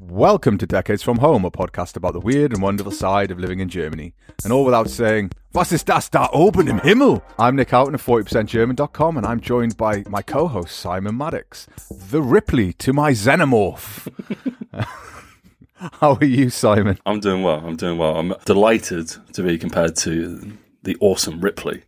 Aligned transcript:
Welcome 0.00 0.58
to 0.58 0.66
Decades 0.66 1.02
from 1.02 1.18
Home, 1.18 1.44
a 1.44 1.50
podcast 1.50 1.96
about 1.96 2.12
the 2.12 2.20
weird 2.20 2.52
and 2.52 2.62
wonderful 2.62 2.92
side 2.92 3.32
of 3.32 3.40
living 3.40 3.58
in 3.58 3.68
Germany. 3.68 4.14
And 4.44 4.52
all 4.52 4.64
without 4.64 4.88
saying, 4.88 5.32
Was 5.52 5.72
ist 5.72 5.88
das 5.88 6.08
da 6.08 6.28
oben 6.32 6.68
im 6.68 6.78
Himmel? 6.78 7.20
I'm 7.36 7.56
Nick 7.56 7.70
Houghton 7.70 7.96
of 7.96 8.06
40%German.com 8.06 9.16
and 9.16 9.26
I'm 9.26 9.40
joined 9.40 9.76
by 9.76 10.04
my 10.08 10.22
co-host 10.22 10.76
Simon 10.76 11.16
Maddox, 11.16 11.66
the 11.90 12.22
Ripley 12.22 12.74
to 12.74 12.92
my 12.92 13.10
Xenomorph. 13.10 14.06
How 15.74 16.14
are 16.14 16.24
you, 16.24 16.48
Simon? 16.50 17.00
I'm 17.04 17.18
doing 17.18 17.42
well. 17.42 17.66
I'm 17.66 17.74
doing 17.74 17.98
well. 17.98 18.18
I'm 18.18 18.34
delighted 18.44 19.08
to 19.32 19.42
be 19.42 19.58
compared 19.58 19.96
to 19.96 20.52
the 20.84 20.96
awesome 21.00 21.40
Ripley. 21.40 21.82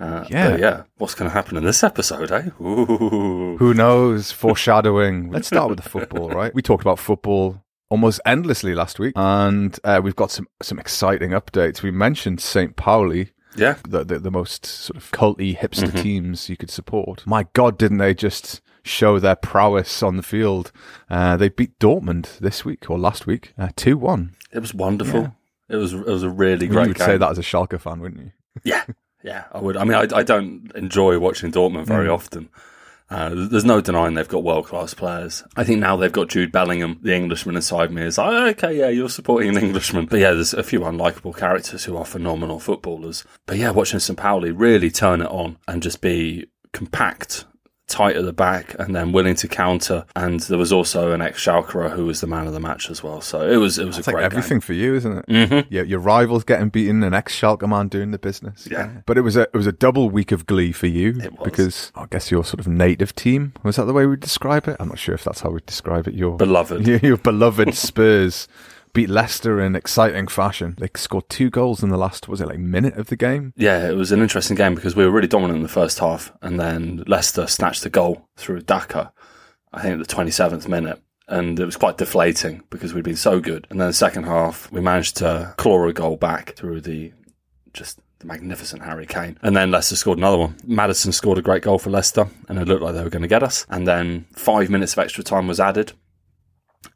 Uh, 0.00 0.24
Yeah. 0.30 0.56
yeah. 0.56 0.82
What's 0.98 1.14
going 1.14 1.28
to 1.30 1.34
happen 1.34 1.56
in 1.56 1.64
this 1.64 1.82
episode, 1.82 2.30
eh? 2.32 2.50
Ooh. 2.60 3.56
Who 3.58 3.74
knows? 3.74 4.30
Foreshadowing. 4.32 5.30
Let's 5.30 5.48
start 5.48 5.68
with 5.70 5.80
the 5.82 5.88
football, 5.88 6.30
right? 6.40 6.54
We 6.54 6.62
talked 6.62 6.82
about 6.82 6.98
football 6.98 7.62
almost 7.90 8.20
endlessly 8.26 8.74
last 8.74 8.98
week, 8.98 9.14
and 9.16 9.78
uh, 9.84 10.00
we've 10.02 10.16
got 10.16 10.30
some 10.30 10.46
some 10.62 10.78
exciting 10.78 11.30
updates. 11.30 11.82
We 11.82 11.90
mentioned 11.90 12.40
St. 12.40 12.76
Pauli, 12.76 13.30
Yeah. 13.56 13.76
the, 13.88 14.04
the 14.04 14.18
the 14.18 14.30
most 14.30 14.66
sort 14.66 14.96
of 14.96 15.10
culty 15.10 15.56
hipster 15.56 15.90
teams 16.02 16.48
you 16.48 16.56
could 16.56 16.70
support. 16.70 17.26
My 17.26 17.46
God, 17.54 17.78
didn't 17.78 17.98
they 17.98 18.14
just 18.14 18.60
show 18.84 19.18
their 19.18 19.36
prowess 19.36 20.02
on 20.02 20.16
the 20.16 20.22
field? 20.22 20.70
Uh, 21.10 21.36
they 21.36 21.48
beat 21.48 21.78
Dortmund 21.78 22.38
this 22.38 22.64
week 22.64 22.88
or 22.90 22.98
last 22.98 23.26
week, 23.26 23.52
uh, 23.58 23.68
two 23.74 23.96
one. 23.96 24.36
It 24.52 24.60
was 24.60 24.74
wonderful. 24.74 25.34
It 25.68 25.76
was 25.76 25.92
it 25.92 26.06
was 26.06 26.22
a 26.22 26.30
really 26.30 26.66
great. 26.66 26.74
Game. 26.76 26.82
You 26.84 26.88
would 26.90 26.98
game. 26.98 27.06
say 27.06 27.16
that 27.18 27.30
as 27.30 27.38
a 27.38 27.42
Schalke 27.42 27.80
fan, 27.80 28.00
wouldn't 28.00 28.20
you? 28.22 28.32
Yeah, 28.64 28.84
yeah, 29.22 29.44
I 29.52 29.60
would. 29.60 29.76
I 29.76 29.84
mean, 29.84 29.94
I, 29.94 30.06
I 30.18 30.22
don't 30.22 30.70
enjoy 30.74 31.18
watching 31.18 31.52
Dortmund 31.52 31.86
very 31.86 32.08
Mm. 32.08 32.14
often. 32.14 32.48
Uh, 33.10 33.30
there's 33.34 33.64
no 33.64 33.80
denying 33.80 34.12
they've 34.12 34.28
got 34.28 34.44
world 34.44 34.66
class 34.66 34.92
players. 34.92 35.42
I 35.56 35.64
think 35.64 35.80
now 35.80 35.96
they've 35.96 36.12
got 36.12 36.28
Jude 36.28 36.52
Bellingham, 36.52 36.98
the 37.02 37.14
Englishman 37.14 37.56
inside 37.56 37.90
me, 37.90 38.02
is 38.02 38.18
like, 38.18 38.28
"Oh, 38.30 38.46
okay, 38.48 38.78
yeah, 38.78 38.88
you're 38.90 39.08
supporting 39.08 39.48
an 39.48 39.62
Englishman. 39.64 40.04
But 40.04 40.20
yeah, 40.20 40.32
there's 40.32 40.52
a 40.52 40.62
few 40.62 40.80
unlikable 40.80 41.34
characters 41.34 41.84
who 41.84 41.96
are 41.96 42.04
phenomenal 42.04 42.60
footballers. 42.60 43.24
But 43.46 43.56
yeah, 43.56 43.70
watching 43.70 43.98
St. 43.98 44.18
Pauli 44.18 44.50
really 44.50 44.90
turn 44.90 45.22
it 45.22 45.30
on 45.30 45.56
and 45.66 45.82
just 45.82 46.02
be 46.02 46.48
compact, 46.74 47.46
tight 47.88 48.16
at 48.16 48.24
the 48.24 48.32
back, 48.32 48.76
and 48.78 48.94
then 48.94 49.12
willing 49.12 49.34
to 49.36 49.48
counter. 49.48 50.04
And 50.14 50.40
there 50.40 50.58
was 50.58 50.72
also 50.72 51.12
an 51.12 51.20
ex 51.22 51.40
Schalkerer 51.42 51.88
who 51.90 52.04
was 52.06 52.20
the 52.20 52.26
man 52.26 52.46
of 52.46 52.52
the 52.52 52.60
match 52.60 52.90
as 52.90 53.02
well. 53.02 53.20
So 53.20 53.48
it 53.50 53.56
was 53.56 53.78
it 53.78 53.86
was 53.86 53.98
It's 53.98 54.06
a 54.06 54.10
like 54.10 54.16
great 54.16 54.24
everything 54.26 54.60
for 54.60 54.74
you, 54.74 54.94
isn't 54.94 55.18
it? 55.18 55.26
game. 55.26 55.48
hmm 55.48 55.60
Yeah, 55.74 55.82
your 55.82 55.98
rivals 56.00 56.44
getting 56.44 56.68
beaten, 56.68 57.02
an 57.02 57.14
ex 57.14 57.34
Schalke 57.38 57.68
man 57.68 57.88
doing 57.88 58.10
the 58.10 58.18
business. 58.18 58.68
Yeah. 58.70 58.90
but 59.06 59.16
it 59.18 59.22
was 59.22 59.36
a 59.36 59.42
it 59.42 59.54
was 59.54 59.66
a 59.66 59.72
double 59.72 60.10
week 60.10 60.32
of 60.32 60.46
glee 60.46 60.72
for 60.72 60.86
you 60.86 61.18
It 61.22 61.32
was. 61.38 61.44
because 61.44 61.92
I 61.96 62.06
guess 62.10 62.30
your 62.30 62.44
sort 62.44 62.60
of 62.60 62.68
native 62.68 63.14
team 63.14 63.54
was 63.62 63.76
that 63.76 63.84
the 63.86 63.92
way 63.92 64.06
we 64.06 64.16
describe 64.16 64.68
it. 64.68 64.76
I'm 64.78 64.88
not 64.88 64.98
sure 64.98 65.14
if 65.14 65.24
that's 65.24 65.40
how 65.40 65.50
we 65.50 65.60
describe 65.66 66.06
it. 66.06 66.14
Your 66.14 66.36
Beloved. 66.36 66.86
your, 66.86 66.98
your 67.02 67.16
beloved 67.16 67.74
Spurs 67.86 68.48
beat 68.98 69.08
Leicester 69.08 69.60
in 69.60 69.76
exciting 69.76 70.26
fashion. 70.26 70.74
They 70.76 70.88
scored 70.96 71.28
two 71.28 71.50
goals 71.50 71.84
in 71.84 71.90
the 71.90 71.96
last 71.96 72.26
was 72.26 72.40
it 72.40 72.48
like 72.48 72.58
minute 72.58 72.96
of 72.96 73.06
the 73.06 73.14
game? 73.14 73.52
Yeah, 73.56 73.88
it 73.88 73.94
was 73.94 74.10
an 74.10 74.20
interesting 74.20 74.56
game 74.56 74.74
because 74.74 74.96
we 74.96 75.04
were 75.04 75.12
really 75.12 75.28
dominant 75.28 75.58
in 75.58 75.62
the 75.62 75.68
first 75.68 76.00
half, 76.00 76.32
and 76.42 76.58
then 76.58 77.04
Leicester 77.06 77.46
snatched 77.46 77.84
the 77.84 77.90
goal 77.90 78.28
through 78.36 78.62
Daka, 78.62 79.12
I 79.72 79.82
think 79.82 80.00
at 80.00 80.08
the 80.08 80.12
27th 80.12 80.66
minute. 80.66 81.00
And 81.28 81.60
it 81.60 81.64
was 81.64 81.76
quite 81.76 81.96
deflating 81.96 82.64
because 82.70 82.92
we'd 82.92 83.04
been 83.04 83.14
so 83.14 83.38
good. 83.38 83.68
And 83.70 83.80
then 83.80 83.86
the 83.86 83.92
second 83.92 84.24
half, 84.24 84.68
we 84.72 84.80
managed 84.80 85.18
to 85.18 85.54
claw 85.58 85.86
a 85.86 85.92
goal 85.92 86.16
back 86.16 86.56
through 86.56 86.80
the 86.80 87.12
just 87.74 88.00
the 88.18 88.26
magnificent 88.26 88.82
Harry 88.82 89.06
Kane. 89.06 89.38
And 89.42 89.56
then 89.56 89.70
Leicester 89.70 89.94
scored 89.94 90.18
another 90.18 90.38
one. 90.38 90.56
Maddison 90.66 91.12
scored 91.12 91.38
a 91.38 91.42
great 91.42 91.62
goal 91.62 91.78
for 91.78 91.90
Leicester, 91.90 92.26
and 92.48 92.58
it 92.58 92.66
looked 92.66 92.82
like 92.82 92.94
they 92.94 93.04
were 93.04 93.10
going 93.10 93.22
to 93.22 93.28
get 93.28 93.44
us. 93.44 93.64
And 93.68 93.86
then 93.86 94.26
five 94.32 94.70
minutes 94.70 94.94
of 94.94 94.98
extra 94.98 95.22
time 95.22 95.46
was 95.46 95.60
added. 95.60 95.92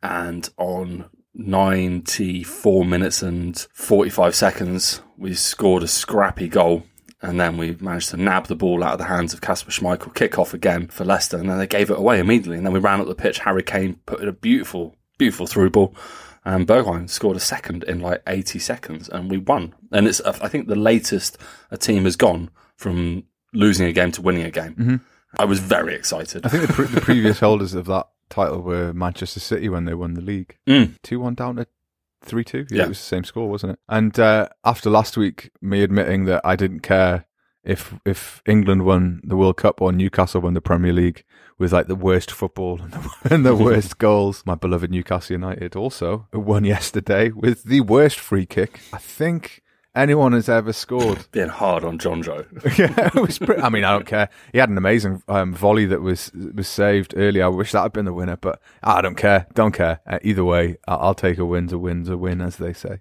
And 0.03 0.49
on 0.57 1.09
94 1.35 2.85
minutes 2.85 3.23
and 3.23 3.59
45 3.73 4.35
seconds, 4.35 5.03
we 5.17 5.35
scored 5.35 5.83
a 5.83 5.89
scrappy 5.89 6.49
goal. 6.49 6.85
And 7.25 7.39
then 7.39 7.57
we 7.57 7.77
managed 7.81 8.11
to 8.11 8.17
nab 8.17 8.49
the 8.49 8.57
ball 8.57 8.83
out 8.83 8.95
of 8.95 8.99
the 8.99 9.05
hands 9.05 9.33
of 9.33 9.41
Kasper 9.41 9.71
Schmeichel, 9.71 10.13
kick 10.13 10.41
off 10.41 10.53
again 10.53 10.89
for 10.89 11.05
Leicester, 11.05 11.37
and 11.37 11.49
then 11.49 11.57
they 11.57 11.69
gave 11.69 11.89
it 11.89 11.97
away 11.97 12.19
immediately. 12.19 12.57
And 12.57 12.67
then 12.67 12.73
we 12.73 12.81
ran 12.81 13.01
up 13.01 13.07
the 13.07 13.15
pitch. 13.15 13.39
Harry 13.39 13.63
Kane 13.63 14.01
put 14.07 14.21
in 14.21 14.27
a 14.27 14.33
beautiful, 14.33 14.97
beautiful 15.19 15.47
through 15.47 15.71
ball, 15.71 15.95
and 16.45 16.67
Bergwijn 16.67 17.09
scored 17.09 17.37
a 17.37 17.41
second 17.41 17.85
in 17.85 18.01
like 18.01 18.23
80 18.27 18.59
seconds, 18.59 19.09
and 19.09 19.31
we 19.31 19.39
won. 19.39 19.73
And 19.93 20.09
it's, 20.09 20.21
I 20.21 20.49
think, 20.49 20.67
the 20.67 20.75
latest 20.75 21.39
a 21.71 21.79
team 21.79 22.05
has 22.05 22.17
gone 22.17 22.51
from 22.77 23.23
losing 23.53 23.87
a 23.87 23.93
game 23.93 24.11
to 24.13 24.23
winning 24.23 24.45
a 24.45 24.51
game. 24.51 24.75
Mm-hmm. 24.75 24.97
I 25.39 25.45
was 25.45 25.61
very 25.61 25.95
excited. 25.95 26.45
I 26.45 26.49
think 26.49 26.67
the, 26.67 26.73
pre- 26.73 26.87
the 26.87 27.01
previous 27.01 27.39
holders 27.41 27.75
of 27.75 27.87
that 27.87 28.09
title 28.33 28.61
were 28.61 28.93
Manchester 28.93 29.41
City 29.41 29.69
when 29.69 29.85
they 29.85 29.95
won 29.95 30.15
the 30.15 30.21
league. 30.21 30.57
Mm. 30.67 30.97
Two 31.03 31.21
one 31.21 31.35
down 31.35 31.57
to 31.57 31.67
three 32.23 32.45
two. 32.45 32.67
Yeah. 32.71 32.85
it 32.85 32.89
was 32.89 32.99
the 32.99 33.05
same 33.05 33.25
score, 33.25 33.49
wasn't 33.49 33.75
it? 33.75 33.79
And 33.89 34.19
uh, 34.19 34.49
after 34.65 34.91
last 34.91 35.17
week, 35.17 35.51
me 35.61 35.83
admitting 35.83 36.25
that 36.25 36.41
I 36.45 36.57
didn't 36.57 36.81
care 36.81 37.27
if 37.65 37.95
if 38.05 38.43
England 38.47 38.85
won 38.85 39.21
the 39.25 39.37
World 39.37 39.57
Cup 39.57 39.81
or 39.81 39.93
Newcastle 39.93 40.41
won 40.41 40.55
the 40.55 40.61
Premier 40.61 40.93
League 40.93 41.25
with 41.59 41.73
like 41.73 41.87
the 41.87 41.95
worst 41.95 42.31
football 42.31 42.81
and 42.83 42.93
the, 42.93 43.11
and 43.31 43.47
the 43.47 43.55
worst 43.55 43.99
goals. 44.07 44.43
My 44.47 44.55
beloved 44.55 44.91
Newcastle 44.91 45.35
United 45.35 45.77
also 45.77 46.27
won 46.33 46.65
yesterday 46.65 47.31
with 47.31 47.65
the 47.65 47.81
worst 47.83 48.19
free 48.19 48.47
kick 48.47 48.81
I 48.93 48.99
think 48.99 49.62
anyone 49.95 50.33
has 50.33 50.49
ever 50.49 50.73
scored. 50.73 51.27
Being 51.33 51.49
hard 51.49 51.85
on 51.85 51.99
Jonjo. 51.99 52.47
yeah, 52.79 53.07
it 53.09 53.15
was. 53.15 53.39
Pretty, 53.39 53.61
I 53.63 53.69
mean, 53.69 53.85
I 53.85 53.91
don't 53.93 54.07
care. 54.07 54.29
He 54.53 54.59
had 54.59 54.69
an 54.69 54.79
amazing 54.79 55.23
um, 55.29 55.53
volley 55.55 55.87
that 55.87 56.01
was 56.03 56.31
was 56.33 56.69
saved 56.69 57.15
earlier. 57.17 57.45
I 57.45 57.49
wish 57.49 57.73
that 57.73 57.83
had 57.83 57.93
been 57.93 58.05
the 58.05 58.13
winner, 58.13 58.37
but 58.37 58.61
I 58.83 59.01
don't 59.01 59.17
care. 59.17 59.47
Don't 59.55 59.73
care. 59.73 60.01
Uh, 60.07 60.19
either 60.23 60.45
way, 60.45 60.77
I- 60.89 60.95
I'll 60.95 61.15
take 61.15 61.39
a 61.39 61.45
win's 61.47 61.73
a 61.73 61.79
win's 61.79 62.09
a 62.09 62.17
win, 62.17 62.41
as 62.41 62.57
they 62.57 62.73
say. 62.73 63.01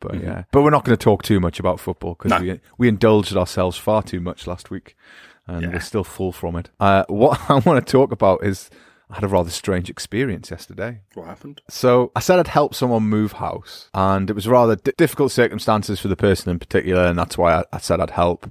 But 0.00 0.22
yeah, 0.22 0.44
but 0.52 0.60
we're 0.62 0.70
not 0.70 0.84
going 0.84 0.96
to 0.96 1.02
talk 1.02 1.22
too 1.22 1.40
much 1.40 1.58
about 1.58 1.80
football 1.80 2.14
because 2.14 2.32
Mm-hmm. 2.32 2.46
No. 2.46 2.52
we 2.54 2.60
we 2.78 2.88
indulged 2.88 3.34
ourselves 3.36 3.78
far 3.78 4.02
too 4.02 4.20
much 4.20 4.46
last 4.46 4.70
week, 4.70 4.94
and 5.46 5.62
Yeah. 5.62 5.68
we're 5.70 5.80
still 5.80 6.04
full 6.04 6.32
from 6.32 6.56
it. 6.56 6.68
Uh, 6.78 7.04
what 7.08 7.40
I 7.50 7.54
want 7.60 7.84
to 7.86 7.90
talk 7.92 8.12
about 8.12 8.44
is 8.44 8.68
I 9.08 9.14
had 9.14 9.24
a 9.24 9.28
rather 9.28 9.50
strange 9.50 9.88
experience 9.88 10.50
yesterday. 10.50 11.02
What 11.14 11.26
happened? 11.26 11.62
So 11.68 12.10
I 12.16 12.20
said 12.20 12.38
I'd 12.40 12.48
help 12.48 12.74
someone 12.74 13.04
move 13.04 13.32
house, 13.32 13.88
and 13.94 14.28
it 14.28 14.32
was 14.32 14.48
rather 14.48 14.76
di 14.76 14.92
difficult 14.96 15.30
circumstances 15.30 16.00
for 16.00 16.08
the 16.08 16.16
person 16.16 16.50
in 16.50 16.58
particular, 16.58 17.06
and 17.06 17.18
that's 17.18 17.38
why 17.38 17.54
I, 17.54 17.64
I 17.72 17.78
said 17.78 18.00
I'd 18.00 18.10
help. 18.10 18.50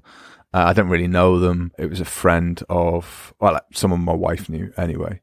Uh, 0.54 0.64
I 0.68 0.74
didn't 0.74 0.92
really 0.92 1.10
know 1.10 1.40
them. 1.40 1.74
It 1.78 1.90
was 1.90 2.00
a 2.00 2.06
friend 2.06 2.64
of, 2.70 3.34
well, 3.42 3.54
like 3.54 3.64
someone 3.74 4.00
my 4.00 4.14
wife 4.14 4.48
knew 4.48 4.72
anyway. 4.78 5.20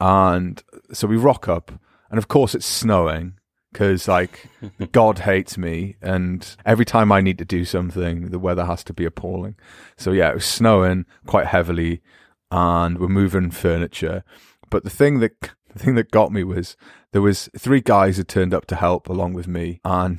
And 0.00 0.60
so 0.92 1.06
we 1.06 1.16
rock 1.16 1.48
up, 1.48 1.70
and 2.10 2.18
of 2.18 2.26
course 2.26 2.56
it's 2.56 2.66
snowing 2.66 3.34
because, 3.72 4.08
like, 4.08 4.48
God 4.92 5.20
hates 5.20 5.56
me, 5.56 5.94
and 6.02 6.56
every 6.66 6.84
time 6.84 7.12
I 7.12 7.20
need 7.20 7.38
to 7.38 7.44
do 7.44 7.64
something, 7.64 8.30
the 8.30 8.40
weather 8.40 8.64
has 8.64 8.82
to 8.84 8.92
be 8.92 9.04
appalling. 9.04 9.54
So 9.96 10.10
yeah, 10.10 10.30
it 10.30 10.34
was 10.34 10.44
snowing 10.44 11.06
quite 11.26 11.46
heavily, 11.46 12.02
and 12.50 12.98
we're 12.98 13.06
moving 13.06 13.52
furniture. 13.52 14.24
But 14.72 14.84
the 14.84 14.90
thing 14.90 15.20
that 15.20 15.50
the 15.74 15.78
thing 15.78 15.96
that 15.96 16.10
got 16.10 16.32
me 16.32 16.44
was 16.44 16.78
there 17.12 17.20
was 17.20 17.50
three 17.56 17.82
guys 17.82 18.16
who 18.16 18.24
turned 18.24 18.54
up 18.54 18.64
to 18.68 18.74
help 18.74 19.06
along 19.06 19.34
with 19.34 19.46
me, 19.46 19.80
and 19.84 20.18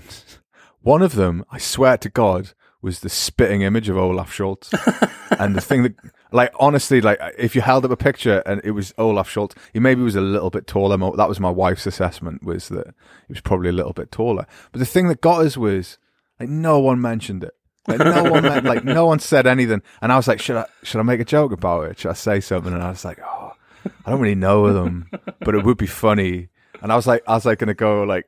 one 0.82 1.02
of 1.02 1.16
them, 1.16 1.44
I 1.50 1.58
swear 1.58 1.98
to 1.98 2.08
God, 2.08 2.54
was 2.80 3.00
the 3.00 3.10
spitting 3.10 3.64
image 3.64 3.90
of 3.90 3.98
Olaf 3.98 4.32
Scholz. 4.32 4.70
and 5.40 5.56
the 5.56 5.62
thing 5.62 5.82
that, 5.84 5.96
like, 6.32 6.52
honestly, 6.60 7.02
like, 7.02 7.20
if 7.36 7.56
you 7.56 7.62
held 7.62 7.84
up 7.84 7.90
a 7.90 7.98
picture 7.98 8.44
and 8.46 8.62
it 8.64 8.72
was 8.72 8.94
Olaf 9.00 9.34
Scholz, 9.34 9.58
he 9.74 9.80
maybe 9.80 10.04
was 10.04 10.16
a 10.16 10.22
little 10.22 10.52
bit 10.52 10.68
taller. 10.68 10.98
That 11.18 11.30
was 11.30 11.40
my 11.40 11.50
wife's 11.50 11.88
assessment, 11.88 12.44
was 12.44 12.70
that 12.70 12.88
he 13.28 13.34
was 13.34 13.42
probably 13.42 13.70
a 13.70 13.74
little 13.74 13.94
bit 13.94 14.12
taller. 14.12 14.46
But 14.72 14.80
the 14.80 14.86
thing 14.86 15.08
that 15.08 15.22
got 15.22 15.44
us 15.44 15.58
was, 15.58 15.98
like, 16.40 16.50
no 16.50 16.80
one 16.80 17.02
mentioned 17.02 17.44
it. 17.44 17.56
Like 17.88 18.00
no 18.00 18.32
one, 18.32 18.44
meant, 18.44 18.66
like 18.66 18.86
no 18.86 19.06
one 19.06 19.20
said 19.20 19.46
anything, 19.46 19.82
and 20.02 20.12
I 20.12 20.16
was 20.16 20.26
like, 20.26 20.40
should 20.40 20.56
I, 20.56 20.66
should 20.84 21.00
I 21.00 21.04
make 21.04 21.20
a 21.20 21.26
joke 21.26 21.52
about 21.52 21.92
it? 21.92 22.00
Should 22.00 22.12
I 22.12 22.14
say 22.14 22.40
something? 22.40 22.74
And 22.74 22.82
I 22.82 22.90
was 22.90 23.04
like, 23.04 23.20
oh, 23.22 23.33
I 24.06 24.12
don't 24.12 24.22
really 24.22 24.36
know 24.36 24.72
them, 24.74 25.10
but 25.40 25.56
it 25.56 25.64
would 25.64 25.78
be 25.78 25.88
funny. 25.88 26.50
And 26.82 26.92
I 26.92 26.96
was 26.96 27.08
like, 27.08 27.24
I 27.28 27.34
was 27.34 27.46
like 27.46 27.60
gonna 27.60 27.74
go 27.74 28.04
like, 28.04 28.28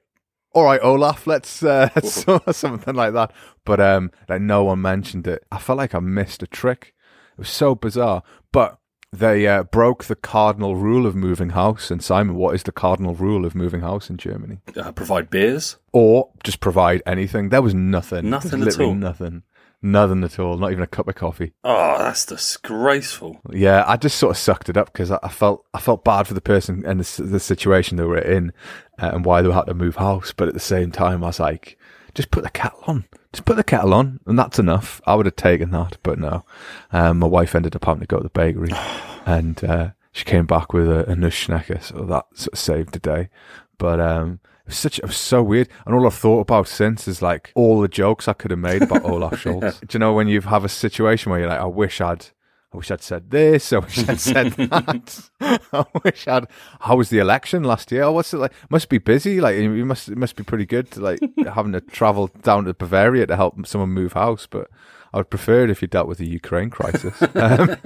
all 0.54 0.64
right, 0.64 0.80
Olaf, 0.82 1.28
let's 1.28 1.64
uh, 1.64 1.90
something 2.52 2.96
like 2.96 3.14
that. 3.14 3.32
But 3.66 3.80
um, 3.80 4.12
like 4.30 4.42
no 4.42 4.64
one 4.64 4.82
mentioned 4.82 5.28
it. 5.28 5.46
I 5.52 5.58
felt 5.58 5.78
like 5.78 5.94
I 5.94 6.00
missed 6.00 6.42
a 6.44 6.48
trick. 6.48 6.94
It 7.34 7.40
was 7.40 7.50
so 7.50 7.76
bizarre. 7.76 8.24
But 8.54 8.80
they 9.12 9.48
uh, 9.48 9.64
broke 9.64 10.06
the 10.06 10.16
cardinal 10.16 10.76
rule 10.76 11.06
of 11.06 11.16
moving 11.16 11.50
house. 11.52 11.92
And 11.92 12.04
Simon, 12.04 12.36
what 12.36 12.56
is 12.56 12.64
the 12.64 12.72
cardinal 12.72 13.16
rule 13.16 13.46
of 13.46 13.56
moving 13.56 13.82
house 13.82 14.10
in 14.10 14.18
Germany? 14.18 14.60
Uh, 14.76 14.92
provide 14.92 15.30
beers. 15.30 15.78
Or 15.92 16.32
just 16.44 16.60
provide 16.60 17.02
anything. 17.06 17.50
There 17.50 17.62
was 17.62 17.74
nothing. 17.74 18.30
Nothing 18.30 18.62
was 18.62 18.78
at 18.78 18.84
all. 18.84 18.96
Nothing. 18.96 19.44
Nothing 19.86 20.24
at 20.24 20.40
all. 20.40 20.58
Not 20.58 20.72
even 20.72 20.84
a 20.84 20.88
cup 20.88 21.08
of 21.08 21.14
coffee. 21.14 21.54
Oh, 21.64 22.00
that's 22.00 22.26
disgraceful. 22.26 23.40
Yeah, 23.52 23.84
I 23.86 23.98
just 23.98 24.18
sort 24.18 24.32
of 24.32 24.38
sucked 24.38 24.68
it 24.68 24.78
up 24.78 24.92
because 24.92 25.12
I, 25.12 25.20
I 25.22 25.30
felt 25.30 25.64
I 25.76 25.80
felt 25.80 26.04
bad 26.04 26.26
for 26.26 26.34
the 26.34 26.42
person 26.42 26.84
and 26.88 27.00
the, 27.00 27.22
the 27.22 27.40
situation 27.40 27.98
they 27.98 28.04
were 28.04 28.18
in 28.18 28.52
uh, 28.98 29.12
and 29.14 29.24
why 29.24 29.44
they 29.44 29.52
had 29.52 29.66
to 29.66 29.76
move 29.76 29.98
house. 29.98 30.34
But 30.36 30.48
at 30.48 30.56
the 30.56 30.60
same 30.60 30.92
time, 30.92 31.24
I 31.24 31.28
was 31.28 31.40
like, 31.40 31.78
just 32.16 32.32
put 32.32 32.44
the 32.44 32.50
kettle 32.50 32.82
on. 32.88 33.06
Just 33.32 33.46
put 33.46 33.58
the 33.58 33.64
kettle 33.64 33.94
on, 33.94 34.22
and 34.26 34.40
that's 34.40 34.58
enough. 34.58 35.02
I 35.06 35.14
would 35.14 35.28
have 35.28 35.36
taken 35.36 35.70
that, 35.70 35.98
but 36.02 36.18
no. 36.18 36.46
Um, 36.92 37.20
my 37.20 37.28
wife 37.28 37.54
ended 37.54 37.76
up 37.76 37.86
having 37.86 38.02
to 38.02 38.08
go 38.08 38.18
to 38.18 38.24
the 38.24 38.30
bakery, 38.30 38.72
and 39.28 39.64
uh, 39.64 39.90
she 40.12 40.26
came 40.26 40.48
back 40.48 40.74
with 40.74 40.90
a, 40.90 41.12
a 41.12 41.16
Nussschnecke, 41.16 41.84
so 41.84 42.06
that 42.06 42.26
sort 42.34 42.54
of 42.54 42.58
saved 42.58 42.94
the 42.94 43.00
day. 43.00 43.30
But 43.78 44.00
um, 44.00 44.40
it 44.66 44.70
was 44.70 44.78
such 44.78 44.98
it 44.98 45.06
was 45.06 45.16
so 45.18 45.44
weird, 45.44 45.70
and 45.86 45.94
all 45.94 46.08
I've 46.08 46.16
thought 46.16 46.40
about 46.40 46.68
since 46.68 47.08
is 47.08 47.22
like 47.22 47.52
all 47.54 47.82
the 47.82 47.88
jokes 47.88 48.28
I 48.28 48.34
could 48.34 48.50
have 48.50 48.60
made 48.60 48.82
about 48.82 49.06
Olaf 49.06 49.34
Scholz. 49.44 49.80
Do 49.82 49.96
you 49.96 50.00
know 50.00 50.14
when 50.14 50.28
you 50.28 50.42
have 50.42 50.66
a 50.66 50.70
situation 50.70 51.30
where 51.30 51.40
you're 51.40 51.50
like, 51.50 51.60
I 51.60 51.66
wish 51.66 52.02
I'd. 52.02 52.26
I 52.74 52.78
wish 52.78 52.90
I'd 52.92 53.04
said 53.04 53.30
this. 53.30 53.72
I 53.72 53.78
wish 53.78 54.10
I'd 54.10 54.20
said 54.20 54.52
that. 54.58 55.30
I 55.72 55.86
wish 56.04 56.28
I'd. 56.28 56.48
How 56.82 56.96
was 56.96 57.10
the 57.10 57.20
election 57.20 57.64
last 57.64 57.92
year? 57.92 58.04
Oh, 58.04 58.12
what's 58.14 58.34
it 58.34 58.38
like? 58.38 58.54
Must 58.70 58.90
be 58.90 58.98
busy. 58.98 59.40
Like 59.40 59.56
you 59.56 59.86
must. 59.86 60.10
It 60.10 60.18
must 60.18 60.36
be 60.36 60.44
pretty 60.44 60.66
good. 60.66 60.90
To, 60.92 61.00
like 61.00 61.20
having 61.46 61.74
to 61.74 61.80
travel 61.82 62.28
down 62.42 62.66
to 62.66 62.74
Bavaria 62.74 63.28
to 63.28 63.36
help 63.36 63.68
someone 63.68 63.92
move 63.92 64.14
house. 64.14 64.48
But 64.48 64.72
I 65.14 65.18
would 65.18 65.30
prefer 65.30 65.66
it 65.66 65.70
if 65.70 65.84
you 65.84 65.88
dealt 65.88 66.08
with 66.08 66.18
the 66.18 66.28
Ukraine 66.28 66.72
crisis. 66.72 67.22
Um, 67.36 67.78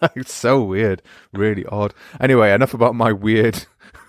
like 0.00 0.12
it's 0.16 0.32
so 0.32 0.62
weird, 0.62 1.02
really 1.32 1.66
odd. 1.66 1.92
Anyway, 2.20 2.52
enough 2.52 2.74
about 2.74 2.94
my 2.94 3.12
weird 3.12 3.66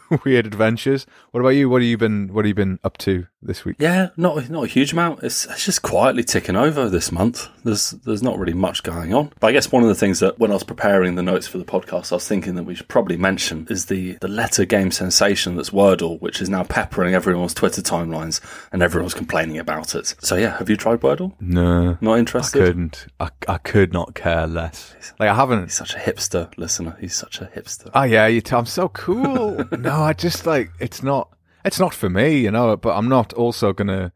weird 0.25 0.45
adventures. 0.45 1.05
What 1.31 1.39
about 1.41 1.49
you? 1.49 1.69
What 1.69 1.81
have 1.81 1.89
you 1.89 1.97
been 1.97 2.29
What 2.33 2.45
have 2.45 2.49
you 2.49 2.55
been 2.55 2.79
up 2.83 2.97
to 2.99 3.27
this 3.41 3.63
week? 3.65 3.75
Yeah, 3.79 4.09
not 4.17 4.49
not 4.49 4.63
a 4.63 4.67
huge 4.67 4.93
amount. 4.93 5.23
It's, 5.23 5.45
it's 5.45 5.65
just 5.65 5.81
quietly 5.81 6.23
ticking 6.23 6.55
over 6.55 6.89
this 6.89 7.11
month. 7.11 7.47
There's 7.63 7.91
there's 7.91 8.23
not 8.23 8.37
really 8.39 8.53
much 8.53 8.83
going 8.83 9.13
on. 9.13 9.31
But 9.39 9.47
I 9.47 9.51
guess 9.51 9.71
one 9.71 9.83
of 9.83 9.89
the 9.89 9.95
things 9.95 10.19
that 10.19 10.39
when 10.39 10.51
I 10.51 10.55
was 10.55 10.63
preparing 10.63 11.15
the 11.15 11.23
notes 11.23 11.47
for 11.47 11.57
the 11.57 11.65
podcast, 11.65 12.11
I 12.11 12.15
was 12.15 12.27
thinking 12.27 12.55
that 12.55 12.63
we 12.63 12.75
should 12.75 12.87
probably 12.87 13.17
mention 13.17 13.67
is 13.69 13.85
the 13.87 14.13
the 14.21 14.27
letter 14.27 14.65
game 14.65 14.91
sensation 14.91 15.55
that's 15.55 15.69
Wordle, 15.71 16.19
which 16.21 16.41
is 16.41 16.49
now 16.49 16.63
peppering 16.63 17.13
everyone's 17.13 17.53
Twitter 17.53 17.81
timelines 17.81 18.41
and 18.71 18.81
everyone's 18.81 19.13
complaining 19.13 19.57
about 19.57 19.95
it. 19.95 20.15
So 20.19 20.35
yeah, 20.35 20.57
have 20.57 20.69
you 20.69 20.77
tried 20.77 21.01
Wordle? 21.01 21.33
No, 21.39 21.97
Not 22.01 22.19
interested. 22.19 22.61
I 22.61 22.65
couldn't. 22.65 23.07
I, 23.19 23.29
I 23.47 23.57
could 23.57 23.93
not 23.93 24.15
care 24.15 24.47
less. 24.47 24.95
Like 25.19 25.29
I 25.29 25.35
haven't. 25.35 25.63
He's 25.63 25.73
such 25.73 25.93
a 25.95 25.97
hipster 25.99 26.55
listener. 26.57 26.97
He's 26.99 27.15
such 27.15 27.41
a 27.41 27.45
hipster. 27.45 27.89
Oh 27.93 28.03
yeah, 28.03 28.27
you 28.27 28.41
t- 28.41 28.55
I'm 28.55 28.65
so 28.65 28.89
cool. 28.89 29.63
no, 29.77 29.94
I 30.01 30.13
just 30.13 30.45
like 30.45 30.71
it's 30.79 31.01
not. 31.03 31.29
It's 31.63 31.79
not 31.79 31.93
for 31.93 32.09
me, 32.09 32.37
you 32.39 32.51
know. 32.51 32.75
But 32.77 32.95
I'm 32.97 33.09
not 33.09 33.33
also 33.33 33.73
gonna 33.73 34.11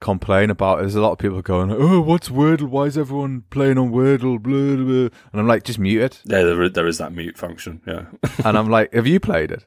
complain 0.00 0.50
about. 0.50 0.78
It. 0.78 0.82
There's 0.82 0.94
a 0.94 1.00
lot 1.02 1.12
of 1.12 1.18
people 1.18 1.40
going, 1.42 1.70
"Oh, 1.70 2.00
what's 2.00 2.28
Wordle? 2.28 2.68
Why 2.68 2.84
is 2.84 2.98
everyone 2.98 3.44
playing 3.50 3.78
on 3.78 3.90
Wordle?" 3.92 4.40
Blah, 4.42 4.76
blah, 4.76 4.84
blah. 4.84 5.18
And 5.32 5.40
I'm 5.40 5.46
like, 5.46 5.64
just 5.64 5.78
mute 5.78 6.02
it. 6.02 6.20
Yeah, 6.24 6.42
there, 6.42 6.62
is- 6.62 6.72
there 6.72 6.86
is 6.86 6.98
that 6.98 7.12
mute 7.12 7.36
function. 7.38 7.80
Yeah, 7.86 8.06
and 8.44 8.56
I'm 8.58 8.68
like, 8.68 8.92
have 8.94 9.06
you 9.06 9.20
played 9.20 9.50
it? 9.50 9.66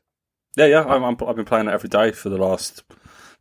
yeah, 0.57 0.65
yeah. 0.67 0.81
I'm, 0.83 1.03
I'm, 1.03 1.17
I've 1.27 1.35
been 1.35 1.45
playing 1.45 1.67
it 1.67 1.73
every 1.73 1.89
day 1.89 2.11
for 2.11 2.29
the 2.29 2.37
last 2.37 2.83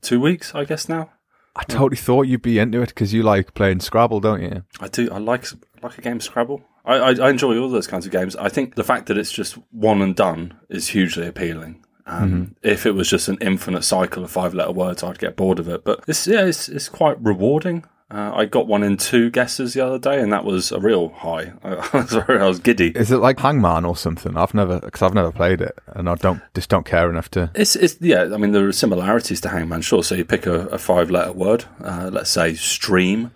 two 0.03 0.21
weeks, 0.21 0.55
I 0.55 0.65
guess 0.65 0.89
now. 0.89 1.11
I 1.57 1.63
totally 1.63 1.97
thought 1.97 2.27
you'd 2.27 2.43
be 2.43 2.59
into 2.59 2.83
it 2.83 2.89
because 2.89 3.13
you 3.15 3.23
like 3.23 3.55
playing 3.55 3.79
Scrabble, 3.79 4.19
don't 4.21 4.43
you? 4.43 4.65
I 4.81 4.89
do. 4.89 5.09
I 5.13 5.19
like 5.19 5.47
like 5.83 5.97
a 5.99 6.01
game 6.01 6.17
of 6.17 6.23
Scrabble. 6.25 6.63
I, 6.85 6.97
I, 6.97 7.11
I 7.15 7.31
enjoy 7.31 7.59
all 7.59 7.71
those 7.71 7.87
kinds 7.87 8.07
of 8.07 8.13
games. 8.13 8.37
I 8.37 8.49
think 8.49 8.75
the 8.75 8.85
fact 8.85 9.07
that 9.07 9.19
it's 9.19 9.33
just 9.33 9.57
one 9.71 10.03
and 10.03 10.15
done 10.15 10.55
is 10.69 10.89
hugely 10.89 11.27
appealing. 11.27 11.85
Um, 12.07 12.55
If 12.63 12.85
it 12.85 12.93
was 12.93 13.09
just 13.09 13.29
an 13.29 13.39
infinite 13.41 13.83
cycle 13.83 14.25
of 14.25 14.31
five 14.31 14.53
letter 14.55 14.73
words, 14.73 15.03
I'd 15.03 15.19
get 15.19 15.37
bored 15.37 15.59
of 15.59 15.69
it. 15.69 15.85
But 15.85 16.05
it's 16.07 16.27
yeah, 16.27 16.45
it's 16.45 16.69
it's 16.69 16.89
quite 16.89 17.17
rewarding. 17.23 17.85
Uh, 18.11 18.33
I 18.35 18.45
got 18.45 18.67
one 18.67 18.83
in 18.83 18.99
two 18.99 19.31
guesses 19.31 19.73
the 19.73 19.81
other 19.81 19.99
day, 19.99 20.21
and 20.21 20.31
that 20.33 20.45
was 20.45 20.71
a 20.71 20.79
real 20.79 21.09
high. 21.09 21.55
I, 21.65 21.75
was 21.97 22.15
I 22.15 22.47
was 22.47 22.59
giddy. 22.59 22.91
Is 22.91 23.11
it 23.11 23.17
like 23.17 23.41
Hangman 23.41 23.87
or 23.87 23.97
something? 23.97 24.37
I've 24.37 24.53
never 24.53 24.81
because 24.81 25.01
I've 25.03 25.15
never 25.15 25.33
played 25.33 25.63
it, 25.63 25.79
and 25.87 26.09
I 26.09 26.15
don't 26.17 26.43
just 26.55 26.69
don't 26.69 26.85
care 26.85 27.09
enough 27.09 27.31
to. 27.31 27.51
It's, 27.55 27.75
it's 27.75 27.97
yeah. 28.01 28.25
I 28.33 28.37
mean, 28.37 28.53
there 28.53 28.69
are 28.69 28.73
similarities 28.73 29.41
to 29.41 29.49
Hangman, 29.49 29.81
sure. 29.81 30.05
So 30.05 30.15
you 30.15 30.27
pick 30.27 30.45
a, 30.47 30.67
a 30.67 30.79
five-letter 30.79 31.33
word, 31.33 31.65
uh, 31.83 32.11
let's 32.13 32.31
say 32.31 32.55
stream, 32.55 33.33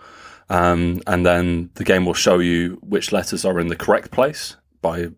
um, 0.49 1.01
and 1.07 1.25
then 1.27 1.71
the 1.75 1.85
game 1.85 2.05
will 2.05 2.15
show 2.15 2.39
you 2.39 2.79
which 2.83 3.13
letters 3.13 3.45
are 3.45 3.61
in 3.61 3.69
the 3.69 3.77
correct 3.77 4.11
place 4.11 4.57
by 4.81 5.09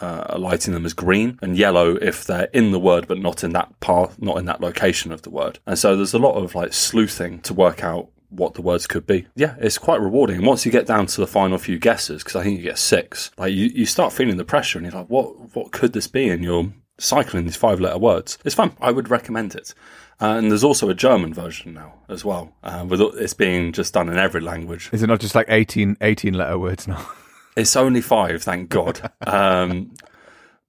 uh, 0.00 0.36
lighting 0.38 0.74
them 0.74 0.84
as 0.84 0.92
green 0.92 1.38
and 1.42 1.56
yellow 1.56 1.94
if 1.96 2.24
they're 2.24 2.48
in 2.52 2.72
the 2.72 2.80
word 2.80 3.06
but 3.06 3.18
not 3.18 3.44
in 3.44 3.52
that 3.52 3.78
part, 3.80 4.20
not 4.20 4.38
in 4.38 4.46
that 4.46 4.60
location 4.60 5.12
of 5.12 5.22
the 5.22 5.30
word. 5.30 5.60
And 5.66 5.78
so 5.78 5.96
there's 5.96 6.14
a 6.14 6.18
lot 6.18 6.34
of 6.34 6.54
like 6.54 6.72
sleuthing 6.72 7.40
to 7.40 7.54
work 7.54 7.84
out 7.84 8.08
what 8.28 8.54
the 8.54 8.62
words 8.62 8.86
could 8.86 9.06
be. 9.06 9.26
Yeah, 9.36 9.54
it's 9.60 9.78
quite 9.78 10.00
rewarding. 10.00 10.36
And 10.38 10.46
once 10.46 10.64
you 10.64 10.72
get 10.72 10.86
down 10.86 11.06
to 11.06 11.20
the 11.20 11.26
final 11.26 11.58
few 11.58 11.78
guesses, 11.78 12.22
because 12.22 12.36
I 12.36 12.42
think 12.42 12.58
you 12.58 12.64
get 12.64 12.78
six, 12.78 13.30
like 13.36 13.52
you, 13.52 13.66
you 13.66 13.86
start 13.86 14.12
feeling 14.12 14.38
the 14.38 14.44
pressure 14.44 14.78
and 14.78 14.86
you're 14.86 14.98
like, 14.98 15.10
what 15.10 15.54
what 15.54 15.70
could 15.70 15.92
this 15.92 16.08
be? 16.08 16.28
And 16.28 16.42
you're 16.42 16.72
cycling 16.98 17.44
these 17.44 17.56
five 17.56 17.80
letter 17.80 17.98
words. 17.98 18.38
It's 18.44 18.54
fun. 18.54 18.72
I 18.80 18.90
would 18.90 19.10
recommend 19.10 19.54
it. 19.54 19.74
Uh, 20.22 20.36
and 20.36 20.52
there's 20.52 20.62
also 20.62 20.88
a 20.88 20.94
German 20.94 21.34
version 21.34 21.74
now 21.74 21.94
as 22.08 22.24
well, 22.24 22.52
uh, 22.62 22.84
with 22.86 23.00
it's 23.00 23.34
being 23.34 23.72
just 23.72 23.92
done 23.92 24.08
in 24.08 24.16
every 24.16 24.40
language. 24.40 24.88
Is 24.92 25.02
it 25.02 25.08
not 25.08 25.18
just 25.18 25.34
like 25.34 25.46
18, 25.48 25.96
18 26.00 26.34
letter 26.34 26.58
words 26.58 26.86
now? 26.86 27.10
It's 27.54 27.76
only 27.76 28.00
five, 28.00 28.42
thank 28.42 28.70
God. 28.70 29.10
Um, 29.26 29.92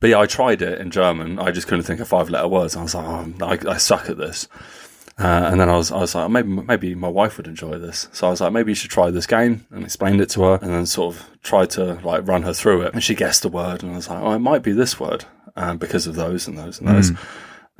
but 0.01 0.09
yeah, 0.09 0.19
I 0.19 0.25
tried 0.25 0.61
it 0.61 0.81
in 0.81 0.91
German. 0.91 1.39
I 1.39 1.51
just 1.51 1.65
couldn't 1.65 1.85
think 1.85 2.01
of 2.01 2.09
five 2.09 2.29
letter 2.29 2.49
words. 2.49 2.75
I 2.75 2.83
was 2.83 2.93
like, 2.93 3.07
oh, 3.07 3.45
I, 3.45 3.75
I 3.75 3.77
suck 3.77 4.09
at 4.09 4.17
this. 4.17 4.49
Uh, 5.17 5.47
and 5.49 5.61
then 5.61 5.69
I 5.69 5.77
was, 5.77 5.93
I 5.93 5.99
was 5.99 6.13
like, 6.13 6.29
maybe, 6.29 6.49
maybe 6.49 6.93
my 6.93 7.07
wife 7.07 7.37
would 7.37 7.47
enjoy 7.47 7.79
this. 7.79 8.09
So 8.11 8.27
I 8.27 8.31
was 8.31 8.41
like, 8.41 8.51
maybe 8.51 8.71
you 8.71 8.75
should 8.75 8.91
try 8.91 9.11
this 9.11 9.25
game 9.25 9.65
and 9.71 9.85
explained 9.85 10.19
it 10.19 10.29
to 10.31 10.43
her 10.43 10.59
and 10.61 10.73
then 10.73 10.85
sort 10.85 11.15
of 11.15 11.29
tried 11.41 11.69
to 11.69 11.93
like 12.03 12.27
run 12.27 12.43
her 12.43 12.53
through 12.53 12.81
it. 12.81 12.93
And 12.93 13.01
she 13.01 13.15
guessed 13.15 13.45
a 13.45 13.49
word 13.49 13.81
and 13.81 13.93
I 13.93 13.95
was 13.95 14.09
like, 14.09 14.21
oh, 14.21 14.33
it 14.33 14.39
might 14.39 14.61
be 14.61 14.73
this 14.73 14.99
word 14.99 15.23
um, 15.55 15.77
because 15.77 16.05
of 16.05 16.15
those 16.15 16.49
and 16.49 16.57
those 16.57 16.79
and 16.79 16.89
those. 16.89 17.11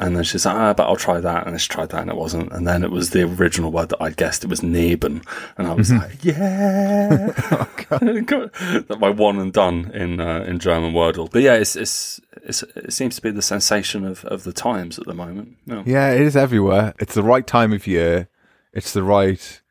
And 0.04 0.18
then 0.18 0.26
she's 0.26 0.46
like, 0.46 0.56
ah, 0.56 0.74
but 0.74 0.84
I'll 0.84 0.98
try 0.98 1.22
that. 1.22 1.48
And 1.48 1.60
she 1.62 1.70
tried 1.70 1.90
that 1.90 2.02
and 2.02 2.10
it 2.10 2.18
wasn't. 2.18 2.52
And 2.52 2.68
then 2.68 2.84
it 2.84 2.92
was 2.92 3.12
the 3.12 3.24
original 3.24 3.72
word 3.72 3.88
that 3.88 4.02
I 4.04 4.10
guessed. 4.10 4.44
It 4.44 4.50
was 4.50 4.62
Neben. 4.62 5.22
And 5.58 5.66
I 5.66 5.74
was 5.74 5.94
like, 5.94 6.24
yeah. 6.26 7.32
That 7.94 8.98
my 9.00 9.10
one 9.10 9.40
and 9.40 9.54
done 9.54 9.92
in 9.92 10.20
uh, 10.20 10.44
in 10.48 10.60
German 10.60 10.94
Wordle. 10.94 11.32
But 11.32 11.44
yeah, 11.44 11.54
it's, 11.54 11.76
it's, 11.76 12.20
it's, 12.44 12.64
it 12.76 12.92
seems 12.92 13.16
to 13.16 13.22
be 13.22 13.30
the 13.30 13.42
sensation 13.42 14.04
of, 14.04 14.26
of 14.26 14.44
the 14.44 14.52
times 14.52 15.00
at 15.00 15.06
the 15.06 15.14
moment. 15.14 15.58
Yeah. 15.66 15.84
Yeah, 15.86 16.12
it 16.12 16.22
is 16.22 16.36
everywhere. 16.36 16.96
It's 17.00 17.14
the 17.14 17.24
right 17.24 17.46
time 17.46 17.72
of 17.72 17.88
year. 17.88 18.28
It's 18.74 18.92
the 18.92 19.04
right 19.04 19.62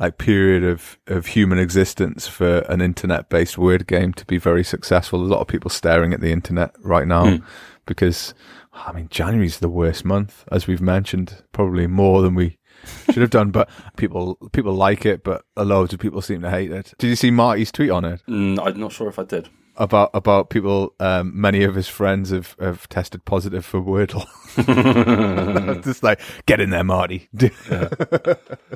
like 0.00 0.18
period 0.18 0.64
of, 0.64 0.98
of 1.06 1.26
human 1.26 1.58
existence 1.58 2.26
for 2.26 2.58
an 2.60 2.80
internet 2.80 3.28
based 3.28 3.56
word 3.56 3.86
game 3.86 4.12
to 4.14 4.24
be 4.24 4.38
very 4.38 4.64
successful. 4.64 5.22
A 5.22 5.24
lot 5.24 5.40
of 5.40 5.46
people 5.46 5.70
staring 5.70 6.12
at 6.12 6.20
the 6.20 6.32
internet 6.32 6.74
right 6.80 7.06
now 7.06 7.38
because 7.86 8.34
I 8.84 8.92
mean 8.92 9.08
January's 9.08 9.58
the 9.58 9.68
worst 9.68 10.04
month, 10.04 10.44
as 10.52 10.66
we've 10.66 10.80
mentioned, 10.80 11.42
probably 11.52 11.86
more 11.86 12.22
than 12.22 12.34
we 12.34 12.58
should 13.06 13.22
have 13.22 13.30
done. 13.30 13.50
But 13.50 13.68
people 13.96 14.36
people 14.52 14.74
like 14.74 15.06
it, 15.06 15.24
but 15.24 15.44
a 15.56 15.64
loads 15.64 15.92
of 15.92 16.00
people 16.00 16.20
seem 16.22 16.42
to 16.42 16.50
hate 16.50 16.70
it. 16.70 16.94
Did 16.98 17.08
you 17.08 17.16
see 17.16 17.30
Marty's 17.30 17.72
tweet 17.72 17.90
on 17.90 18.04
it? 18.04 18.22
Mm, 18.28 18.58
I'm 18.64 18.78
not 18.78 18.92
sure 18.92 19.08
if 19.08 19.18
I 19.18 19.24
did. 19.24 19.48
About 19.78 20.10
about 20.14 20.48
people 20.48 20.94
um, 21.00 21.38
many 21.38 21.62
of 21.62 21.74
his 21.74 21.86
friends 21.86 22.30
have, 22.30 22.56
have 22.58 22.88
tested 22.88 23.24
positive 23.26 23.64
for 23.64 23.82
Wordle. 23.82 24.24
Just 25.84 26.02
like 26.02 26.20
get 26.46 26.60
in 26.60 26.70
there, 26.70 26.84
Marty. 26.84 27.28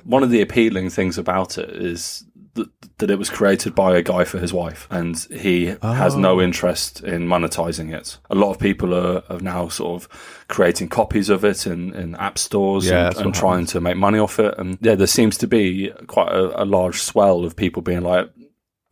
One 0.05 0.23
of 0.23 0.31
the 0.31 0.43
appealing 0.43 0.91
things 0.91 1.17
about 1.17 1.57
it 1.57 1.71
is 1.71 2.25
that, 2.55 2.69
that 2.99 3.11
it 3.11 3.19
was 3.19 3.31
created 3.31 3.75
by 3.75 3.97
a 3.97 4.03
guy 4.03 4.25
for 4.25 4.39
his 4.39 4.53
wife, 4.53 4.87
and 4.91 5.17
he 5.31 5.67
has 5.83 6.15
Oh. 6.15 6.19
no 6.19 6.41
interest 6.41 7.03
in 7.05 7.27
monetizing 7.27 7.95
it. 7.95 8.19
A 8.31 8.35
lot 8.35 8.51
of 8.51 8.59
people 8.59 8.95
are, 8.95 9.23
are 9.31 9.41
now 9.41 9.69
sort 9.69 10.03
of 10.03 10.45
creating 10.49 10.89
copies 10.89 11.29
of 11.29 11.45
it 11.45 11.67
in, 11.67 11.95
in 11.95 12.15
app 12.17 12.39
stores 12.39 12.87
Yeah, 12.89 13.09
and, 13.09 13.17
and 13.27 13.35
trying 13.35 13.67
to 13.67 13.81
make 13.81 13.97
money 13.97 14.19
off 14.19 14.39
it. 14.39 14.55
And 14.59 14.79
yeah, 14.81 14.95
there 14.97 15.07
seems 15.07 15.39
to 15.39 15.47
be 15.47 15.93
quite 16.09 16.29
a, 16.33 16.63
a 16.63 16.65
large 16.65 17.01
swell 17.03 17.45
of 17.45 17.55
people 17.57 17.83
being 17.83 18.03
like, 18.03 18.29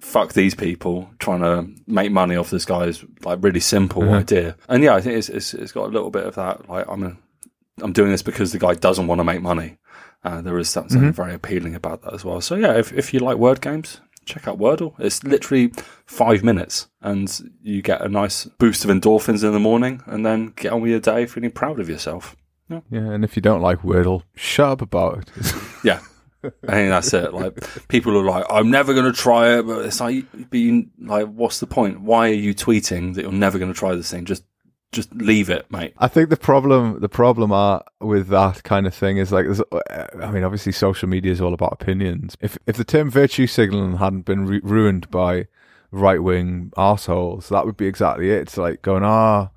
fuck 0.00 0.32
these 0.32 0.54
people 0.54 1.10
trying 1.18 1.40
to 1.40 1.68
make 1.88 2.12
money 2.12 2.36
off 2.36 2.50
this 2.50 2.64
guy's 2.64 3.04
like 3.24 3.40
really 3.42 3.58
simple 3.60 4.04
Uh-huh. 4.04 4.18
idea. 4.18 4.56
And 4.68 4.84
yeah, 4.84 4.94
I 4.94 5.00
think 5.00 5.16
it's, 5.16 5.28
it's 5.28 5.54
it's 5.54 5.72
got 5.72 5.86
a 5.86 5.92
little 5.92 6.10
bit 6.10 6.24
of 6.24 6.36
that. 6.36 6.68
Like 6.68 6.86
I'm 6.88 7.02
a, 7.02 7.16
I'm 7.82 7.92
doing 7.92 8.12
this 8.12 8.22
because 8.22 8.52
the 8.52 8.60
guy 8.60 8.74
doesn't 8.74 9.08
want 9.08 9.18
to 9.18 9.24
make 9.24 9.42
money. 9.42 9.78
Uh, 10.24 10.40
there 10.40 10.58
is 10.58 10.68
something 10.68 11.00
Mm-hmm. 11.00 11.10
very 11.10 11.34
appealing 11.34 11.74
about 11.74 12.02
that 12.02 12.12
as 12.14 12.24
well. 12.24 12.40
So 12.40 12.56
yeah, 12.56 12.74
if 12.74 12.92
if 12.92 13.14
you 13.14 13.20
like 13.20 13.36
word 13.36 13.60
games, 13.60 14.00
check 14.24 14.48
out 14.48 14.58
Wordle. 14.58 14.94
It's 14.98 15.22
literally 15.24 15.72
five 16.06 16.42
minutes, 16.42 16.88
and 17.00 17.30
you 17.62 17.82
get 17.82 18.00
a 18.02 18.08
nice 18.08 18.44
boost 18.44 18.84
of 18.84 18.90
endorphins 18.90 19.44
in 19.44 19.52
the 19.52 19.60
morning, 19.60 20.02
and 20.06 20.26
then 20.26 20.52
get 20.56 20.72
on 20.72 20.80
with 20.80 20.90
your 20.90 21.00
day 21.00 21.26
feeling 21.26 21.50
proud 21.52 21.78
of 21.80 21.88
yourself. 21.88 22.34
Yeah, 22.68 22.80
and 22.90 23.24
if 23.24 23.34
you 23.36 23.40
don't 23.42 23.62
like 23.62 23.80
Wordle, 23.82 24.24
shut 24.34 24.68
up 24.70 24.82
about 24.82 25.18
it. 25.36 25.52
Yeah. 25.84 26.00
I 26.44 26.70
think 26.72 26.90
that's 26.90 27.12
it. 27.14 27.32
Like 27.34 27.88
people 27.88 28.16
are 28.16 28.24
like, 28.24 28.44
I'm 28.50 28.70
never 28.70 28.94
going 28.94 29.06
to 29.06 29.12
try 29.12 29.58
it, 29.58 29.66
but 29.66 29.84
it's 29.84 30.00
like, 30.00 30.50
being 30.50 30.90
like, 31.00 31.26
what's 31.26 31.58
the 31.60 31.66
point? 31.66 32.00
Why 32.00 32.28
are 32.30 32.32
you 32.34 32.54
tweeting 32.54 33.14
that 33.14 33.22
you're 33.22 33.32
never 33.32 33.58
going 33.58 33.72
to 33.72 33.78
try 33.78 33.94
this 33.96 34.10
thing? 34.10 34.24
Just, 34.24 34.44
just 34.92 35.12
leave 35.14 35.50
it, 35.50 35.70
mate. 35.70 35.92
I 35.98 36.08
think 36.08 36.30
the 36.30 36.36
problem, 36.36 37.00
the 37.00 37.08
problem 37.08 37.52
are 37.52 37.84
with 38.00 38.28
that 38.28 38.62
kind 38.62 38.86
of 38.86 38.94
thing 38.94 39.18
is 39.18 39.30
like, 39.32 39.44
there's, 39.44 39.60
I 40.20 40.30
mean, 40.30 40.44
obviously 40.44 40.72
social 40.72 41.08
media 41.08 41.30
is 41.32 41.40
all 41.40 41.54
about 41.54 41.72
opinions. 41.72 42.36
If 42.40 42.56
if 42.66 42.76
the 42.76 42.84
term 42.84 43.10
virtue 43.10 43.46
signaling 43.46 43.96
hadn't 43.98 44.24
been 44.24 44.46
ru- 44.46 44.60
ruined 44.62 45.10
by 45.10 45.46
right 45.90 46.22
wing 46.22 46.72
assholes, 46.76 47.48
that 47.50 47.66
would 47.66 47.76
be 47.76 47.86
exactly 47.86 48.30
it. 48.30 48.40
It's 48.42 48.56
like 48.56 48.82
going, 48.82 49.04
ah, 49.04 49.50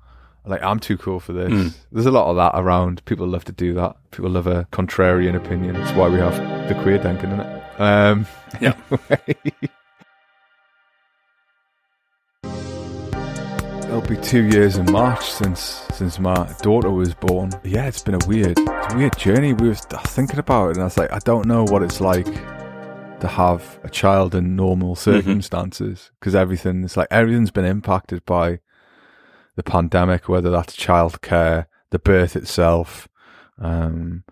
like 0.44 0.62
I'm 0.62 0.80
too 0.80 0.98
cool 0.98 1.20
for 1.20 1.32
this. 1.32 1.74
There's 1.92 2.06
a 2.06 2.10
lot 2.10 2.28
of 2.28 2.36
that 2.36 2.52
around. 2.54 3.04
People 3.04 3.26
love 3.26 3.44
to 3.46 3.52
do 3.52 3.72
that. 3.74 3.96
People 4.10 4.30
love 4.30 4.46
a 4.46 4.66
contrarian 4.72 5.34
opinion. 5.36 5.74
That's 5.74 5.92
why 5.96 6.08
we 6.08 6.18
have 6.18 6.36
the 6.68 6.74
Querdenken 6.74 7.32
in 7.32 7.40
it. 7.40 7.80
Um, 7.80 8.26
Yeah. 8.60 8.74
it'll 13.92 14.08
be 14.08 14.16
two 14.16 14.44
years 14.44 14.78
in 14.78 14.90
March 14.90 15.30
since 15.30 15.84
since 15.92 16.18
my 16.18 16.50
daughter 16.62 16.90
was 16.90 17.12
born. 17.12 17.50
Yeah, 17.62 17.86
it's 17.86 18.02
been 18.02 18.14
a 18.14 18.26
weird, 18.26 18.58
a 18.58 18.94
weird 18.94 19.18
journey. 19.18 19.52
We 19.52 19.68
were 19.68 19.74
thinking 19.74 20.38
about 20.38 20.70
it, 20.70 20.76
and 20.76 20.80
I 20.80 20.84
was 20.84 20.96
like, 20.96 21.12
I 21.12 21.18
don't 21.18 21.46
know 21.46 21.64
what 21.64 21.82
it's 21.82 22.00
like 22.00 22.24
to 23.20 23.28
have 23.28 23.78
a 23.84 23.90
child 23.90 24.34
in 24.34 24.56
normal 24.56 24.96
circumstances 24.96 26.10
because 26.18 26.34
everything 26.34 26.84
it's 26.84 26.96
like 26.96 27.08
everything's 27.10 27.50
been 27.50 27.66
impacted 27.66 28.24
by 28.24 28.60
the 29.56 29.62
pandemic, 29.62 30.26
whether 30.26 30.50
that's 30.50 30.74
childcare, 30.74 31.66
the 31.90 31.98
birth 31.98 32.34
itself, 32.34 33.08
um, 33.58 34.24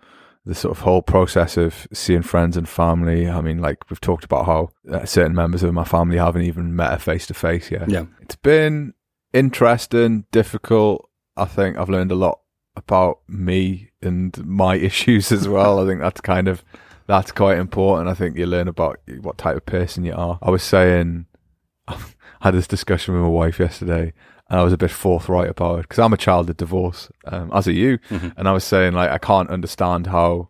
the 0.43 0.55
sort 0.55 0.75
of 0.75 0.83
whole 0.83 1.03
process 1.03 1.55
of 1.55 1.87
seeing 1.93 2.23
friends 2.23 2.57
and 2.57 2.67
family. 2.67 3.29
I 3.29 3.41
mean, 3.41 3.59
like 3.59 3.87
we've 3.91 4.01
talked 4.01 4.23
about 4.23 4.47
how 4.47 4.69
uh, 4.91 5.05
certain 5.05 5.35
members 5.35 5.61
of 5.61 5.71
my 5.75 5.85
family 5.85 6.17
haven't 6.17 6.41
even 6.41 6.75
met 6.75 6.89
her 6.89 6.97
face 6.97 7.27
to 7.27 7.35
face 7.35 7.69
yet. 7.69 7.87
Yeah. 7.91 8.05
It's 8.21 8.35
been 8.35 8.95
interesting, 9.33 10.25
difficult. 10.31 11.09
I 11.37 11.45
think 11.45 11.77
I've 11.77 11.89
learned 11.89 12.11
a 12.11 12.15
lot 12.15 12.39
about 12.75 13.19
me 13.27 13.91
and 14.01 14.37
my 14.45 14.75
issues 14.89 15.31
as 15.31 15.47
well. 15.47 15.79
I 15.79 15.87
think 15.87 16.01
that's 16.01 16.21
kind 16.21 16.47
of 16.47 16.63
that's 17.07 17.31
quite 17.31 17.57
important. 17.57 18.09
I 18.09 18.13
think 18.13 18.37
you 18.37 18.45
learn 18.45 18.67
about 18.67 18.99
what 19.21 19.37
type 19.37 19.57
of 19.57 19.65
person 19.65 20.05
you 20.05 20.13
are. 20.13 20.39
I 20.41 20.49
was 20.49 20.63
saying, 20.63 21.25
I 21.87 21.97
had 22.41 22.53
this 22.53 22.67
discussion 22.67 23.13
with 23.13 23.23
my 23.23 23.29
wife 23.29 23.59
yesterday, 23.59 24.13
and 24.49 24.59
I 24.59 24.63
was 24.63 24.73
a 24.73 24.77
bit 24.77 24.91
forthright 24.91 25.49
about 25.49 25.79
it 25.79 25.81
because 25.83 25.99
I'm 25.99 26.13
a 26.13 26.17
child 26.17 26.49
of 26.49 26.57
divorce, 26.57 27.09
um, 27.25 27.51
as 27.53 27.67
are 27.67 27.73
you. 27.73 27.99
And 28.37 28.47
I 28.47 28.51
was 28.51 28.63
saying 28.63 28.93
like 28.93 29.09
I 29.09 29.17
can't 29.17 29.49
understand 29.49 30.07
how 30.07 30.49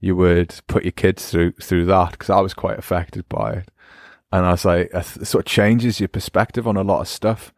you 0.00 0.16
would 0.16 0.60
put 0.66 0.84
your 0.84 0.92
kids 0.92 1.30
through 1.30 1.52
through 1.60 1.84
that 1.86 2.12
because 2.12 2.30
I 2.30 2.40
was 2.40 2.54
quite 2.54 2.78
affected 2.78 3.28
by 3.28 3.52
it. 3.52 3.70
And 4.32 4.46
I 4.46 4.52
was 4.52 4.64
like, 4.64 4.90
it 4.94 5.26
sort 5.26 5.44
of 5.44 5.50
changes 5.50 6.00
your 6.00 6.08
perspective 6.08 6.66
on 6.68 6.76
a 6.76 6.82
lot 6.82 7.00
of 7.00 7.08
stuff. 7.08 7.52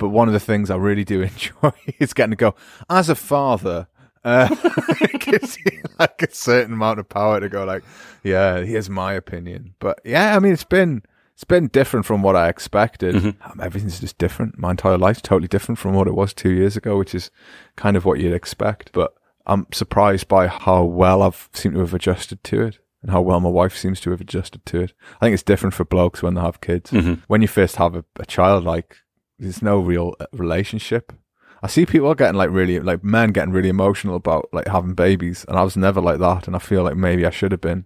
But 0.00 0.08
one 0.08 0.28
of 0.28 0.32
the 0.32 0.40
things 0.40 0.70
I 0.70 0.76
really 0.76 1.04
do 1.04 1.20
enjoy 1.22 1.72
is 2.00 2.12
getting 2.12 2.30
to 2.30 2.36
go 2.36 2.56
as 2.88 3.08
a 3.08 3.14
father. 3.14 3.86
Uh, 4.24 4.48
it 5.00 5.20
gives 5.20 5.56
you 5.58 5.82
like 5.98 6.20
a 6.22 6.34
certain 6.34 6.72
amount 6.72 6.98
of 6.98 7.08
power 7.08 7.38
to 7.38 7.48
go 7.48 7.64
like, 7.64 7.84
yeah, 8.24 8.60
here's 8.60 8.90
my 8.90 9.12
opinion. 9.12 9.74
But 9.78 10.00
yeah, 10.04 10.34
I 10.34 10.40
mean, 10.40 10.52
it's 10.52 10.64
been 10.64 11.02
it's 11.34 11.44
been 11.44 11.68
different 11.68 12.04
from 12.04 12.22
what 12.22 12.36
I 12.36 12.48
expected. 12.48 13.14
Um, 13.16 13.60
everything's 13.62 14.00
just 14.00 14.18
different. 14.18 14.58
My 14.58 14.72
entire 14.72 14.98
life's 14.98 15.22
totally 15.22 15.48
different 15.48 15.78
from 15.78 15.94
what 15.94 16.06
it 16.08 16.14
was 16.14 16.34
two 16.34 16.50
years 16.50 16.76
ago, 16.76 16.98
which 16.98 17.14
is 17.14 17.30
kind 17.76 17.96
of 17.96 18.04
what 18.04 18.18
you'd 18.18 18.34
expect. 18.34 18.92
But 18.92 19.14
I'm 19.46 19.66
surprised 19.72 20.28
by 20.28 20.48
how 20.48 20.84
well 20.84 21.22
I've 21.22 21.48
seemed 21.54 21.74
to 21.76 21.80
have 21.80 21.94
adjusted 21.94 22.44
to 22.44 22.62
it 22.62 22.78
and 23.02 23.10
how 23.10 23.22
well 23.22 23.40
my 23.40 23.48
wife 23.48 23.74
seems 23.76 24.00
to 24.00 24.10
have 24.10 24.20
adjusted 24.20 24.66
to 24.66 24.80
it. 24.82 24.92
I 25.20 25.24
think 25.24 25.34
it's 25.34 25.42
different 25.42 25.74
for 25.74 25.84
blokes 25.86 26.22
when 26.22 26.34
they 26.34 26.42
have 26.42 26.60
kids. 26.60 26.90
When 27.26 27.40
you 27.40 27.48
first 27.48 27.76
have 27.76 27.94
a, 27.94 28.04
a 28.18 28.26
child, 28.26 28.64
like 28.64 28.98
there's 29.40 29.62
no 29.62 29.80
real 29.80 30.14
uh, 30.20 30.26
relationship. 30.32 31.12
I 31.62 31.66
see 31.66 31.84
people 31.84 32.08
are 32.08 32.14
getting 32.14 32.36
like 32.36 32.50
really, 32.50 32.78
like 32.80 33.02
men 33.02 33.32
getting 33.32 33.52
really 33.52 33.68
emotional 33.68 34.16
about 34.16 34.48
like 34.52 34.68
having 34.68 34.94
babies, 34.94 35.44
and 35.48 35.58
I 35.58 35.62
was 35.62 35.76
never 35.76 36.00
like 36.00 36.18
that, 36.18 36.46
and 36.46 36.54
I 36.54 36.58
feel 36.58 36.82
like 36.82 36.96
maybe 36.96 37.26
I 37.26 37.30
should 37.30 37.52
have 37.52 37.60
been. 37.60 37.84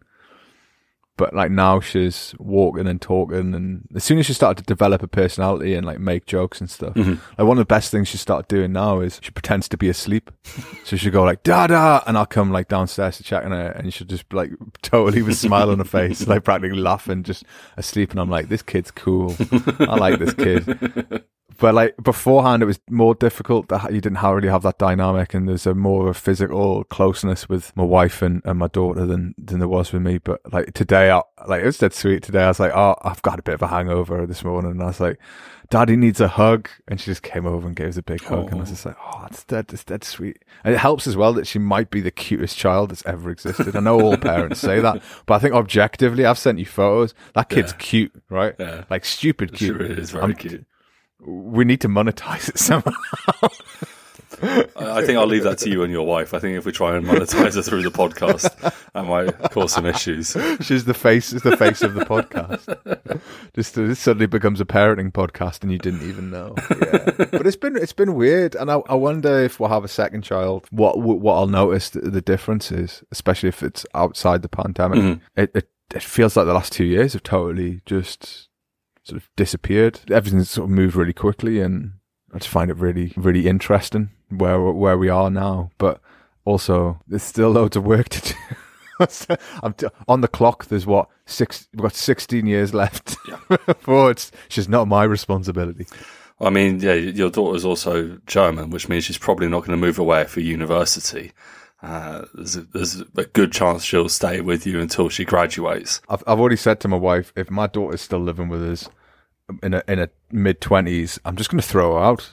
But 1.16 1.32
like 1.32 1.52
now 1.52 1.78
she's 1.78 2.34
walking 2.38 2.88
and 2.88 3.00
talking, 3.00 3.54
and 3.54 3.86
as 3.94 4.02
soon 4.02 4.18
as 4.18 4.26
she 4.26 4.32
started 4.32 4.64
to 4.64 4.66
develop 4.66 5.02
a 5.02 5.08
personality 5.08 5.74
and 5.74 5.86
like 5.86 6.00
make 6.00 6.26
jokes 6.26 6.60
and 6.60 6.68
stuff, 6.68 6.96
like 6.96 7.46
one 7.46 7.56
of 7.56 7.58
the 7.62 7.64
best 7.64 7.92
things 7.92 8.08
she 8.08 8.16
started 8.16 8.48
doing 8.48 8.72
now 8.72 8.98
is 8.98 9.20
she 9.22 9.30
pretends 9.30 9.68
to 9.68 9.76
be 9.76 9.88
asleep. 9.88 10.32
so 10.84 10.96
she'll 10.96 11.12
go 11.12 11.22
like 11.22 11.44
da 11.44 11.68
da, 11.68 12.02
and 12.06 12.18
I'll 12.18 12.26
come 12.26 12.50
like 12.50 12.68
downstairs 12.68 13.16
to 13.18 13.22
check 13.24 13.44
on 13.44 13.52
her, 13.52 13.68
and 13.70 13.94
she'll 13.94 14.08
just 14.08 14.32
like 14.32 14.50
totally 14.82 15.22
with 15.22 15.34
a 15.34 15.36
smile 15.36 15.70
on 15.70 15.78
her 15.78 15.84
face, 15.84 16.26
like 16.26 16.42
practically 16.42 16.78
laughing, 16.78 17.22
just 17.22 17.44
asleep. 17.76 18.10
And 18.10 18.20
I'm 18.20 18.30
like, 18.30 18.48
this 18.48 18.62
kid's 18.62 18.90
cool. 18.90 19.36
I 19.80 19.96
like 19.96 20.18
this 20.18 20.34
kid. 20.34 21.24
But 21.58 21.74
like 21.74 21.94
beforehand, 22.02 22.62
it 22.62 22.66
was 22.66 22.80
more 22.90 23.14
difficult 23.14 23.68
that 23.68 23.92
you 23.92 24.00
didn't 24.00 24.22
really 24.22 24.48
have 24.48 24.62
that 24.62 24.78
dynamic, 24.78 25.34
and 25.34 25.48
there's 25.48 25.66
a 25.66 25.74
more 25.74 26.02
of 26.02 26.08
a 26.08 26.14
physical 26.18 26.84
closeness 26.84 27.48
with 27.48 27.74
my 27.76 27.84
wife 27.84 28.22
and, 28.22 28.42
and 28.44 28.58
my 28.58 28.68
daughter 28.68 29.06
than 29.06 29.34
than 29.38 29.58
there 29.58 29.68
was 29.68 29.92
with 29.92 30.02
me. 30.02 30.18
But 30.18 30.40
like 30.52 30.72
today, 30.74 31.10
I, 31.10 31.22
like 31.46 31.62
it 31.62 31.66
was 31.66 31.78
dead 31.78 31.94
sweet. 31.94 32.22
Today, 32.22 32.44
I 32.44 32.48
was 32.48 32.60
like, 32.60 32.72
oh, 32.74 32.96
I've 33.02 33.22
got 33.22 33.38
a 33.38 33.42
bit 33.42 33.54
of 33.54 33.62
a 33.62 33.68
hangover 33.68 34.26
this 34.26 34.44
morning, 34.44 34.72
and 34.72 34.82
I 34.82 34.86
was 34.86 35.00
like, 35.00 35.18
Daddy 35.70 35.96
needs 35.96 36.20
a 36.20 36.28
hug, 36.28 36.68
and 36.88 37.00
she 37.00 37.06
just 37.10 37.22
came 37.22 37.46
over 37.46 37.66
and 37.66 37.76
gave 37.76 37.88
us 37.88 37.96
a 37.96 38.02
big 38.02 38.22
hug, 38.22 38.46
and 38.46 38.54
I 38.56 38.60
was 38.60 38.70
just 38.70 38.86
like, 38.86 38.96
oh, 39.00 39.26
it's 39.30 39.44
dead, 39.44 39.66
it's 39.72 39.84
dead 39.84 40.04
sweet. 40.04 40.38
And 40.64 40.74
it 40.74 40.78
helps 40.78 41.06
as 41.06 41.16
well 41.16 41.32
that 41.34 41.46
she 41.46 41.58
might 41.58 41.90
be 41.90 42.00
the 42.00 42.10
cutest 42.10 42.56
child 42.56 42.90
that's 42.90 43.04
ever 43.06 43.30
existed. 43.30 43.74
I 43.76 43.80
know 43.80 44.00
all 44.00 44.16
parents 44.16 44.60
say 44.60 44.80
that, 44.80 45.02
but 45.26 45.34
I 45.34 45.38
think 45.38 45.54
objectively, 45.54 46.24
I've 46.26 46.38
sent 46.38 46.58
you 46.58 46.66
photos. 46.66 47.14
That 47.34 47.48
kid's 47.48 47.72
Yeah. 47.72 47.78
cute, 47.78 48.22
right? 48.28 48.54
Yeah. 48.58 48.84
Like 48.90 49.04
stupid 49.04 49.52
cute. 49.54 49.76
really 49.76 50.00
is 50.00 50.10
very 50.10 50.24
I'm- 50.24 50.34
cute. 50.34 50.64
We 51.24 51.64
need 51.64 51.80
to 51.82 51.88
monetize 51.88 52.48
it 52.48 52.58
somehow. 52.58 52.92
I 54.42 54.68
I 54.76 55.06
think 55.06 55.18
I'll 55.18 55.26
leave 55.26 55.44
that 55.44 55.58
to 55.58 55.70
you 55.70 55.82
and 55.82 55.92
your 55.92 56.06
wife. 56.06 56.34
I 56.34 56.38
think 56.38 56.56
if 56.56 56.64
we 56.64 56.72
try 56.72 56.96
and 56.96 57.06
monetize 57.06 57.54
her 57.54 57.62
through 57.62 57.82
the 57.82 57.90
podcast, 57.90 58.50
that 58.92 59.04
might 59.04 59.50
cause 59.50 59.72
some 59.72 59.86
issues. 59.86 60.36
She's 60.60 60.84
the 60.84 60.94
face, 60.94 61.32
is 61.32 61.42
the 61.42 61.56
face 61.56 61.82
of 61.82 61.94
the 61.94 62.04
podcast. 62.04 62.64
Just 63.54 63.74
this 63.74 63.98
suddenly 63.98 64.26
becomes 64.26 64.60
a 64.60 64.64
parenting 64.64 65.12
podcast, 65.12 65.62
and 65.62 65.72
you 65.72 65.78
didn't 65.78 66.08
even 66.08 66.30
know. 66.30 66.54
Yeah. 66.70 67.26
but 67.30 67.46
it's 67.46 67.56
been 67.56 67.76
it's 67.76 67.92
been 67.92 68.14
weird, 68.14 68.54
and 68.54 68.70
I, 68.70 68.80
I 68.88 68.94
wonder 68.94 69.40
if 69.40 69.60
we'll 69.60 69.68
have 69.68 69.84
a 69.84 69.88
second 69.88 70.22
child. 70.22 70.66
What 70.70 70.98
what 71.00 71.34
I'll 71.34 71.46
notice 71.46 71.90
the, 71.90 72.00
the 72.00 72.22
difference 72.22 72.72
is, 72.72 73.02
especially 73.10 73.48
if 73.48 73.62
it's 73.62 73.86
outside 73.94 74.42
the 74.42 74.48
pandemic. 74.48 74.98
Mm-hmm. 74.98 75.40
It, 75.40 75.50
it 75.54 75.68
it 75.94 76.02
feels 76.02 76.36
like 76.36 76.46
the 76.46 76.54
last 76.54 76.72
two 76.72 76.84
years 76.84 77.12
have 77.12 77.22
totally 77.22 77.80
just 77.86 78.48
sort 79.04 79.22
of 79.22 79.28
disappeared. 79.36 80.00
Everything's 80.10 80.50
sort 80.50 80.70
of 80.70 80.76
moved 80.76 80.96
really 80.96 81.12
quickly, 81.12 81.60
and 81.60 81.92
I 82.32 82.38
just 82.38 82.50
find 82.50 82.70
it 82.70 82.76
really 82.76 83.12
really 83.16 83.46
interesting 83.46 84.10
where 84.30 84.60
where 84.60 84.98
we 84.98 85.08
are 85.08 85.30
now. 85.30 85.70
But 85.78 86.00
also, 86.44 87.00
there's 87.06 87.22
still 87.22 87.50
loads 87.50 87.76
of 87.76 87.84
work 87.84 88.08
to 88.10 88.32
do. 88.32 88.34
I'm 89.62 89.72
t- 89.74 89.86
on 90.08 90.20
the 90.20 90.28
clock. 90.28 90.66
There's 90.66 90.86
what 90.86 91.08
six? 91.26 91.68
We've 91.72 91.82
got 91.82 91.94
16 91.94 92.46
years 92.46 92.74
left. 92.74 93.16
Before 93.66 94.10
it's 94.10 94.30
just 94.48 94.68
not 94.68 94.88
my 94.88 95.04
responsibility. 95.04 95.86
I 96.40 96.50
mean, 96.50 96.80
yeah, 96.80 96.94
your 96.94 97.30
daughter's 97.30 97.64
also 97.64 98.18
German, 98.26 98.70
which 98.70 98.88
means 98.88 99.04
she's 99.04 99.18
probably 99.18 99.48
not 99.48 99.60
going 99.60 99.78
to 99.78 99.86
move 99.86 99.98
away 99.98 100.24
for 100.24 100.40
university. 100.40 101.32
Uh, 101.84 102.24
there's, 102.32 102.56
a, 102.56 102.62
there's 102.62 103.00
a 103.14 103.24
good 103.24 103.52
chance 103.52 103.84
she'll 103.84 104.08
stay 104.08 104.40
with 104.40 104.66
you 104.66 104.80
until 104.80 105.10
she 105.10 105.22
graduates. 105.22 106.00
I've 106.08 106.24
I've 106.26 106.40
already 106.40 106.56
said 106.56 106.80
to 106.80 106.88
my 106.88 106.96
wife, 106.96 107.30
if 107.36 107.50
my 107.50 107.66
daughter's 107.66 108.00
still 108.00 108.20
living 108.20 108.48
with 108.48 108.62
us 108.62 108.88
in 109.62 109.74
a 109.74 109.82
in 109.86 109.98
a 109.98 110.08
mid 110.30 110.62
twenties, 110.62 111.20
I'm 111.26 111.36
just 111.36 111.50
going 111.50 111.60
to 111.60 111.68
throw 111.68 111.92
her 111.92 112.00
out. 112.00 112.30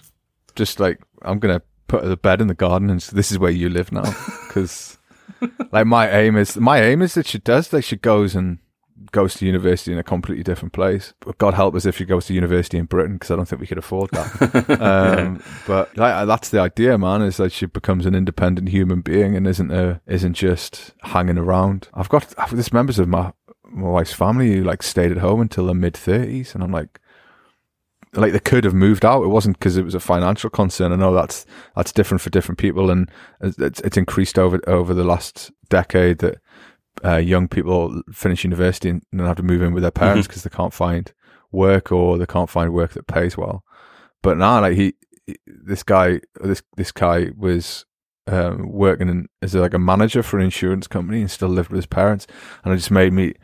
Just 0.56 0.80
like 0.80 1.02
I'm 1.24 1.40
going 1.40 1.60
to 1.60 1.66
put 1.88 2.04
her 2.04 2.10
to 2.10 2.16
bed 2.16 2.40
in 2.40 2.48
the 2.48 2.54
garden, 2.54 2.90
and 2.90 3.04
say, 3.04 3.14
this 3.14 3.30
is 3.30 3.40
where 3.40 3.52
you 3.52 3.68
live 3.68 3.92
now. 3.92 4.16
Because 4.48 4.98
like 5.72 5.86
my 5.86 6.10
aim 6.10 6.38
is 6.38 6.56
my 6.56 6.82
aim 6.82 7.02
is 7.02 7.14
that 7.16 7.28
she 7.28 7.40
does 7.40 7.74
like 7.74 7.84
she 7.84 7.98
goes 7.98 8.36
and 8.36 8.60
goes 9.12 9.36
to 9.36 9.46
university 9.46 9.92
in 9.92 9.98
a 9.98 10.04
completely 10.04 10.44
different 10.44 10.74
place. 10.74 11.14
But 11.20 11.38
God 11.38 11.54
help 11.54 11.76
us 11.76 11.86
if 11.86 11.98
she 11.98 12.06
goes 12.06 12.26
to 12.28 12.34
university 12.34 12.78
in 12.78 12.86
Britain, 12.86 13.14
because 13.14 13.32
I 13.32 13.36
don't 13.36 13.48
think 13.48 13.62
we 13.62 13.68
could 13.68 13.78
afford 13.78 14.10
that. 14.12 14.80
um, 14.82 15.44
but 15.68 15.96
like, 15.98 16.28
that's 16.28 16.50
the 16.50 16.60
idea, 16.60 16.98
man. 16.98 17.22
Is 17.22 17.38
that 17.38 17.52
she 17.52 17.66
becomes 17.66 18.06
an 18.06 18.16
independent 18.16 18.70
human 18.70 19.02
being 19.02 19.36
and 19.36 19.48
isn't 19.48 19.72
a 19.72 20.02
isn't 20.08 20.34
just 20.34 20.94
hanging 21.02 21.38
around. 21.38 21.90
I've 21.94 22.10
got 22.10 22.34
I've, 22.38 22.52
there's 22.52 22.74
members 22.74 23.00
of 23.00 23.08
my 23.08 23.34
my 23.64 23.90
wife's 23.90 24.14
family 24.14 24.56
who 24.56 24.64
like 24.64 24.84
stayed 24.84 25.12
at 25.12 25.18
home 25.18 25.42
until 25.42 25.66
their 25.66 25.76
mid 25.76 25.96
thirties, 25.96 26.54
and 26.54 26.64
I'm 26.64 26.72
like, 26.72 27.00
like 28.14 28.34
they 28.34 28.40
could 28.40 28.64
have 28.64 28.74
moved 28.74 29.06
out. 29.06 29.24
It 29.24 29.28
wasn't 29.30 29.58
because 29.58 29.78
it 29.78 29.86
was 29.86 29.96
a 29.96 30.00
financial 30.00 30.50
concern. 30.50 30.92
I 30.92 30.98
know 30.98 31.14
that's 31.14 31.46
that's 31.76 31.92
different 31.92 32.22
for 32.22 32.30
different 32.30 32.60
people, 32.60 32.92
and 32.92 33.10
it's, 33.42 33.80
it's 33.82 33.98
increased 33.98 34.38
over 34.38 34.60
over 34.68 34.94
the 34.94 35.04
last 35.04 35.52
decade 35.70 36.20
that 36.20 36.40
uh, 37.04 37.18
young 37.18 37.48
people 37.48 38.02
finish 38.12 38.44
university 38.44 38.90
and 38.90 39.02
then 39.12 39.26
have 39.26 39.38
to 39.38 39.44
move 39.44 39.62
in 39.62 39.74
with 39.74 39.82
their 39.84 39.92
parents 39.92 40.28
because 40.28 40.44
they 40.44 40.50
can't 40.50 40.74
find 40.74 41.12
work 41.52 41.92
or 41.92 42.18
they 42.18 42.26
can't 42.26 42.50
find 42.50 42.74
work 42.74 42.92
that 42.94 43.08
pays 43.08 43.38
well. 43.38 43.64
But 44.22 44.38
now, 44.38 44.62
like 44.62 44.76
he, 44.76 44.94
he- 45.26 45.38
this 45.46 45.84
guy, 45.84 46.22
this 46.42 46.62
this 46.78 46.92
guy 46.92 47.32
was 47.36 47.86
um, 48.28 48.72
working 48.72 49.10
in, 49.10 49.28
as 49.42 49.56
like 49.56 49.74
a 49.74 49.80
manager 49.80 50.22
for 50.24 50.38
an 50.38 50.46
insurance 50.46 50.88
company 50.88 51.22
and 51.22 51.32
still 51.32 51.50
lived 51.50 51.70
with 51.70 51.78
his 51.78 51.86
parents, 51.88 52.28
and 52.64 52.74
it 52.74 52.78
just 52.78 52.92
made 52.92 53.14
me, 53.14 53.30
it 53.30 53.38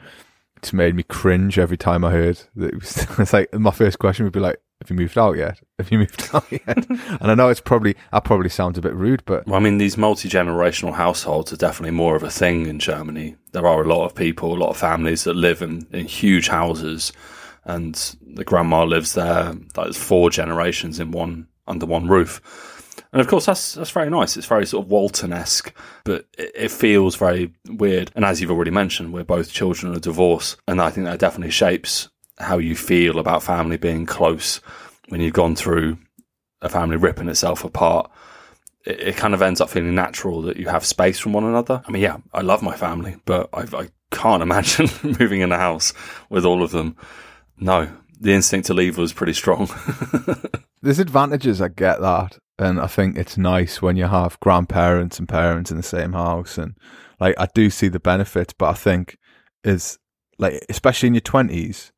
just 0.61 0.73
made 0.73 0.95
me 0.95 1.03
cringe 1.03 1.57
every 1.57 1.77
time 1.77 2.05
I 2.05 2.11
heard 2.11 2.39
that. 2.55 2.73
It 2.73 2.75
was, 2.75 3.07
it's 3.19 3.33
like 3.33 3.51
my 3.53 3.71
first 3.71 3.97
question 3.99 4.23
would 4.25 4.33
be 4.33 4.39
like, 4.39 4.59
"Have 4.81 4.89
you 4.89 4.95
moved 4.95 5.17
out 5.17 5.37
yet? 5.37 5.59
Have 5.79 5.91
you 5.91 5.99
moved 5.99 6.29
out 6.33 6.51
yet?" 6.51 6.89
and 6.89 7.31
I 7.31 7.35
know 7.35 7.49
it's 7.49 7.61
probably 7.61 7.95
that 8.11 8.23
probably 8.23 8.49
sounds 8.49 8.77
a 8.77 8.81
bit 8.81 8.93
rude, 8.93 9.23
but 9.25 9.45
Well, 9.45 9.55
I 9.55 9.59
mean, 9.59 9.77
these 9.77 9.97
multi 9.97 10.29
generational 10.29 10.93
households 10.93 11.51
are 11.53 11.57
definitely 11.57 11.91
more 11.91 12.15
of 12.15 12.23
a 12.23 12.29
thing 12.29 12.65
in 12.67 12.79
Germany. 12.79 13.35
There 13.51 13.67
are 13.67 13.81
a 13.81 13.87
lot 13.87 14.05
of 14.05 14.15
people, 14.15 14.53
a 14.53 14.57
lot 14.57 14.69
of 14.69 14.77
families 14.77 15.23
that 15.23 15.35
live 15.35 15.61
in, 15.61 15.87
in 15.91 16.05
huge 16.05 16.47
houses, 16.47 17.11
and 17.65 17.95
the 18.21 18.43
grandma 18.43 18.83
lives 18.83 19.13
there. 19.13 19.53
Like 19.75 19.87
it's 19.87 19.97
four 19.97 20.29
generations 20.29 20.99
in 20.99 21.11
one 21.11 21.47
under 21.67 21.85
one 21.85 22.07
roof. 22.07 22.41
And 23.11 23.21
of 23.21 23.27
course, 23.27 23.45
that's 23.45 23.73
that's 23.73 23.91
very 23.91 24.09
nice. 24.09 24.37
It's 24.37 24.47
very 24.47 24.65
sort 24.65 24.85
of 24.85 24.91
Walton 24.91 25.33
esque, 25.33 25.73
but 26.03 26.25
it, 26.37 26.51
it 26.55 26.71
feels 26.71 27.15
very 27.15 27.53
weird. 27.67 28.11
And 28.15 28.25
as 28.25 28.41
you've 28.41 28.51
already 28.51 28.71
mentioned, 28.71 29.13
we're 29.13 29.23
both 29.23 29.51
children 29.51 29.93
of 29.93 30.01
divorce, 30.01 30.57
and 30.67 30.81
I 30.81 30.89
think 30.89 31.05
that 31.05 31.19
definitely 31.19 31.51
shapes 31.51 32.09
how 32.37 32.57
you 32.57 32.75
feel 32.75 33.19
about 33.19 33.43
family 33.43 33.77
being 33.77 34.05
close 34.05 34.61
when 35.09 35.21
you've 35.21 35.33
gone 35.33 35.55
through 35.55 35.97
a 36.61 36.69
family 36.69 36.97
ripping 36.97 37.29
itself 37.29 37.63
apart, 37.63 38.11
it, 38.85 38.99
it 38.99 39.17
kind 39.17 39.33
of 39.33 39.41
ends 39.41 39.61
up 39.61 39.69
feeling 39.69 39.95
natural 39.95 40.41
that 40.43 40.57
you 40.57 40.67
have 40.67 40.85
space 40.85 41.19
from 41.19 41.33
one 41.33 41.43
another. 41.43 41.81
I 41.87 41.91
mean, 41.91 42.01
yeah, 42.01 42.17
I 42.33 42.41
love 42.41 42.61
my 42.61 42.75
family, 42.75 43.15
but 43.25 43.49
I, 43.53 43.61
I 43.75 43.89
can't 44.11 44.43
imagine 44.47 44.89
moving 45.03 45.41
in 45.41 45.51
a 45.51 45.57
house 45.57 45.93
with 46.29 46.45
all 46.45 46.63
of 46.63 46.71
them. 46.71 46.95
No, 47.59 47.89
the 48.19 48.33
instinct 48.33 48.67
to 48.67 48.73
leave 48.73 48.97
was 48.97 49.13
pretty 49.13 49.33
strong. 49.33 49.69
There's 50.81 50.99
advantages, 50.99 51.61
I 51.61 51.69
get 51.69 52.01
that. 52.01 52.37
And 52.59 52.79
I 52.79 52.87
think 52.87 53.17
it's 53.17 53.37
nice 53.37 53.81
when 53.81 53.97
you 53.97 54.05
have 54.05 54.39
grandparents 54.39 55.19
and 55.19 55.29
parents 55.29 55.69
in 55.69 55.77
the 55.77 55.83
same 55.83 56.13
house. 56.13 56.57
And 56.57 56.75
like, 57.19 57.35
I 57.37 57.47
do 57.53 57.69
see 57.69 57.87
the 57.87 57.99
benefits, 57.99 58.53
but 58.57 58.69
I 58.69 58.73
think 58.73 59.17
is 59.63 59.99
like, 60.39 60.65
especially 60.69 61.07
in 61.07 61.13
your 61.13 61.21
20s, 61.21 61.91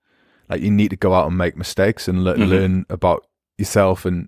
like 0.50 0.62
you 0.62 0.72
need 0.72 0.90
to 0.90 0.96
go 0.98 1.14
out 1.14 1.28
and 1.28 1.38
make 1.38 1.56
mistakes 1.58 2.08
and 2.08 2.24
le- 2.24 2.36
Mhm. 2.36 2.50
learn 2.50 2.86
about 2.90 3.26
yourself. 3.58 4.06
And, 4.06 4.28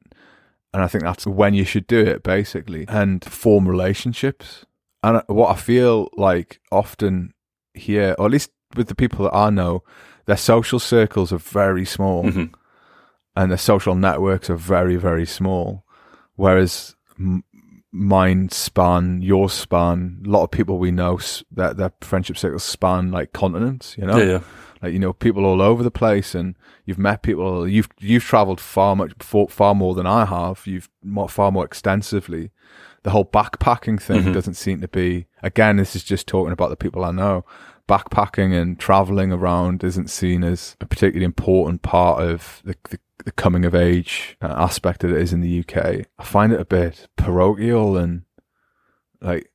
and 0.73 0.83
I 0.83 0.87
think 0.87 1.03
that's 1.03 1.25
when 1.27 1.53
you 1.53 1.65
should 1.65 1.87
do 1.87 1.99
it, 1.99 2.23
basically, 2.23 2.85
and 2.87 3.23
form 3.25 3.67
relationships. 3.67 4.65
And 5.03 5.21
what 5.27 5.49
I 5.49 5.55
feel 5.59 6.09
like 6.15 6.59
often 6.71 7.33
here, 7.73 8.15
or 8.19 8.25
at 8.25 8.31
least 8.31 8.51
with 8.75 8.87
the 8.87 8.95
people 8.95 9.25
that 9.25 9.35
I 9.35 9.49
know, 9.49 9.83
their 10.25 10.37
social 10.37 10.79
circles 10.79 11.33
are 11.33 11.39
very 11.39 11.85
small 11.85 12.23
Mhm. 12.23 12.53
and 13.35 13.49
their 13.51 13.57
social 13.57 13.95
networks 13.95 14.49
are 14.49 14.55
very, 14.55 14.95
very 14.97 15.25
small. 15.25 15.83
Whereas 16.35 16.95
m- 17.19 17.43
mine 17.91 18.49
span, 18.49 19.21
yours 19.21 19.53
span, 19.53 20.21
a 20.25 20.29
lot 20.29 20.43
of 20.43 20.51
people 20.51 20.77
we 20.77 20.91
know, 20.91 21.17
s- 21.17 21.43
their, 21.51 21.73
their 21.73 21.91
friendship 22.01 22.37
circles 22.37 22.63
span 22.63 23.11
like 23.11 23.33
continents, 23.33 23.95
you 23.97 24.05
know? 24.05 24.17
Yeah, 24.17 24.23
yeah. 24.25 24.39
Like, 24.81 24.93
you 24.93 24.99
know, 24.99 25.13
people 25.13 25.45
all 25.45 25.61
over 25.61 25.83
the 25.83 25.91
place 25.91 26.33
and 26.33 26.55
you've 26.85 26.97
met 26.97 27.21
people, 27.21 27.67
you've, 27.67 27.89
you've 27.99 28.23
traveled 28.23 28.59
far 28.59 28.95
much, 28.95 29.11
far, 29.19 29.47
far 29.47 29.75
more 29.75 29.93
than 29.93 30.07
I 30.07 30.25
have. 30.25 30.65
You've 30.65 30.89
more, 31.03 31.29
far 31.29 31.51
more 31.51 31.65
extensively. 31.65 32.51
The 33.03 33.11
whole 33.11 33.25
backpacking 33.25 34.01
thing 34.01 34.23
Mhm. 34.23 34.33
doesn't 34.33 34.55
seem 34.55 34.81
to 34.81 34.87
be, 34.87 35.27
again, 35.43 35.77
this 35.77 35.95
is 35.95 36.03
just 36.03 36.27
talking 36.27 36.51
about 36.53 36.69
the 36.69 36.75
people 36.75 37.03
I 37.05 37.11
know. 37.11 37.45
Backpacking 37.87 38.53
and 38.59 38.79
traveling 38.79 39.31
around 39.31 39.83
isn't 39.83 40.09
seen 40.09 40.43
as 40.43 40.75
a 40.81 40.85
particularly 40.85 41.25
important 41.25 41.81
part 41.81 42.21
of 42.23 42.61
the, 42.63 42.75
the, 42.89 42.99
the 43.25 43.31
coming 43.31 43.65
of 43.65 43.75
age 43.75 44.37
uh, 44.41 44.53
aspect 44.57 45.01
that 45.01 45.11
it 45.11 45.17
is 45.17 45.33
in 45.33 45.41
the 45.41 45.59
UK. 45.59 46.05
I 46.17 46.23
find 46.23 46.51
it 46.53 46.59
a 46.59 46.65
bit 46.65 47.07
parochial 47.17 47.97
and 47.97 48.23
like, 49.21 49.51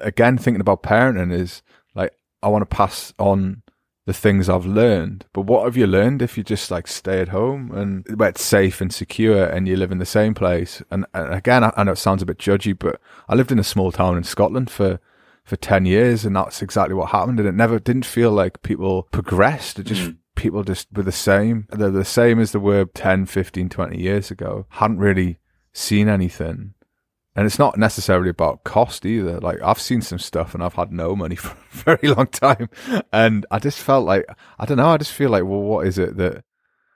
again, 0.00 0.36
thinking 0.36 0.60
about 0.60 0.82
parenting 0.82 1.32
is 1.32 1.62
like, 1.94 2.12
I 2.42 2.48
want 2.48 2.62
to 2.68 2.76
pass 2.76 3.12
on 3.18 3.62
the 4.06 4.14
things 4.14 4.48
I've 4.48 4.64
learned. 4.66 5.26
But 5.32 5.42
what 5.42 5.64
have 5.64 5.76
you 5.76 5.86
learned 5.86 6.22
if 6.22 6.38
you 6.38 6.44
just 6.44 6.70
like 6.70 6.86
stay 6.86 7.20
at 7.20 7.28
home 7.28 7.72
and 7.72 8.06
where 8.18 8.30
it's 8.30 8.42
safe 8.42 8.80
and 8.80 8.92
secure 8.94 9.44
and 9.44 9.68
you 9.68 9.76
live 9.76 9.92
in 9.92 9.98
the 9.98 10.06
same 10.06 10.32
place? 10.32 10.80
And, 10.90 11.04
and 11.12 11.34
again, 11.34 11.64
I, 11.64 11.72
I 11.76 11.84
know 11.84 11.92
it 11.92 11.98
sounds 11.98 12.22
a 12.22 12.26
bit 12.26 12.38
judgy, 12.38 12.76
but 12.78 13.00
I 13.28 13.34
lived 13.34 13.52
in 13.52 13.58
a 13.58 13.64
small 13.64 13.92
town 13.92 14.16
in 14.16 14.24
Scotland 14.24 14.70
for 14.70 14.98
for 15.44 15.54
10 15.54 15.86
years 15.86 16.24
and 16.24 16.34
that's 16.34 16.60
exactly 16.60 16.92
what 16.92 17.10
happened 17.10 17.38
and 17.38 17.48
it 17.48 17.54
never 17.54 17.78
didn't 17.78 18.04
feel 18.04 18.32
like 18.32 18.62
people 18.62 19.04
progressed 19.12 19.78
it 19.78 19.84
just 19.84 20.02
Mm. 20.02 20.16
people 20.34 20.64
just 20.64 20.88
were 20.92 21.04
the 21.04 21.12
same 21.12 21.68
they're 21.70 21.88
the 21.88 22.04
same 22.04 22.40
as 22.40 22.50
they 22.50 22.58
were 22.58 22.84
10 22.86 23.26
15 23.26 23.68
20 23.68 23.96
years 23.96 24.32
ago 24.32 24.66
hadn't 24.70 24.98
really 24.98 25.38
seen 25.72 26.08
anything 26.08 26.74
and 27.36 27.46
it's 27.46 27.58
not 27.58 27.78
necessarily 27.78 28.30
about 28.30 28.64
cost 28.64 29.06
either. 29.06 29.38
Like 29.40 29.60
i've 29.62 29.80
seen 29.80 30.02
some 30.02 30.18
stuff 30.18 30.54
and 30.54 30.64
i've 30.64 30.74
had 30.74 30.90
no 30.92 31.14
money 31.14 31.36
for 31.36 31.50
a 31.50 31.96
very 31.98 32.14
long 32.14 32.26
time. 32.28 32.68
And 33.12 33.46
i 33.50 33.58
just 33.58 33.78
felt 33.78 34.06
like 34.06 34.26
i 34.58 34.64
don't 34.64 34.78
know 34.78 34.88
i 34.88 34.96
just 34.96 35.12
feel 35.12 35.30
like 35.30 35.44
well 35.44 35.60
what 35.60 35.86
is 35.86 35.98
it 35.98 36.16
that 36.16 36.44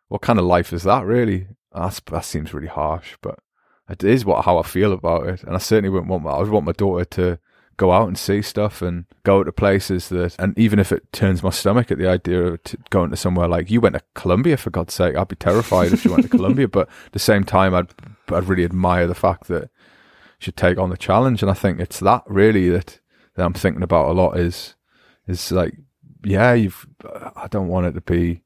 what 0.09 0.23
kind 0.23 0.39
of 0.39 0.45
life 0.45 0.73
is 0.73 0.83
that 0.83 1.05
really? 1.05 1.47
That's, 1.73 2.01
that 2.01 2.25
seems 2.25 2.53
really 2.53 2.67
harsh 2.67 3.17
but 3.23 3.39
it 3.89 4.03
is 4.03 4.25
what 4.25 4.45
how 4.45 4.59
i 4.59 4.63
feel 4.63 4.93
about 4.93 5.29
it. 5.29 5.45
And 5.45 5.55
i 5.55 5.59
certainly 5.59 5.91
wouldn't 5.91 6.11
want 6.11 6.25
my, 6.25 6.31
i 6.31 6.41
would 6.41 6.51
want 6.51 6.67
my 6.67 6.73
daughter 6.73 7.05
to 7.05 7.39
go 7.81 7.93
out 7.93 8.09
and 8.09 8.19
see 8.19 8.43
stuff 8.43 8.83
and 8.83 9.07
go 9.23 9.43
to 9.43 9.51
places 9.51 10.11
that, 10.11 10.37
and 10.39 10.57
even 10.59 10.79
if 10.79 10.93
it 10.93 11.11
turns 11.13 11.43
my 11.43 11.49
stomach 11.49 11.91
at 11.91 11.97
the 11.97 12.07
idea 12.07 12.43
of 12.43 12.63
t- 12.63 12.77
going 12.91 13.09
to 13.09 13.17
somewhere 13.17 13.49
like 13.49 13.71
you 13.71 13.81
went 13.81 13.95
to 13.95 14.03
Colombia 14.15 14.59
for 14.59 14.69
God's 14.69 14.93
sake, 14.93 15.17
I'd 15.17 15.29
be 15.29 15.37
terrified 15.37 15.91
if 15.91 16.05
you 16.05 16.11
went 16.11 16.25
to 16.25 16.29
Colombia. 16.29 16.69
But 16.77 16.89
at 17.07 17.13
the 17.13 17.19
same 17.19 17.43
time, 17.43 17.75
I'd 17.75 17.89
I'd 18.29 18.45
really 18.45 18.67
admire 18.67 19.07
the 19.07 19.15
fact 19.15 19.49
that 19.49 19.71
should 20.41 20.57
take 20.57 20.79
on 20.79 20.91
the 20.91 20.97
challenge, 20.97 21.43
and 21.43 21.51
I 21.51 21.55
think 21.55 21.79
it's 21.79 22.01
that 22.01 22.23
really 22.27 22.69
that 22.71 22.99
that 23.37 23.45
I'm 23.47 23.53
thinking 23.55 23.83
about 23.85 24.09
a 24.11 24.13
lot 24.13 24.39
is 24.39 24.75
is 25.29 25.53
like 25.53 25.75
yeah, 26.25 26.53
you've 26.55 26.87
I 27.37 27.47
don't 27.49 27.69
want 27.69 27.87
it 27.87 27.93
to 27.93 28.01
be. 28.01 28.43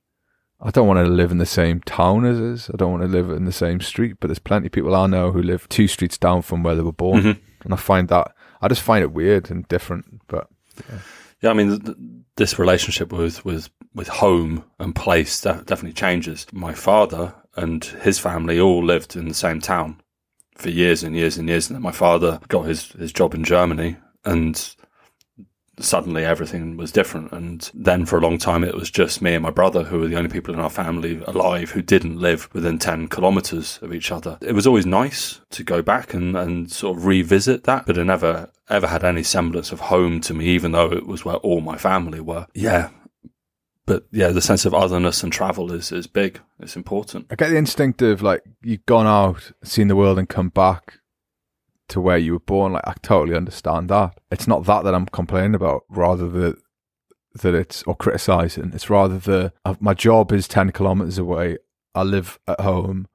I 0.61 0.71
don't 0.71 0.87
want 0.87 1.05
to 1.05 1.13
live 1.13 1.31
in 1.31 1.39
the 1.39 1.47
same 1.47 1.81
town 1.81 2.25
as 2.25 2.39
us. 2.41 2.71
I 2.73 2.77
don't 2.77 2.91
want 2.93 3.03
to 3.03 3.09
live 3.09 3.29
in 3.31 3.45
the 3.45 3.53
same 3.53 3.81
street. 3.81 4.17
But 4.21 4.29
there's 4.29 4.39
plenty 4.39 4.67
of 4.67 4.73
people 4.73 4.95
I 4.95 5.07
know 5.07 5.31
who 5.33 5.43
live 5.43 5.69
two 5.69 5.89
streets 5.89 6.17
down 6.17 6.43
from 6.43 6.63
where 6.63 6.75
they 6.75 6.83
were 6.83 6.93
born, 6.93 7.23
Mhm. 7.23 7.39
and 7.65 7.73
I 7.75 7.77
find 7.77 8.09
that 8.09 8.35
I 8.63 8.69
just 8.69 8.83
find 8.83 9.03
it 9.03 9.13
weird 9.13 9.51
and 9.51 9.67
different. 9.69 10.21
But 10.29 10.49
Yeah, 11.43 11.51
I 11.51 11.55
mean, 11.55 11.81
th- 11.81 11.97
this 12.37 12.59
relationship 12.59 13.13
with 13.13 13.45
with 13.45 13.69
with 13.95 14.09
home 14.09 14.65
and 14.79 14.95
place 14.95 15.41
de- 15.41 15.63
definitely 15.67 15.93
changes. 15.93 16.47
My 16.53 16.73
father 16.75 17.35
and 17.57 17.85
his 17.85 18.19
family 18.19 18.59
all 18.59 18.83
lived 18.85 19.15
in 19.17 19.29
the 19.29 19.35
same 19.35 19.61
town 19.61 20.01
for 20.55 20.71
years 20.71 21.03
and 21.03 21.17
years 21.17 21.37
and 21.37 21.49
years, 21.49 21.69
and 21.69 21.77
then 21.77 21.83
my 21.83 21.93
father 21.93 22.41
got 22.49 22.63
his 22.63 22.93
his 22.93 23.13
job 23.13 23.35
in 23.35 23.45
Germany, 23.45 23.97
and 24.25 24.75
suddenly 25.81 26.25
everything 26.25 26.77
was 26.77 26.93
different. 26.93 27.33
And 27.33 27.69
then 27.75 28.07
for 28.07 28.19
a 28.19 28.21
long 28.21 28.39
time, 28.39 28.65
it 28.65 28.75
was 28.75 28.91
just 28.91 29.23
me 29.23 29.35
and 29.35 29.43
my 29.43 29.51
brother 29.51 29.85
who 29.85 30.01
were 30.01 30.09
the 30.09 30.17
only 30.17 30.31
people 30.31 30.55
in 30.55 30.61
our 30.61 30.71
family 30.71 31.23
alive 31.27 31.71
who 31.71 31.83
didn't 31.83 32.21
live 32.21 32.49
within 32.53 32.79
10 32.79 33.09
kilometers 33.09 33.79
of 33.83 33.93
each 33.93 34.13
other. 34.13 34.39
It 34.41 34.53
was 34.53 34.67
always 34.67 34.87
nice 34.87 35.41
to 35.51 35.65
go 35.65 35.83
back 35.83 36.15
and, 36.15 36.37
and 36.37 36.71
sort 36.71 36.99
of 36.99 37.07
revisit 37.07 37.65
that, 37.65 37.87
but 37.87 37.99
it 37.99 38.05
never 38.05 38.51
ever 38.71 38.87
had 38.87 39.05
any 39.05 39.23
semblance 39.23 39.73
of 39.73 39.81
home 39.81 40.21
to 40.23 40.33
me, 40.33 40.47
even 40.47 40.73
though 40.73 40.91
it 40.91 41.07
was 41.07 41.25
where 41.25 41.37
all 41.37 41.61
my 41.61 41.77
family 41.77 42.21
were. 42.21 42.47
Yeah. 42.55 42.91
But 43.87 44.07
yeah, 44.11 44.29
the 44.29 44.41
sense 44.41 44.65
of 44.65 44.73
otherness 44.73 45.23
and 45.23 45.33
travel 45.33 45.71
is, 45.73 45.93
is 45.93 46.07
big. 46.07 46.41
It's 46.59 46.77
important. 46.77 47.27
I 47.31 47.35
get 47.35 47.51
the 47.51 47.59
instinct 47.59 48.01
of 48.01 48.23
like 48.23 48.43
you've 48.63 48.87
gone 48.87 49.07
out, 49.07 49.53
seen 49.63 49.89
the 49.89 49.97
world, 49.97 50.19
and 50.19 50.29
come 50.29 50.49
back 50.49 51.01
to 51.89 52.01
where 52.01 52.17
you 52.17 52.33
were 52.33 52.41
born. 52.41 52.73
Like 52.73 52.87
I 52.87 52.95
totally 53.03 53.37
understand 53.37 53.91
that. 53.91 54.19
It's 54.31 54.49
not 54.49 54.65
that 54.65 54.85
that 54.85 54.95
I'm 54.95 55.07
complaining 55.07 55.55
about, 55.55 55.85
rather 55.91 56.29
that 56.29 56.57
that 57.43 57.55
it's 57.55 57.83
or 57.83 57.97
criticizing. 57.97 58.71
It's 58.75 58.89
rather 58.89 59.19
the 59.19 59.53
uh, 59.65 59.75
my 59.81 59.93
job 59.93 60.33
is 60.33 60.49
ten 60.49 60.71
kilometers 60.73 61.19
away. 61.19 61.59
I 61.95 62.03
live 62.05 62.39
at 62.49 62.61
home. 62.61 63.07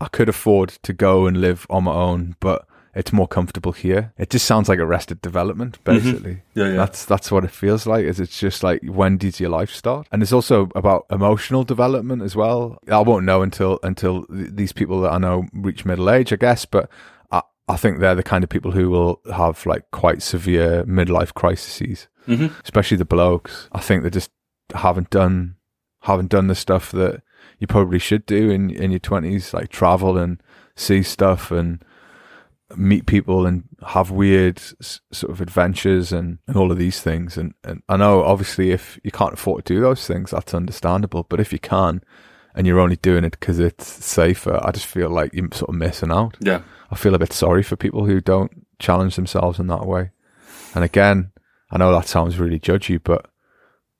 I 0.00 0.08
could 0.08 0.28
afford 0.28 0.70
to 0.82 0.92
go 0.92 1.26
and 1.26 1.40
live 1.40 1.66
on 1.70 1.84
my 1.84 1.92
own, 1.92 2.36
but 2.40 2.66
it's 2.94 3.12
more 3.12 3.28
comfortable 3.28 3.72
here. 3.72 4.12
It 4.18 4.30
just 4.30 4.46
sounds 4.46 4.68
like 4.68 4.78
arrested 4.78 5.22
development, 5.22 5.82
basically. 5.84 6.42
Yeah, 6.54 6.72
That's 6.72 7.04
that's 7.04 7.30
what 7.30 7.44
it 7.44 7.50
feels 7.50 7.86
like. 7.86 8.04
Is 8.04 8.18
it's 8.18 8.38
just 8.38 8.62
like 8.62 8.82
when 8.84 9.16
does 9.16 9.38
your 9.38 9.50
life 9.50 9.70
start? 9.70 10.08
And 10.10 10.22
it's 10.22 10.32
also 10.32 10.68
about 10.74 11.06
emotional 11.10 11.62
development 11.62 12.22
as 12.22 12.34
well. 12.34 12.78
I 12.90 13.00
won't 13.00 13.24
know 13.24 13.42
until 13.42 13.78
until 13.82 14.26
these 14.28 14.72
people 14.72 15.00
that 15.02 15.12
I 15.12 15.18
know 15.18 15.46
reach 15.52 15.84
middle 15.84 16.10
age, 16.10 16.32
I 16.32 16.36
guess. 16.36 16.64
But 16.64 16.90
I 17.30 17.42
I 17.68 17.76
think 17.76 18.00
they're 18.00 18.16
the 18.16 18.22
kind 18.24 18.42
of 18.42 18.50
people 18.50 18.72
who 18.72 18.90
will 18.90 19.20
have 19.32 19.64
like 19.66 19.90
quite 19.92 20.22
severe 20.22 20.84
midlife 20.84 21.32
crises, 21.34 22.08
hmm 22.26 22.48
especially 22.64 22.96
the 22.96 23.04
blokes. 23.04 23.68
I 23.72 23.80
think 23.80 24.02
they 24.02 24.10
just 24.10 24.30
haven't 24.74 25.10
done 25.10 25.56
haven't 26.02 26.30
done 26.30 26.48
the 26.48 26.54
stuff 26.54 26.90
that 26.92 27.22
you 27.58 27.66
probably 27.66 27.98
should 27.98 28.26
do 28.26 28.50
in 28.50 28.70
in 28.70 28.90
your 28.90 29.00
twenties, 29.00 29.54
like 29.54 29.68
travel 29.68 30.18
and 30.18 30.42
see 30.74 31.02
stuff 31.02 31.50
and 31.52 31.84
meet 32.76 33.06
people 33.06 33.46
and 33.46 33.64
have 33.86 34.10
weird 34.10 34.60
sort 34.60 35.32
of 35.32 35.40
adventures 35.40 36.12
and, 36.12 36.38
and 36.46 36.56
all 36.56 36.70
of 36.70 36.78
these 36.78 37.00
things. 37.00 37.36
And, 37.36 37.54
and 37.64 37.82
I 37.88 37.96
know 37.96 38.22
obviously 38.22 38.70
if 38.70 38.98
you 39.02 39.10
can't 39.10 39.34
afford 39.34 39.64
to 39.64 39.74
do 39.74 39.80
those 39.80 40.06
things, 40.06 40.30
that's 40.30 40.54
understandable. 40.54 41.26
But 41.28 41.40
if 41.40 41.52
you 41.52 41.58
can 41.58 42.02
and 42.54 42.66
you're 42.66 42.80
only 42.80 42.96
doing 42.96 43.24
it 43.24 43.32
because 43.32 43.58
it's 43.58 43.86
safer, 44.04 44.60
I 44.62 44.70
just 44.70 44.86
feel 44.86 45.10
like 45.10 45.32
you're 45.32 45.48
sort 45.52 45.70
of 45.70 45.74
missing 45.74 46.12
out. 46.12 46.36
Yeah. 46.40 46.62
I 46.90 46.96
feel 46.96 47.14
a 47.14 47.18
bit 47.18 47.32
sorry 47.32 47.62
for 47.62 47.76
people 47.76 48.04
who 48.04 48.20
don't 48.20 48.66
challenge 48.78 49.16
themselves 49.16 49.58
in 49.58 49.66
that 49.68 49.86
way. 49.86 50.10
And 50.74 50.84
again, 50.84 51.32
I 51.70 51.78
know 51.78 51.92
that 51.92 52.08
sounds 52.08 52.38
really 52.38 52.58
judgy, 52.58 53.00
but 53.02 53.26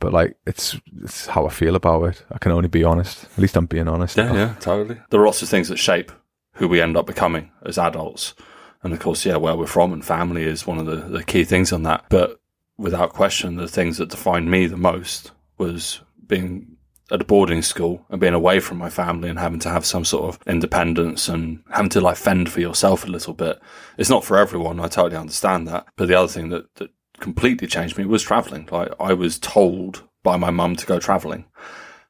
but 0.00 0.12
like 0.12 0.36
it's 0.46 0.76
it's 1.02 1.26
how 1.26 1.46
I 1.46 1.50
feel 1.50 1.76
about 1.76 2.04
it. 2.04 2.24
I 2.32 2.38
can 2.38 2.52
only 2.52 2.68
be 2.68 2.84
honest. 2.84 3.24
At 3.24 3.38
least 3.38 3.56
I'm 3.56 3.66
being 3.66 3.88
honest. 3.88 4.16
Yeah, 4.16 4.32
yeah, 4.32 4.54
totally. 4.58 4.98
There 5.10 5.20
are 5.20 5.26
lots 5.26 5.42
of 5.42 5.48
things 5.48 5.68
that 5.68 5.76
shape 5.76 6.10
who 6.54 6.68
we 6.68 6.80
end 6.80 6.96
up 6.96 7.06
becoming 7.06 7.50
as 7.64 7.78
adults. 7.78 8.34
And 8.82 8.92
of 8.92 9.00
course, 9.00 9.26
yeah, 9.26 9.36
where 9.36 9.56
we're 9.56 9.66
from 9.66 9.92
and 9.92 10.04
family 10.04 10.44
is 10.44 10.66
one 10.66 10.78
of 10.78 10.86
the, 10.86 10.96
the 10.96 11.24
key 11.24 11.44
things 11.44 11.72
on 11.72 11.82
that. 11.82 12.06
But 12.08 12.40
without 12.78 13.12
question, 13.12 13.56
the 13.56 13.68
things 13.68 13.98
that 13.98 14.08
defined 14.08 14.50
me 14.50 14.66
the 14.66 14.76
most 14.76 15.32
was 15.58 16.00
being 16.26 16.76
at 17.10 17.20
a 17.20 17.24
boarding 17.24 17.60
school 17.60 18.06
and 18.08 18.20
being 18.20 18.34
away 18.34 18.60
from 18.60 18.78
my 18.78 18.88
family 18.88 19.28
and 19.28 19.38
having 19.38 19.58
to 19.60 19.68
have 19.68 19.84
some 19.84 20.04
sort 20.04 20.32
of 20.32 20.40
independence 20.46 21.28
and 21.28 21.62
having 21.70 21.90
to 21.90 22.00
like 22.00 22.16
fend 22.16 22.50
for 22.50 22.60
yourself 22.60 23.04
a 23.04 23.08
little 23.08 23.34
bit. 23.34 23.60
It's 23.98 24.10
not 24.10 24.24
for 24.24 24.38
everyone. 24.38 24.80
I 24.80 24.88
totally 24.88 25.16
understand 25.16 25.66
that. 25.68 25.86
But 25.96 26.08
the 26.08 26.14
other 26.14 26.28
thing 26.28 26.50
that, 26.50 26.72
that 26.76 26.90
completely 27.18 27.66
changed 27.66 27.98
me 27.98 28.04
was 28.04 28.22
traveling. 28.22 28.68
Like 28.70 28.92
I 29.00 29.12
was 29.12 29.38
told 29.38 30.04
by 30.22 30.36
my 30.36 30.50
mum 30.50 30.76
to 30.76 30.86
go 30.86 30.98
traveling 30.98 31.46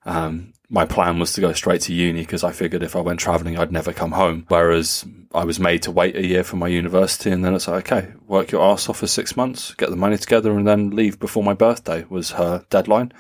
Um, 0.05 0.53
my 0.69 0.87
plan 0.87 1.19
was 1.19 1.33
to 1.33 1.41
go 1.41 1.53
straight 1.53 1.83
to 1.83 1.93
uni 1.93 2.21
because 2.21 2.45
I 2.45 2.53
figured 2.53 2.83
if 2.83 2.95
I 2.95 3.01
went 3.01 3.21
traveling, 3.21 3.59
I'd 3.59 3.73
never 3.73 3.93
come 3.93 4.13
home. 4.13 4.45
Whereas 4.49 5.05
I 5.35 5.45
was 5.45 5.59
made 5.59 5.83
to 5.83 5.91
wait 5.91 6.17
a 6.17 6.27
year 6.27 6.45
for 6.45 6.57
my 6.57 6.69
university, 6.69 7.31
and 7.31 7.45
then 7.45 7.55
it's 7.55 7.69
like, 7.69 7.91
okay, 7.91 8.13
work 8.27 8.53
your 8.53 8.63
ass 8.63 8.89
off 8.89 8.99
for 8.99 9.07
six 9.07 9.37
months, 9.37 9.75
get 9.75 9.91
the 9.91 9.97
money 9.97 10.17
together, 10.17 10.57
and 10.57 10.67
then 10.67 10.91
leave 10.91 11.19
before 11.19 11.43
my 11.43 11.55
birthday 11.55 12.05
was 12.09 12.33
her 12.33 12.65
deadline. 12.71 13.13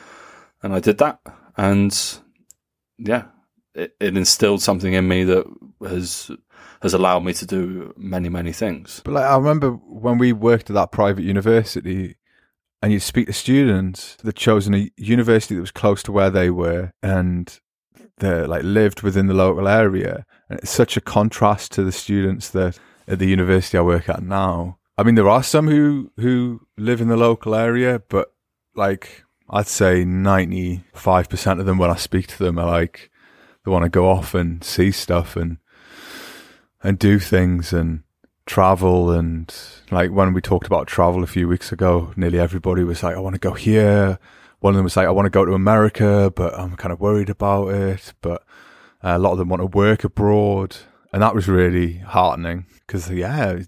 And 0.63 0.73
I 0.73 0.81
did 0.81 0.99
that, 0.99 1.21
and 1.57 2.21
yeah, 2.99 3.25
it, 3.75 3.97
it 3.99 4.17
instilled 4.17 4.63
something 4.63 4.93
in 4.93 5.09
me 5.09 5.25
that 5.25 5.47
has 5.83 6.31
has 6.83 6.95
allowed 6.95 7.25
me 7.25 7.33
to 7.35 7.47
do 7.47 7.93
many 7.97 8.29
many 8.29 8.53
things. 8.53 9.03
But 9.05 9.15
like, 9.15 9.25
I 9.25 9.37
remember 9.37 9.73
when 9.73 10.19
we 10.19 10.33
worked 10.33 10.71
at 10.71 10.75
that 10.75 10.93
private 10.93 11.25
university, 11.25 12.17
and 12.83 12.93
you'd 12.93 13.01
speak 13.01 13.27
to 13.27 13.33
students 13.33 14.17
that 14.23 14.37
chosen 14.37 14.75
a 14.75 14.91
university 14.97 15.55
that 15.55 15.61
was 15.61 15.71
close 15.71 16.03
to 16.05 16.13
where 16.13 16.31
they 16.31 16.51
were, 16.51 16.93
and 17.03 17.61
they 18.19 18.45
like 18.47 18.63
lived 18.63 19.03
within 19.03 19.27
the 19.27 19.35
local 19.35 19.69
area. 19.69 20.25
And 20.49 20.59
it's 20.61 20.71
such 20.71 20.97
a 20.97 21.01
contrast 21.01 21.73
to 21.73 21.85
the 21.85 21.93
students 21.93 22.49
that 22.51 22.79
at 23.07 23.19
the 23.19 23.29
university 23.29 23.77
I 23.77 23.83
work 23.83 24.09
at 24.09 24.23
now. 24.23 24.79
I 24.97 25.03
mean, 25.03 25.15
there 25.15 25.29
are 25.29 25.43
some 25.43 25.69
who 25.69 26.13
who 26.17 26.67
live 26.77 27.01
in 27.01 27.09
the 27.09 27.17
local 27.17 27.55
area, 27.55 28.03
but 28.09 28.33
like 28.75 29.25
I'd 29.49 29.67
say 29.67 30.05
ninety 30.05 30.85
five 30.95 31.29
percent 31.29 31.61
of 31.61 31.67
them, 31.67 31.79
when 31.79 31.91
I 31.91 31.97
speak 31.97 32.27
to 32.29 32.39
them, 32.39 32.59
are 32.59 32.67
like 32.67 33.11
they 33.65 33.71
want 33.71 33.85
to 33.85 33.91
go 33.91 34.09
off 34.09 34.35
and 34.35 34.63
see 34.65 34.91
stuff 34.91 35.37
and 35.37 35.59
and 36.83 36.99
do 36.99 37.19
things 37.19 37.73
and 37.73 38.05
travel 38.47 39.11
and 39.11 39.55
like 39.91 40.11
when 40.11 40.33
we 40.33 40.41
talked 40.41 40.67
about 40.67 40.87
travel 40.87 41.23
a 41.23 41.27
few 41.27 41.49
weeks 41.49 41.73
ago, 41.73 42.13
nearly 42.17 42.39
everybody 42.39 42.85
was 42.85 43.03
like, 43.03 43.17
I 43.17 43.21
want 43.21 43.35
to 43.35 43.41
go 43.41 43.55
here. 43.55 44.19
One 44.61 44.75
of 44.75 44.77
them 44.77 44.85
was 44.85 44.97
like, 44.97 45.07
I 45.07 45.13
want 45.13 45.27
to 45.27 45.31
go 45.31 45.45
to 45.45 45.55
America, 45.55 46.33
but 46.35 46.59
I'm 46.59 46.77
kind 46.77 46.93
of 46.93 47.01
worried 47.01 47.31
about 47.31 47.69
it. 47.69 48.13
But 48.21 48.43
uh, 49.03 49.17
a 49.17 49.19
lot 49.19 49.33
of 49.33 49.39
them 49.39 49.49
want 49.49 49.61
to 49.61 49.67
work 49.67 50.05
abroad. 50.05 50.77
And 51.13 51.23
that 51.23 51.35
was 51.35 51.49
really 51.49 51.99
heartening 51.99 52.67
because, 52.87 53.11
yeah, 53.11 53.61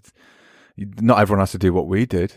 not 0.77 1.19
everyone 1.19 1.41
has 1.41 1.51
to 1.51 1.57
do 1.57 1.73
what 1.73 1.87
we 1.87 2.05
did. 2.05 2.33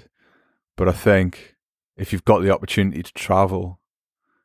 But 0.77 0.89
I 0.89 0.93
think 0.93 1.57
if 1.97 2.13
you've 2.13 2.25
got 2.25 2.41
the 2.41 2.51
opportunity 2.51 3.03
to 3.03 3.13
travel, 3.13 3.81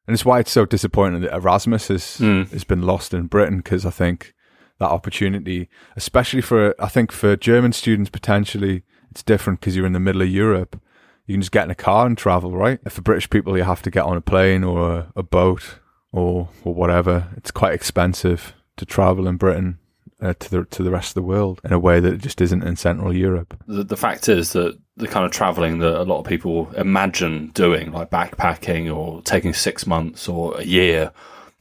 and 0.08 0.14
it's 0.14 0.26
why 0.26 0.40
it's 0.40 0.52
so 0.52 0.66
disappointing 0.66 1.22
that 1.22 1.34
Erasmus 1.34 1.88
has, 1.88 2.04
mm. 2.18 2.50
has 2.52 2.64
been 2.64 2.82
lost 2.82 3.14
in 3.14 3.28
Britain 3.28 3.58
because 3.58 3.86
I 3.86 3.92
think 3.92 4.34
that 4.82 4.90
opportunity, 4.90 5.70
especially 5.96 6.42
for 6.42 6.76
I 6.80 6.88
think 6.88 7.12
for 7.12 7.38
German 7.38 7.72
students 7.72 8.10
potentially 8.10 8.84
it's 9.12 9.24
different 9.24 9.60
because 9.60 9.76
you're 9.76 9.86
in 9.86 9.94
the 9.94 10.00
middle 10.00 10.24
of 10.24 10.30
Europe. 10.30 10.82
You 11.28 11.36
can 11.36 11.42
just 11.42 11.52
get 11.52 11.66
in 11.66 11.72
a 11.72 11.76
car 11.76 12.08
and 12.08 12.18
travel, 12.18 12.52
right? 12.52 12.80
For 12.92 13.02
British 13.02 13.30
people, 13.30 13.56
you 13.56 13.64
have 13.64 13.84
to 13.84 13.92
get 13.92 14.04
on 14.04 14.18
a 14.18 14.22
plane 14.22 14.64
or 14.64 14.92
a, 14.92 15.12
a 15.16 15.24
boat 15.24 15.76
or 16.12 16.50
or 16.64 16.74
whatever. 16.74 17.28
It's 17.38 17.52
quite 17.52 17.74
expensive 17.74 18.54
to 18.78 18.86
travel 18.86 19.28
in 19.28 19.38
Britain 19.38 19.78
uh, 20.20 20.34
to 20.40 20.50
the 20.50 20.66
to 20.66 20.82
the 20.82 20.92
rest 20.92 21.12
of 21.12 21.14
the 21.14 21.28
world 21.28 21.62
in 21.64 21.72
a 21.72 21.80
way 21.80 22.00
that 22.00 22.18
just 22.18 22.42
isn't 22.42 22.64
in 22.64 22.76
Central 22.76 23.16
Europe. 23.16 23.56
The, 23.68 23.84
the 23.84 23.98
fact 23.98 24.28
is 24.28 24.54
that 24.54 24.80
the 24.98 25.08
kind 25.08 25.26
of 25.26 25.32
traveling 25.32 25.78
that 25.80 26.02
a 26.02 26.04
lot 26.04 26.20
of 26.20 26.26
people 26.26 26.72
imagine 26.76 27.52
doing, 27.54 27.92
like 27.92 28.10
backpacking 28.10 28.94
or 28.94 29.22
taking 29.22 29.54
six 29.54 29.86
months 29.86 30.28
or 30.28 30.58
a 30.58 30.64
year, 30.64 31.12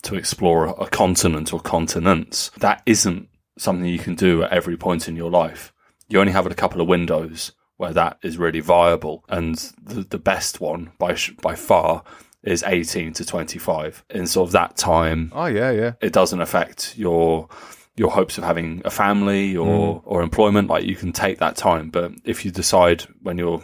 to 0.03 0.15
explore 0.15 0.67
a 0.67 0.87
continent 0.87 1.53
or 1.53 1.61
continents. 1.61 2.51
That 2.59 2.83
isn't 2.87 3.29
something 3.59 3.87
you 3.87 3.99
can 3.99 4.15
do 4.15 4.43
at 4.43 4.53
every 4.53 4.77
point 4.77 5.09
in 5.09 5.17
your 5.17 5.31
life. 5.31 5.73
You 6.09 6.21
only 6.21 6.33
have 6.33 6.47
a 6.47 6.55
couple 6.55 6.81
of 6.81 6.89
windows 6.89 7.53
where 7.77 7.93
that 7.93 8.19
is 8.23 8.37
really 8.37 8.61
viable, 8.61 9.25
and 9.29 9.57
the, 9.83 10.03
the 10.03 10.19
best 10.19 10.61
one 10.61 10.93
by 10.99 11.17
by 11.41 11.55
far 11.55 12.03
is 12.43 12.63
18 12.67 13.13
to 13.15 13.25
25. 13.25 14.05
In 14.11 14.27
sort 14.27 14.49
of 14.49 14.53
that 14.53 14.77
time, 14.77 15.33
oh 15.35 15.47
yeah, 15.47 15.71
yeah, 15.71 15.93
it 16.01 16.13
doesn't 16.13 16.41
affect 16.41 16.97
your 16.99 17.49
your 17.97 18.11
hopes 18.11 18.39
of 18.39 18.45
having 18.45 18.83
a 18.85 18.91
family 18.91 19.57
or 19.57 20.01
mm. 20.01 20.03
or 20.05 20.23
employment. 20.23 20.69
Like 20.69 20.85
you 20.85 20.97
can 20.97 21.13
take 21.13 21.39
that 21.39 21.57
time, 21.57 21.91
but 21.91 22.13
if 22.25 22.45
you 22.45 22.51
decide 22.51 23.03
when 23.23 23.39
you're 23.39 23.63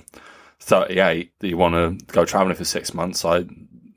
38 0.61 1.33
that 1.39 1.49
you 1.49 1.57
want 1.57 1.75
to 1.75 2.05
go 2.13 2.25
traveling 2.25 2.57
for 2.57 2.65
six 2.65 2.95
months, 2.95 3.25
I 3.25 3.47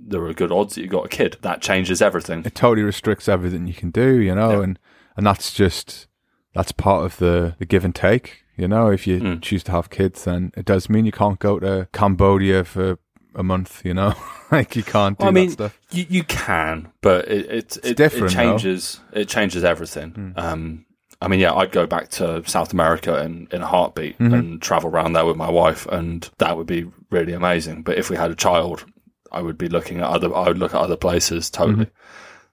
there 0.10 0.24
are 0.24 0.34
good 0.34 0.52
odds 0.52 0.76
that 0.76 0.82
you 0.82 0.88
got 0.88 1.06
a 1.06 1.10
kid. 1.10 1.38
That 1.42 1.62
changes 1.62 2.02
everything. 2.02 2.44
It 2.46 2.56
totally 2.56 2.84
restricts 2.84 3.30
everything 3.30 3.68
you 3.68 3.74
can 3.74 3.92
do, 3.92 4.20
you 4.20 4.36
know, 4.36 4.62
and 4.62 4.80
and 5.16 5.26
that's 5.26 5.54
just 5.54 6.08
that's 6.54 6.72
part 6.72 7.06
of 7.06 7.18
the 7.18 7.56
the 7.60 7.66
give 7.66 7.86
and 7.86 7.96
take. 7.96 8.44
You 8.56 8.68
know, 8.68 8.90
if 8.90 9.08
you 9.08 9.20
mm. 9.20 9.42
choose 9.42 9.64
to 9.66 9.72
have 9.72 9.90
kids, 9.90 10.26
then 10.26 10.52
it 10.58 10.66
does 10.66 10.90
mean 10.90 11.06
you 11.06 11.14
can't 11.14 11.40
go 11.40 11.60
to 11.60 11.88
Cambodia 11.94 12.66
for 12.66 13.00
a 13.34 13.44
month. 13.44 13.82
You 13.86 13.94
know, 13.94 14.14
like 14.52 14.76
you 14.76 14.84
can't 14.84 15.18
do 15.18 15.24
well, 15.24 15.30
I 15.30 15.32
mean, 15.32 15.50
stuff. 15.52 15.80
You 15.92 16.06
you 16.10 16.24
can, 16.24 16.92
but 17.02 17.28
it 17.30 17.46
it, 17.50 17.78
it, 17.84 17.98
different, 17.98 18.34
it 18.34 18.36
changes. 18.36 19.00
Though. 19.12 19.22
It 19.22 19.30
changes 19.30 19.64
everything. 19.64 20.12
Mm. 20.12 20.38
Um, 20.38 20.86
I 21.22 21.28
mean, 21.28 21.40
yeah, 21.40 21.54
I'd 21.54 21.72
go 21.72 21.86
back 21.86 22.10
to 22.12 22.44
South 22.48 22.72
America 22.72 23.22
in, 23.24 23.48
in 23.52 23.62
a 23.62 23.68
heartbeat 23.68 24.18
mm-hmm. 24.20 24.34
and 24.34 24.62
travel 24.62 24.90
around 24.90 25.14
there 25.14 25.26
with 25.26 25.36
my 25.36 25.50
wife, 25.50 25.86
and 25.88 26.30
that 26.38 26.56
would 26.56 26.68
be 26.68 26.90
really 27.10 27.34
amazing. 27.34 27.84
But 27.84 27.98
if 27.98 28.10
we 28.10 28.16
had 28.16 28.32
a 28.32 28.36
child, 28.36 28.86
I 29.32 29.42
would 29.42 29.58
be 29.58 29.70
looking 29.70 30.00
at 30.00 30.06
other. 30.06 30.34
I 30.36 30.48
would 30.48 30.58
look 30.58 30.74
at 30.74 30.82
other 30.82 30.98
places 30.98 31.50
totally. 31.50 31.86
Mm-hmm. 31.86 31.96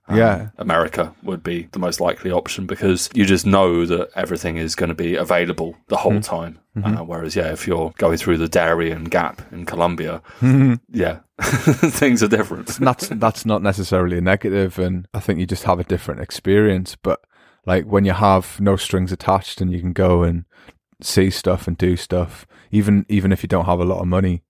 Um, 0.09 0.19
yeah, 0.19 0.49
America 0.59 1.15
would 1.25 1.43
be 1.43 1.69
the 1.73 1.81
most 1.81 2.01
likely 2.01 2.31
option 2.31 2.67
because 2.67 3.11
you 3.13 3.27
just 3.27 3.45
know 3.45 3.85
that 3.87 4.11
everything 4.15 4.57
is 4.57 4.77
going 4.77 4.89
to 4.89 4.95
be 4.95 5.17
available 5.17 5.77
the 5.89 5.97
whole 5.97 6.13
mm-hmm. 6.13 6.21
time. 6.21 6.61
Mm-hmm. 6.77 6.97
Uh, 6.97 7.03
whereas, 7.03 7.35
yeah, 7.35 7.53
if 7.53 7.67
you're 7.67 7.93
going 7.99 8.17
through 8.17 8.39
the 8.39 8.49
Darien 8.49 9.05
Gap 9.05 9.43
in 9.53 9.67
Colombia, 9.67 10.23
mm-hmm. 10.41 10.75
yeah, 10.93 11.21
things 11.41 12.23
are 12.23 12.29
different. 12.29 12.69
that's 12.81 13.09
that's 13.09 13.45
not 13.45 13.63
necessarily 13.63 14.19
a 14.19 14.21
negative, 14.21 14.79
and 14.79 15.09
I 15.13 15.21
think 15.21 15.41
you 15.41 15.47
just 15.47 15.65
have 15.65 15.81
a 15.81 15.85
different 15.85 16.21
experience. 16.21 16.97
But 16.97 17.21
like 17.65 17.87
when 17.87 18.05
you 18.05 18.13
have 18.13 18.61
no 18.61 18.77
strings 18.77 19.11
attached 19.11 19.61
and 19.61 19.73
you 19.73 19.81
can 19.81 19.93
go 19.93 20.23
and 20.23 20.45
see 21.03 21.31
stuff 21.31 21.67
and 21.67 21.77
do 21.77 21.97
stuff, 21.97 22.47
even 22.71 23.05
even 23.09 23.33
if 23.33 23.43
you 23.43 23.49
don't 23.49 23.67
have 23.67 23.81
a 23.81 23.85
lot 23.85 24.01
of 24.01 24.07
money, 24.07 24.43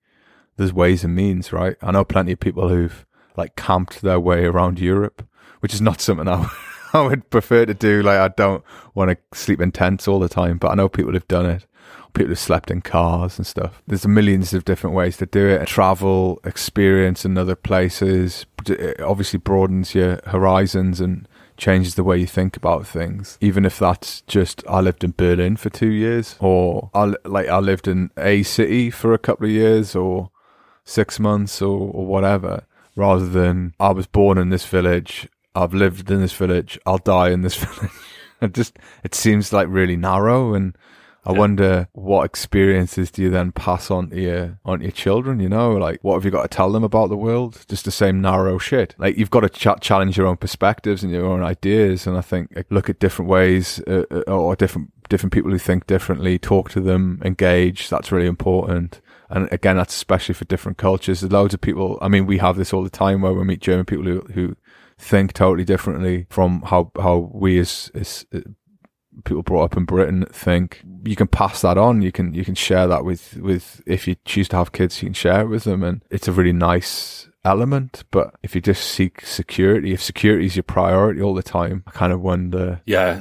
there's 0.57 0.73
ways 0.73 1.05
and 1.05 1.15
means, 1.15 1.53
right? 1.53 1.77
I 1.83 1.93
know 1.93 2.05
plenty 2.05 2.33
of 2.33 2.41
people 2.41 2.69
who've 2.69 3.05
like 3.37 3.57
camped 3.57 4.03
their 4.03 4.21
way 4.21 4.45
around 4.45 4.79
Europe, 4.79 5.27
which 5.61 5.75
is 5.75 5.81
not 5.81 6.01
something 6.01 6.29
I, 6.29 6.49
I 6.93 7.03
would 7.03 7.31
prefer 7.31 7.67
to 7.67 7.75
do. 7.75 8.03
Like, 8.03 8.19
I 8.19 8.29
don't 8.29 8.65
want 8.95 9.11
to 9.11 9.39
sleep 9.39 9.61
in 9.61 9.73
tents 9.73 10.09
all 10.09 10.19
the 10.19 10.29
time, 10.29 10.59
but 10.59 10.71
I 10.71 10.75
know 10.75 10.89
people 10.89 11.13
who've 11.13 11.29
done 11.29 11.47
it. 11.47 11.67
People 12.15 12.29
who've 12.29 12.39
slept 12.39 12.71
in 12.71 12.81
cars 12.81 13.37
and 13.37 13.47
stuff. 13.47 13.83
There's 13.87 14.07
millions 14.07 14.55
of 14.55 14.65
different 14.65 14.97
ways 14.97 15.19
to 15.19 15.27
do 15.27 15.47
it. 15.49 15.67
Travel, 15.67 16.41
experience 16.45 17.27
in 17.27 17.37
other 17.37 17.55
places. 17.55 18.47
It 18.67 19.03
obviously 19.03 19.39
broadens 19.39 19.95
your 19.95 20.21
horizons 20.25 20.99
and 20.99 21.29
changes 21.59 21.95
the 21.95 22.05
way 22.05 22.17
you 22.19 22.27
think 22.27 22.57
about 22.57 22.87
things. 22.87 23.37
Even 23.43 23.67
if 23.67 23.79
that's 23.79 24.23
just 24.23 24.65
I 24.67 24.81
lived 24.81 25.05
in 25.05 25.15
Berlin 25.17 25.57
for 25.57 25.69
two 25.69 25.91
years, 25.91 26.37
or 26.41 26.91
I 26.95 27.13
like 27.25 27.49
I 27.49 27.59
lived 27.59 27.87
in 27.87 28.11
a 28.17 28.43
city 28.45 28.91
for 28.91 29.13
a 29.13 29.19
couple 29.19 29.47
of 29.47 29.53
years, 29.53 29.95
or 29.95 30.31
six 30.87 31.21
months 31.21 31.61
or, 31.61 31.91
or 31.93 32.07
whatever, 32.07 32.65
rather 32.95 33.29
than 33.29 33.75
I 33.79 33.91
was 33.91 34.07
born 34.07 34.39
in 34.39 34.49
this 34.49 34.65
village, 34.65 35.29
I've 35.55 35.75
lived 35.75 36.11
in 36.11 36.21
this 36.21 36.33
village, 36.33 36.79
I'll 36.87 36.99
die 36.99 37.31
in 37.31 37.43
this 37.43 37.57
village. 37.65 37.93
it 38.41 38.55
just 38.55 38.79
it 39.05 39.15
seems 39.15 39.53
like 39.53 39.69
really 39.69 39.97
narrow 39.97 40.55
and 40.55 40.77
I 41.27 41.33
yeah. 41.33 41.39
wonder 41.39 41.89
what 41.93 42.25
experiences 42.25 43.11
do 43.11 43.23
you 43.23 43.31
then 43.31 43.51
pass 43.51 43.91
on 43.91 44.11
to 44.11 44.21
your 44.21 44.59
on 44.65 44.81
your 44.81 44.93
children? 44.93 45.41
You 45.41 45.49
know, 45.49 45.73
like 45.73 45.99
what 46.03 46.15
have 46.15 46.25
you 46.25 46.31
got 46.31 46.43
to 46.43 46.49
tell 46.49 46.71
them 46.71 46.85
about 46.85 47.09
the 47.09 47.17
world? 47.17 47.65
Just 47.69 47.85
the 47.85 47.91
same 47.91 48.21
narrow 48.21 48.59
shit. 48.59 48.95
Like 48.97 49.17
you've 49.17 49.31
got 49.31 49.41
to 49.41 49.49
ch- 49.49 49.81
challenge 49.81 50.17
your 50.17 50.29
own 50.29 50.37
perspectives 50.37 51.03
and 51.03 51.13
your 51.13 51.27
own 51.27 51.43
ideas. 51.43 52.07
And 52.07 52.17
I 52.17 52.21
think 52.21 52.53
like, 52.55 52.71
look 52.71 52.89
at 52.89 53.01
different 53.01 53.29
ways 53.29 53.81
uh, 53.89 54.05
uh 54.11 54.21
or 54.33 54.55
different 54.55 54.93
different 55.09 55.33
people 55.33 55.51
who 55.51 55.59
think 55.59 55.89
differently. 55.89 56.39
Talk 56.39 56.71
to 56.71 56.81
them, 56.81 57.21
engage. 57.25 57.89
That's 57.89 58.13
really 58.13 58.29
important. 58.29 59.01
And 59.29 59.49
again, 59.53 59.77
that's 59.77 59.95
especially 59.95 60.35
for 60.35 60.45
different 60.45 60.79
cultures. 60.79 61.21
There's 61.21 61.33
loads 61.33 61.55
of 61.55 61.61
people. 61.61 61.99
I 62.01 62.09
mean, 62.09 62.27
we 62.27 62.39
have 62.39 62.57
this 62.57 62.73
all 62.73 62.85
the 62.85 62.91
time 62.91 63.23
where 63.23 63.33
we 63.33 63.45
meet 63.45 63.61
German 63.61 63.85
people 63.85 64.05
who, 64.05 64.21
who 64.33 64.57
think 64.99 65.33
totally 65.33 65.65
differently 65.65 66.27
from 66.31 66.63
how, 66.63 66.91
how 67.01 67.31
we 67.33 67.59
as, 67.59 67.91
as 67.95 68.25
uh, 68.35 68.41
people 69.25 69.43
brought 69.43 69.65
up 69.65 69.77
in 69.77 69.85
Britain 69.85 70.27
think. 70.33 70.83
You 71.05 71.17
can 71.17 71.27
pass 71.27 71.63
that 71.63 71.77
on. 71.77 72.03
You 72.03 72.13
can, 72.13 72.35
you 72.35 72.45
can 72.45 72.55
share 72.55 72.87
that 72.87 73.05
with, 73.05 73.37
with, 73.39 73.83
if 73.87 74.07
you 74.07 74.17
choose 74.25 74.49
to 74.51 74.57
have 74.57 74.73
kids, 74.73 75.03
you 75.03 75.09
can 75.09 75.15
share 75.15 75.41
it 75.41 75.49
with 75.49 75.65
them. 75.65 75.83
And 75.83 76.03
it's 76.11 76.29
a 76.29 76.33
really 76.33 76.53
nice 76.53 77.29
element. 77.45 78.05
But 78.11 78.35
if 78.43 78.55
you 78.55 78.61
just 78.61 78.85
seek 78.85 79.23
security, 79.23 79.93
if 79.93 80.03
security 80.03 80.47
is 80.47 80.57
your 80.57 80.63
priority 80.63 81.21
all 81.21 81.35
the 81.35 81.43
time, 81.43 81.83
I 81.87 81.91
kind 81.91 82.13
of 82.13 82.21
wonder. 82.21 82.81
Yeah. 82.87 83.21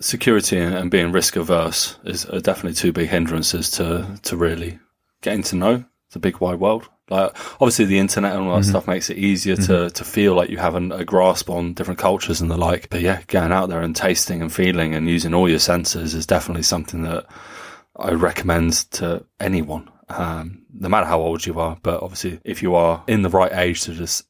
Security 0.00 0.58
and 0.58 0.90
being 0.90 1.12
risk 1.12 1.36
averse 1.36 1.98
is 2.04 2.24
definitely 2.24 2.74
two 2.74 2.92
big 2.92 3.08
hindrances 3.08 3.70
to, 3.72 4.18
to 4.22 4.36
really 4.36 4.78
getting 5.22 5.42
to 5.44 5.56
know 5.56 5.84
the 6.12 6.18
big 6.18 6.38
wide 6.38 6.60
world. 6.60 6.88
Like 7.08 7.32
obviously 7.54 7.86
the 7.86 7.98
internet 7.98 8.32
and 8.34 8.42
all 8.42 8.54
that 8.54 8.60
mm-hmm. 8.62 8.70
stuff 8.70 8.86
makes 8.86 9.10
it 9.10 9.18
easier 9.18 9.56
mm-hmm. 9.56 9.86
to, 9.86 9.90
to 9.90 10.04
feel 10.04 10.34
like 10.34 10.50
you 10.50 10.58
have 10.58 10.76
an, 10.76 10.92
a 10.92 11.04
grasp 11.04 11.50
on 11.50 11.74
different 11.74 11.98
cultures 11.98 12.40
and 12.40 12.50
the 12.50 12.56
like. 12.56 12.88
But 12.88 13.00
yeah, 13.00 13.22
getting 13.26 13.52
out 13.52 13.68
there 13.68 13.80
and 13.80 13.94
tasting 13.94 14.40
and 14.40 14.52
feeling 14.52 14.94
and 14.94 15.08
using 15.08 15.34
all 15.34 15.48
your 15.48 15.58
senses 15.58 16.14
is 16.14 16.26
definitely 16.26 16.62
something 16.62 17.02
that 17.02 17.26
I 17.96 18.12
recommend 18.12 18.72
to 18.92 19.24
anyone, 19.40 19.90
um, 20.08 20.62
no 20.72 20.88
matter 20.88 21.06
how 21.06 21.20
old 21.20 21.44
you 21.44 21.58
are. 21.58 21.76
But 21.82 22.02
obviously, 22.02 22.40
if 22.44 22.62
you 22.62 22.76
are 22.76 23.02
in 23.08 23.22
the 23.22 23.28
right 23.28 23.52
age 23.52 23.82
to 23.82 23.94
just 23.94 24.24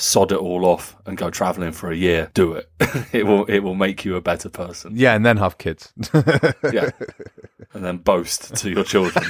sod 0.00 0.32
it 0.32 0.38
all 0.38 0.64
off 0.64 0.96
and 1.06 1.16
go 1.16 1.30
traveling 1.30 1.72
for 1.72 1.90
a 1.90 1.96
year, 1.96 2.30
do 2.34 2.54
it. 2.54 2.68
it 3.12 3.26
will 3.26 3.44
it 3.44 3.60
will 3.60 3.74
make 3.74 4.04
you 4.04 4.16
a 4.16 4.20
better 4.20 4.48
person. 4.48 4.92
Yeah, 4.96 5.14
and 5.14 5.24
then 5.24 5.36
have 5.36 5.58
kids. 5.58 5.92
Yeah. 6.72 6.90
And 7.72 7.84
then 7.84 7.98
boast 7.98 8.56
to 8.56 8.70
your 8.70 8.82
children 8.82 9.24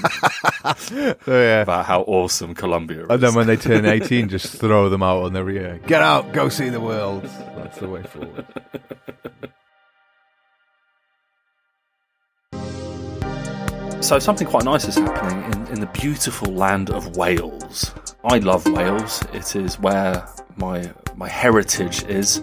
So, 0.78 1.14
oh, 1.26 1.42
yeah. 1.42 1.60
about 1.60 1.84
how 1.84 2.00
awesome 2.02 2.54
Colombia 2.54 3.02
is. 3.02 3.10
And 3.10 3.22
then 3.22 3.34
when 3.34 3.46
they 3.46 3.56
turn 3.56 3.84
18, 3.84 4.30
just 4.30 4.56
throw 4.56 4.88
them 4.88 5.02
out 5.02 5.24
on 5.24 5.34
the 5.34 5.44
rear. 5.44 5.78
Get 5.86 6.00
out, 6.00 6.32
go 6.32 6.48
see 6.48 6.70
the 6.70 6.80
world. 6.80 7.24
That's 7.56 7.78
the 7.80 7.88
way 7.88 8.02
forward. 8.04 8.46
So 14.00 14.18
something 14.18 14.46
quite 14.46 14.64
nice 14.64 14.88
is 14.88 14.96
happening 14.96 15.44
in, 15.52 15.74
in 15.74 15.80
the 15.80 15.86
beautiful 15.86 16.52
land 16.52 16.90
of 16.90 17.16
Wales. 17.16 17.94
I 18.24 18.38
love 18.38 18.66
Wales. 18.66 19.22
It 19.34 19.54
is 19.54 19.78
where 19.78 20.26
my 20.56 20.90
my 21.16 21.28
heritage 21.28 22.02
is. 22.04 22.42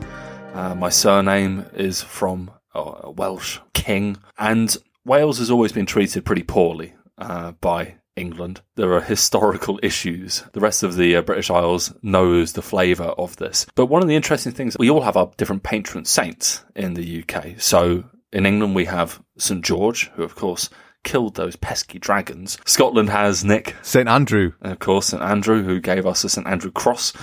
Uh, 0.53 0.75
my 0.75 0.89
surname 0.89 1.65
is 1.73 2.01
from 2.01 2.51
a 2.75 3.09
Welsh 3.09 3.59
king, 3.73 4.17
and 4.37 4.77
Wales 5.03 5.39
has 5.39 5.49
always 5.49 5.71
been 5.71 5.87
treated 5.87 6.25
pretty 6.25 6.43
poorly 6.43 6.93
uh, 7.17 7.53
by 7.53 7.95
England. 8.15 8.61
There 8.75 8.93
are 8.93 9.01
historical 9.01 9.79
issues. 9.83 10.43
The 10.53 10.59
rest 10.59 10.83
of 10.83 10.95
the 10.95 11.15
uh, 11.15 11.21
British 11.23 11.49
Isles 11.49 11.91
knows 12.03 12.53
the 12.53 12.61
flavour 12.61 13.11
of 13.17 13.35
this. 13.37 13.65
But 13.75 13.87
one 13.87 14.03
of 14.03 14.07
the 14.07 14.15
interesting 14.15 14.51
things, 14.51 14.77
we 14.77 14.91
all 14.91 15.01
have 15.01 15.17
our 15.17 15.31
different 15.37 15.63
patron 15.63 16.05
saints 16.05 16.63
in 16.75 16.93
the 16.93 17.23
UK. 17.23 17.59
So 17.59 18.03
in 18.31 18.45
England, 18.45 18.75
we 18.75 18.85
have 18.85 19.21
St 19.37 19.65
George, 19.65 20.09
who 20.15 20.23
of 20.23 20.35
course 20.35 20.69
killed 21.07 21.35
those 21.35 21.55
pesky 21.55 21.97
dragons. 21.97 22.57
Scotland 22.65 23.09
has 23.09 23.45
Nick, 23.45 23.77
St. 23.81 24.09
Andrew. 24.09 24.51
and 24.61 24.73
of 24.73 24.79
course, 24.79 25.07
St 25.07 25.23
Andrew, 25.23 25.63
who 25.63 25.79
gave 25.79 26.05
us 26.05 26.21
the 26.21 26.27
St 26.27 26.45
Andrew 26.45 26.69
cross 26.69 27.13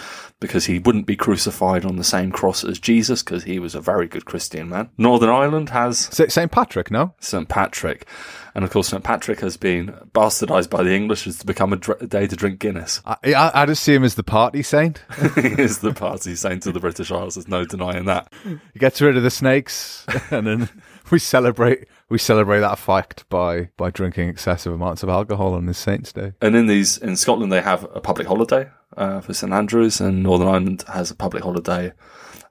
because 0.40 0.64
he 0.64 0.79
wouldn't 0.79 1.07
be 1.07 1.16
crucified 1.16 1.85
on 1.85 1.97
the 1.97 2.03
same 2.03 2.33
cross 2.33 2.64
as 2.64 2.79
Jesus 2.79 3.23
because 3.23 3.44
he 3.44 3.59
was 3.59 3.75
a 3.75 3.83
very 3.83 4.09
good 4.09 4.25
Christian 4.25 4.70
man. 4.70 4.88
Northern 4.97 5.29
Ireland 5.29 5.68
has 5.68 5.99
St. 5.99 6.51
Patrick, 6.51 6.90
no? 6.90 7.14
St 7.20 7.47
Patrick. 7.47 8.07
And 8.55 8.64
of 8.64 8.70
course, 8.70 8.88
St 8.88 9.05
Patrick 9.05 9.40
has 9.40 9.59
been 9.59 9.88
bastardized 10.14 10.70
by 10.70 10.83
the 10.83 10.94
English 10.94 11.27
as 11.27 11.38
to 11.38 11.47
become 11.47 11.75
a, 11.75 11.77
dr- 11.77 12.09
day 12.09 12.27
to 12.27 12.37
drink 12.37 12.61
Guinness. 12.61 13.03
I, 13.05 13.16
I, 13.35 13.62
I 13.62 13.66
just 13.66 13.83
see 13.83 13.94
him 13.94 14.05
as 14.05 14.14
the 14.14 14.23
party 14.23 14.62
saint. 14.62 15.03
he 15.35 15.61
is 15.61 15.79
the 15.81 15.92
party 15.92 16.37
saint 16.37 16.64
of 16.66 16.73
the 16.73 16.81
British 16.81 17.11
Isles. 17.11 17.35
There's 17.35 17.49
no 17.49 17.64
denying 17.64 18.07
that. 18.07 18.33
He 18.44 18.79
gets 18.79 19.03
rid 19.03 19.16
of 19.16 19.23
the 19.23 19.31
snakes, 19.31 20.07
and 20.31 20.47
then 20.47 20.68
we 21.11 21.18
celebrate 21.18 21.87
we 22.09 22.19
celebrate 22.19 22.61
that 22.61 22.79
fact 22.79 23.29
by 23.29 23.71
by 23.77 23.90
drinking 23.90 24.29
excessive 24.29 24.73
amounts 24.73 25.03
of 25.03 25.09
alcohol 25.09 25.55
on 25.55 25.67
this 25.67 25.79
Saint's 25.79 26.12
Day. 26.12 26.33
And 26.40 26.55
in 26.55 26.67
these, 26.67 26.99
in 26.99 27.17
Scotland, 27.17 27.53
they 27.53 27.62
have 27.62 27.85
a 27.95 28.01
public 28.01 28.27
holiday 28.27 28.69
uh, 28.97 29.21
for 29.21 29.35
St 29.35 29.53
Andrews, 29.53 30.01
and 30.01 30.23
Northern 30.23 30.49
Ireland 30.49 30.85
has 30.88 31.11
a 31.11 31.14
public 31.14 31.43
holiday 31.43 31.93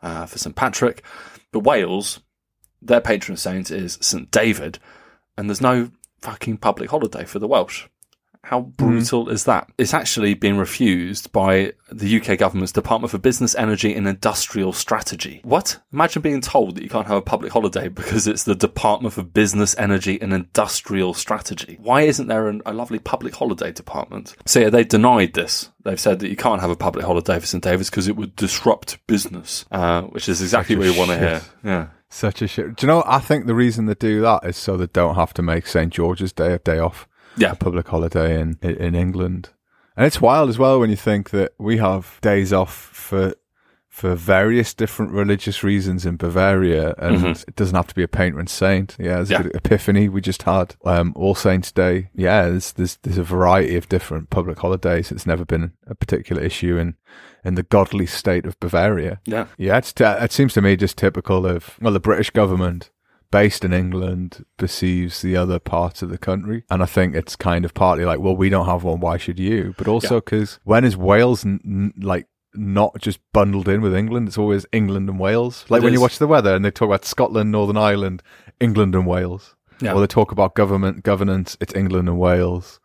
uh, 0.01 0.25
for 0.25 0.37
St 0.37 0.55
Patrick. 0.55 1.03
But 1.51 1.59
Wales, 1.61 2.19
their 2.81 3.01
patron 3.01 3.37
saint 3.37 3.71
is 3.71 3.97
St 4.01 4.29
David, 4.31 4.79
and 5.37 5.49
there's 5.49 5.61
no 5.61 5.91
fucking 6.21 6.57
public 6.57 6.89
holiday 6.89 7.25
for 7.25 7.39
the 7.39 7.47
Welsh. 7.47 7.87
How 8.43 8.59
brutal 8.61 9.29
is 9.29 9.45
that? 9.45 9.69
It's 9.77 9.93
actually 9.93 10.33
been 10.33 10.57
refused 10.57 11.31
by 11.31 11.73
the 11.89 12.19
UK 12.19 12.37
government's 12.37 12.73
Department 12.73 13.09
for 13.09 13.17
Business, 13.17 13.55
Energy 13.55 13.95
and 13.95 14.05
Industrial 14.05 14.73
Strategy. 14.73 15.39
What? 15.43 15.79
Imagine 15.93 16.21
being 16.21 16.41
told 16.41 16.75
that 16.75 16.83
you 16.83 16.89
can't 16.89 17.07
have 17.07 17.15
a 17.15 17.21
public 17.21 17.53
holiday 17.53 17.87
because 17.87 18.27
it's 18.27 18.43
the 18.43 18.53
Department 18.53 19.13
for 19.13 19.23
Business, 19.23 19.75
Energy 19.77 20.21
and 20.21 20.33
Industrial 20.33 21.13
Strategy. 21.13 21.77
Why 21.81 22.01
isn't 22.01 22.27
there 22.27 22.49
an, 22.49 22.61
a 22.65 22.73
lovely 22.73 22.99
public 22.99 23.33
holiday 23.33 23.71
department? 23.71 24.35
So 24.45 24.59
yeah, 24.59 24.69
they 24.69 24.83
denied 24.83 25.33
this. 25.33 25.69
They've 25.83 25.99
said 25.99 26.19
that 26.19 26.29
you 26.29 26.35
can't 26.35 26.61
have 26.61 26.69
a 26.69 26.75
public 26.75 27.05
holiday 27.05 27.39
for 27.39 27.45
St 27.45 27.63
David's 27.63 27.89
because 27.89 28.09
it 28.09 28.17
would 28.17 28.35
disrupt 28.35 29.05
business, 29.07 29.63
uh, 29.71 30.01
which 30.03 30.27
is 30.27 30.41
exactly 30.41 30.75
what 30.75 30.87
you 30.87 30.97
want 30.97 31.11
to 31.11 31.19
hear. 31.19 31.41
Yeah. 31.63 31.87
Such 32.09 32.41
a 32.43 32.47
shit. 32.47 32.75
Do 32.75 32.85
you 32.85 32.87
know? 32.87 33.03
I 33.07 33.19
think 33.19 33.47
the 33.47 33.55
reason 33.55 33.85
they 33.85 33.95
do 33.95 34.21
that 34.21 34.45
is 34.45 34.55
so 34.55 34.77
they 34.77 34.85
don't 34.85 35.15
have 35.15 35.33
to 35.35 35.41
make 35.41 35.65
St 35.65 35.91
George's 35.91 36.31
Day 36.31 36.53
a 36.53 36.59
day 36.59 36.77
off, 36.77 37.07
Yeah. 37.37 37.51
a 37.51 37.55
public 37.55 37.87
holiday 37.87 38.39
in 38.39 38.57
in 38.61 38.95
England. 38.95 39.49
And 39.95 40.05
it's 40.05 40.19
wild 40.21 40.49
as 40.49 40.57
well 40.57 40.79
when 40.79 40.89
you 40.89 40.95
think 40.95 41.29
that 41.31 41.53
we 41.59 41.77
have 41.77 42.17
days 42.21 42.51
off 42.51 42.73
for 42.73 43.33
for 43.89 44.15
various 44.15 44.73
different 44.73 45.11
religious 45.11 45.63
reasons 45.63 46.03
in 46.03 46.17
Bavaria, 46.17 46.95
and 46.97 47.37
it 47.47 47.55
doesn't 47.55 47.75
have 47.75 47.85
to 47.85 47.93
be 47.93 48.01
a 48.01 48.07
patron 48.07 48.47
saint. 48.47 48.95
Yeah, 48.99 49.17
there's 49.17 49.29
Yeah. 49.29 49.43
Epiphany 49.53 50.09
we 50.09 50.19
just 50.19 50.41
had, 50.43 50.75
um, 50.83 51.13
All 51.15 51.35
Saints 51.35 51.71
Day. 51.71 52.09
Yeah, 52.15 52.49
there's, 52.49 52.71
there's 52.73 52.95
there's 53.03 53.19
a 53.19 53.23
variety 53.23 53.75
of 53.75 53.87
different 53.89 54.31
public 54.31 54.57
holidays. 54.57 55.11
It's 55.11 55.27
never 55.27 55.45
been 55.45 55.73
a 55.85 55.93
particular 55.93 56.41
issue 56.41 56.75
in 56.77 56.95
in 57.45 57.53
the 57.53 57.61
godly 57.61 58.07
state 58.07 58.47
of 58.47 58.59
Bavaria. 58.59 59.19
Yeah. 59.25 59.45
Yeah, 59.59 59.77
it's 59.77 59.93
t- 59.93 60.03
it 60.03 60.31
seems 60.31 60.53
to 60.53 60.61
me 60.63 60.75
just 60.75 60.97
typical 60.97 61.45
of 61.45 61.77
well, 61.79 61.93
the 61.93 61.99
British 61.99 62.31
government 62.31 62.89
based 63.33 63.65
in 63.65 63.73
England 63.73 64.45
perceives 64.57 65.21
the 65.21 65.35
other 65.35 65.59
parts 65.59 66.01
of 66.03 66.09
the 66.09 66.17
country, 66.17 66.63
and 66.69 66.83
I 66.83 66.85
think 66.85 67.15
it's 67.15 67.35
kind 67.35 67.65
of 67.65 67.73
partly 67.73 68.05
like, 68.05 68.19
well, 68.19 68.35
we 68.35 68.49
don't 68.49 68.67
have 68.67 68.83
one, 68.83 68.99
why 68.99 69.17
should 69.17 69.39
you? 69.39 69.73
But 69.77 69.87
also 69.87 70.15
because 70.21 70.59
when 70.63 70.85
is 70.85 70.95
Wales 70.95 71.43
n- 71.45 71.59
n- 71.65 71.93
like 71.97 72.27
not 72.53 72.91
just 73.01 73.19
bundled 73.33 73.67
in 73.67 73.81
with 73.81 73.95
England? 73.95 74.27
It's 74.27 74.37
always 74.37 74.65
England 74.71 75.09
and 75.09 75.19
Wales. 75.19 75.65
Like 75.69 75.81
It 75.81 75.85
when 75.85 75.93
you 75.93 76.01
watch 76.01 76.19
the 76.19 76.27
weather 76.27 76.53
and 76.55 76.63
they 76.63 76.71
talk 76.71 76.85
about 76.87 77.05
Scotland, 77.05 77.51
Northern 77.51 77.77
Ireland, 77.77 78.21
England 78.59 78.93
and 78.95 79.07
Wales, 79.07 79.55
Yeah. 79.81 79.93
or 79.93 79.99
they 80.01 80.07
talk 80.07 80.31
about 80.31 80.53
government 80.53 81.03
governance, 81.03 81.57
it's 81.59 81.73
England 81.75 82.07
and 82.07 82.19
Wales. 82.19 82.79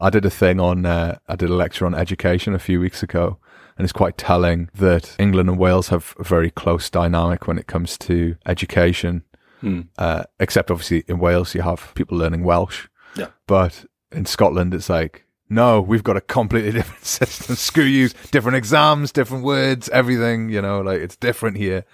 I 0.00 0.08
did 0.08 0.24
a 0.24 0.30
thing 0.30 0.58
on, 0.58 0.86
uh, 0.86 1.18
I 1.28 1.36
did 1.36 1.50
a 1.50 1.54
lecture 1.54 1.84
on 1.84 1.94
education 1.94 2.54
a 2.54 2.58
few 2.58 2.80
weeks 2.80 3.02
ago, 3.02 3.38
and 3.76 3.84
it's 3.84 3.92
quite 3.92 4.16
telling 4.16 4.70
that 4.74 5.14
England 5.18 5.50
and 5.50 5.58
Wales 5.58 5.88
have 5.88 6.14
a 6.18 6.24
very 6.24 6.50
close 6.50 6.88
dynamic 6.88 7.46
when 7.46 7.58
it 7.58 7.66
comes 7.66 7.98
to 7.98 8.36
education. 8.46 9.24
Hmm. 9.60 9.82
Uh, 9.98 10.24
except 10.38 10.70
obviously 10.70 11.04
in 11.08 11.18
Wales 11.18 11.54
you 11.54 11.62
have 11.62 11.92
people 11.94 12.16
learning 12.18 12.44
Welsh, 12.44 12.88
Yeah. 13.16 13.28
but 13.46 13.84
in 14.12 14.24
Scotland 14.26 14.72
it's 14.74 14.88
like, 14.88 15.24
no, 15.48 15.80
we've 15.80 16.04
got 16.04 16.16
a 16.16 16.20
completely 16.20 16.70
different 16.78 17.04
system. 17.04 17.56
Screw 17.56 17.84
you, 17.84 18.08
different 18.30 18.56
exams, 18.56 19.12
different 19.12 19.44
words, 19.44 19.88
everything. 19.90 20.48
You 20.48 20.62
know, 20.62 20.80
like 20.80 21.00
it's 21.00 21.16
different 21.16 21.56
here 21.56 21.84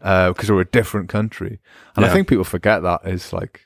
because 0.00 0.50
we're 0.50 0.60
a 0.60 0.64
different 0.66 1.08
country. 1.08 1.58
And 1.96 2.04
I 2.04 2.12
think 2.12 2.28
people 2.28 2.44
forget 2.44 2.82
that 2.82 3.00
is 3.06 3.32
like 3.32 3.62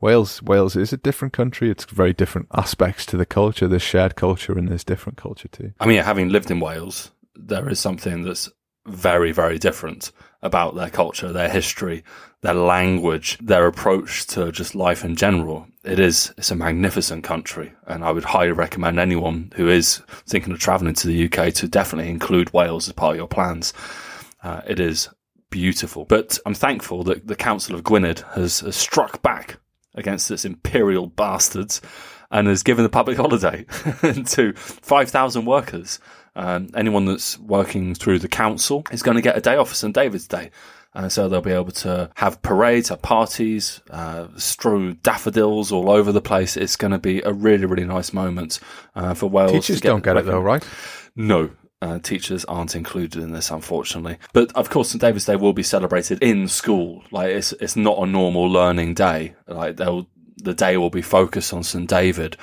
Wales. 0.00 0.42
Wales 0.42 0.76
is 0.76 0.92
a 0.92 0.96
different 0.98 1.32
country. 1.32 1.70
It's 1.70 1.84
very 1.86 2.12
different 2.12 2.48
aspects 2.54 3.06
to 3.06 3.16
the 3.16 3.26
culture. 3.26 3.66
There's 3.66 3.82
shared 3.82 4.16
culture 4.16 4.56
and 4.56 4.68
there's 4.68 4.84
different 4.84 5.16
culture 5.18 5.48
too. 5.48 5.72
I 5.80 5.86
mean, 5.86 6.02
having 6.02 6.28
lived 6.28 6.50
in 6.50 6.60
Wales, 6.60 7.10
there 7.34 7.68
is 7.70 7.80
something 7.80 8.22
that's 8.22 8.50
very, 8.90 9.32
very 9.32 9.58
different 9.58 10.12
about 10.42 10.74
their 10.74 10.90
culture, 10.90 11.32
their 11.32 11.48
history, 11.48 12.02
their 12.40 12.54
language, 12.54 13.36
their 13.38 13.66
approach 13.66 14.26
to 14.28 14.50
just 14.50 14.74
life 14.74 15.04
in 15.04 15.14
general. 15.16 15.66
It 15.84 15.98
is, 15.98 16.32
it's 16.38 16.50
a 16.50 16.56
magnificent 16.56 17.24
country. 17.24 17.72
And 17.86 18.04
I 18.04 18.10
would 18.10 18.24
highly 18.24 18.52
recommend 18.52 18.98
anyone 18.98 19.52
who 19.56 19.68
is 19.68 20.02
thinking 20.26 20.52
of 20.52 20.58
traveling 20.58 20.94
to 20.94 21.06
the 21.06 21.24
UK 21.26 21.52
to 21.54 21.68
definitely 21.68 22.10
include 22.10 22.52
Wales 22.52 22.88
as 22.88 22.94
part 22.94 23.12
of 23.12 23.18
your 23.18 23.28
plans. 23.28 23.72
Uh, 24.42 24.62
it 24.66 24.80
is 24.80 25.08
beautiful. 25.50 26.04
But 26.06 26.38
I'm 26.46 26.54
thankful 26.54 27.04
that 27.04 27.26
the 27.26 27.36
Council 27.36 27.74
of 27.74 27.84
Gwynedd 27.84 28.20
has, 28.34 28.60
has 28.60 28.76
struck 28.76 29.22
back 29.22 29.58
against 29.94 30.30
its 30.30 30.44
imperial 30.44 31.08
bastards 31.08 31.80
and 32.30 32.46
has 32.46 32.62
given 32.62 32.82
the 32.82 32.88
public 32.88 33.16
holiday 33.16 33.64
to 34.26 34.52
5,000 34.54 35.44
workers. 35.44 35.98
Um, 36.36 36.68
anyone 36.76 37.06
that's 37.06 37.38
working 37.38 37.94
through 37.94 38.20
the 38.20 38.28
council 38.28 38.84
is 38.92 39.02
going 39.02 39.16
to 39.16 39.22
get 39.22 39.36
a 39.36 39.40
day 39.40 39.56
off 39.56 39.70
for 39.70 39.74
St 39.74 39.94
David's 39.94 40.28
Day. 40.28 40.50
Uh, 40.92 41.08
so 41.08 41.28
they'll 41.28 41.40
be 41.40 41.52
able 41.52 41.70
to 41.70 42.10
have 42.14 42.42
parades, 42.42 42.88
have 42.88 43.00
parties, 43.00 43.80
uh, 43.90 44.26
strew 44.36 44.94
daffodils 44.94 45.70
all 45.70 45.88
over 45.88 46.10
the 46.10 46.20
place. 46.20 46.56
It's 46.56 46.76
going 46.76 46.90
to 46.90 46.98
be 46.98 47.20
a 47.22 47.32
really, 47.32 47.64
really 47.64 47.84
nice 47.84 48.12
moment 48.12 48.58
uh, 48.96 49.14
for 49.14 49.28
Wales. 49.28 49.52
Teachers 49.52 49.80
don't 49.80 50.02
get 50.02 50.16
it 50.16 50.24
though, 50.24 50.40
right? 50.40 50.64
no, 51.14 51.50
uh, 51.82 51.98
teachers 51.98 52.44
aren't 52.44 52.76
included 52.76 53.22
in 53.22 53.32
this, 53.32 53.50
unfortunately. 53.50 54.18
But 54.32 54.52
of 54.54 54.68
course, 54.68 54.90
St 54.90 55.00
David's 55.00 55.24
Day 55.24 55.36
will 55.36 55.52
be 55.52 55.62
celebrated 55.62 56.22
in 56.22 56.48
school. 56.48 57.02
Like 57.10 57.30
it's 57.30 57.52
it's 57.52 57.76
not 57.76 57.98
a 57.98 58.06
normal 58.06 58.50
learning 58.50 58.94
day. 58.94 59.34
Like 59.46 59.76
they'll 59.76 60.06
the 60.42 60.54
day 60.54 60.76
will 60.76 60.90
be 60.90 61.02
focused 61.02 61.52
on 61.52 61.62
St 61.62 61.88
David, 61.88 62.36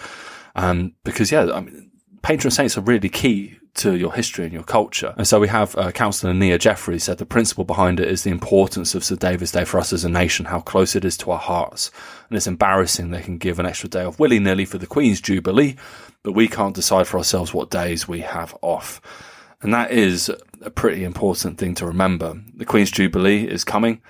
um, 0.56 0.94
because 1.04 1.32
yeah, 1.32 1.52
I 1.54 1.62
mean, 1.62 1.92
patron 2.22 2.52
saints 2.52 2.78
are 2.78 2.82
really 2.82 3.10
key 3.10 3.58
to 3.78 3.96
your 3.96 4.14
history 4.14 4.44
and 4.44 4.54
your 4.54 4.64
culture. 4.64 5.14
And 5.18 5.28
so 5.28 5.40
we 5.40 5.48
have 5.48 5.76
uh, 5.78 5.92
Councillor 5.92 6.34
Nia 6.34 6.58
Jeffrey 6.58 7.00
said 7.00 7.20
the 7.20 7.26
principle 7.26 7.64
behind 7.64 8.00
it 8.00 8.10
is 8.10 8.24
the 8.24 8.32
importance 8.32 8.96
of 8.96 9.04
St 9.04 9.20
David's 9.20 9.52
Day 9.52 9.66
for 9.66 9.80
us 9.80 9.94
as 9.94 10.04
a 10.04 10.10
nation, 10.10 10.48
how 10.48 10.60
close 10.60 10.96
it 10.96 11.06
is 11.06 11.16
to 11.18 11.32
our 11.32 11.38
hearts. 11.38 11.92
And 12.28 12.36
it's 12.36 12.48
embarrassing 12.48 13.12
they 13.12 13.22
can 13.22 13.38
give 13.38 13.60
an 13.60 13.68
extra 13.68 13.88
day 13.88 14.04
off 14.04 14.20
willy 14.20 14.40
nilly 14.40 14.66
for 14.66 14.80
the 14.80 14.88
Queen's 14.88 15.22
Jubilee, 15.22 15.76
but 16.24 16.34
we 16.34 16.48
can't 16.48 16.76
decide 16.76 17.08
for 17.08 17.18
ourselves 17.18 17.54
what 17.54 17.70
days 17.70 18.08
we 18.08 18.22
have 18.22 18.58
off. 18.62 19.00
And 19.62 19.74
that 19.74 19.92
is 19.92 20.32
a 20.62 20.70
pretty 20.70 21.04
important 21.04 21.58
thing 21.58 21.76
to 21.76 21.86
remember. 21.86 22.42
The 22.56 22.66
Queen's 22.66 22.92
Jubilee 22.92 23.48
is 23.48 23.64
coming, 23.64 24.02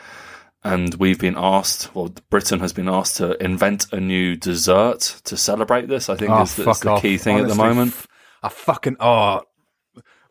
and 0.73 0.93
we've 0.95 1.19
been 1.19 1.35
asked, 1.37 1.93
well, 1.95 2.13
Britain 2.29 2.59
has 2.59 2.73
been 2.73 2.89
asked 2.89 3.17
to 3.17 3.41
invent 3.43 3.91
a 3.93 3.99
new 3.99 4.35
dessert 4.35 4.99
to 5.25 5.37
celebrate 5.37 5.87
this. 5.87 6.09
I 6.09 6.15
think 6.15 6.31
Oh, 6.31 6.41
is, 6.43 6.55
the 6.55 6.67
off. 6.89 7.01
key 7.01 7.17
thing 7.17 7.39
at 7.39 7.47
the 7.47 7.55
moment. 7.55 7.93
f- 7.93 8.07
I 8.43 8.49
fucking 8.49 8.97
oh, 8.99 9.41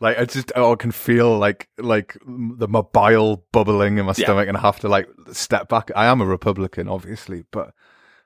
Like 0.00 0.18
I 0.18 0.24
just 0.26 0.52
oh, 0.54 0.72
I 0.72 0.76
can 0.76 0.90
feel 0.92 1.38
like 1.38 1.68
like 1.78 2.16
the 2.26 2.68
my 2.68 2.82
bile 2.82 3.44
bubbling 3.52 3.98
in 3.98 4.04
my 4.06 4.14
Yeah. 4.16 4.24
stomach, 4.26 4.48
and 4.48 4.56
I 4.56 4.60
have 4.60 4.78
to 4.80 4.88
like 4.88 5.08
step 5.32 5.68
back. 5.68 5.90
I 5.96 6.06
am 6.06 6.20
a 6.20 6.26
Republican, 6.26 6.86
obviously, 6.88 7.44
but 7.50 7.72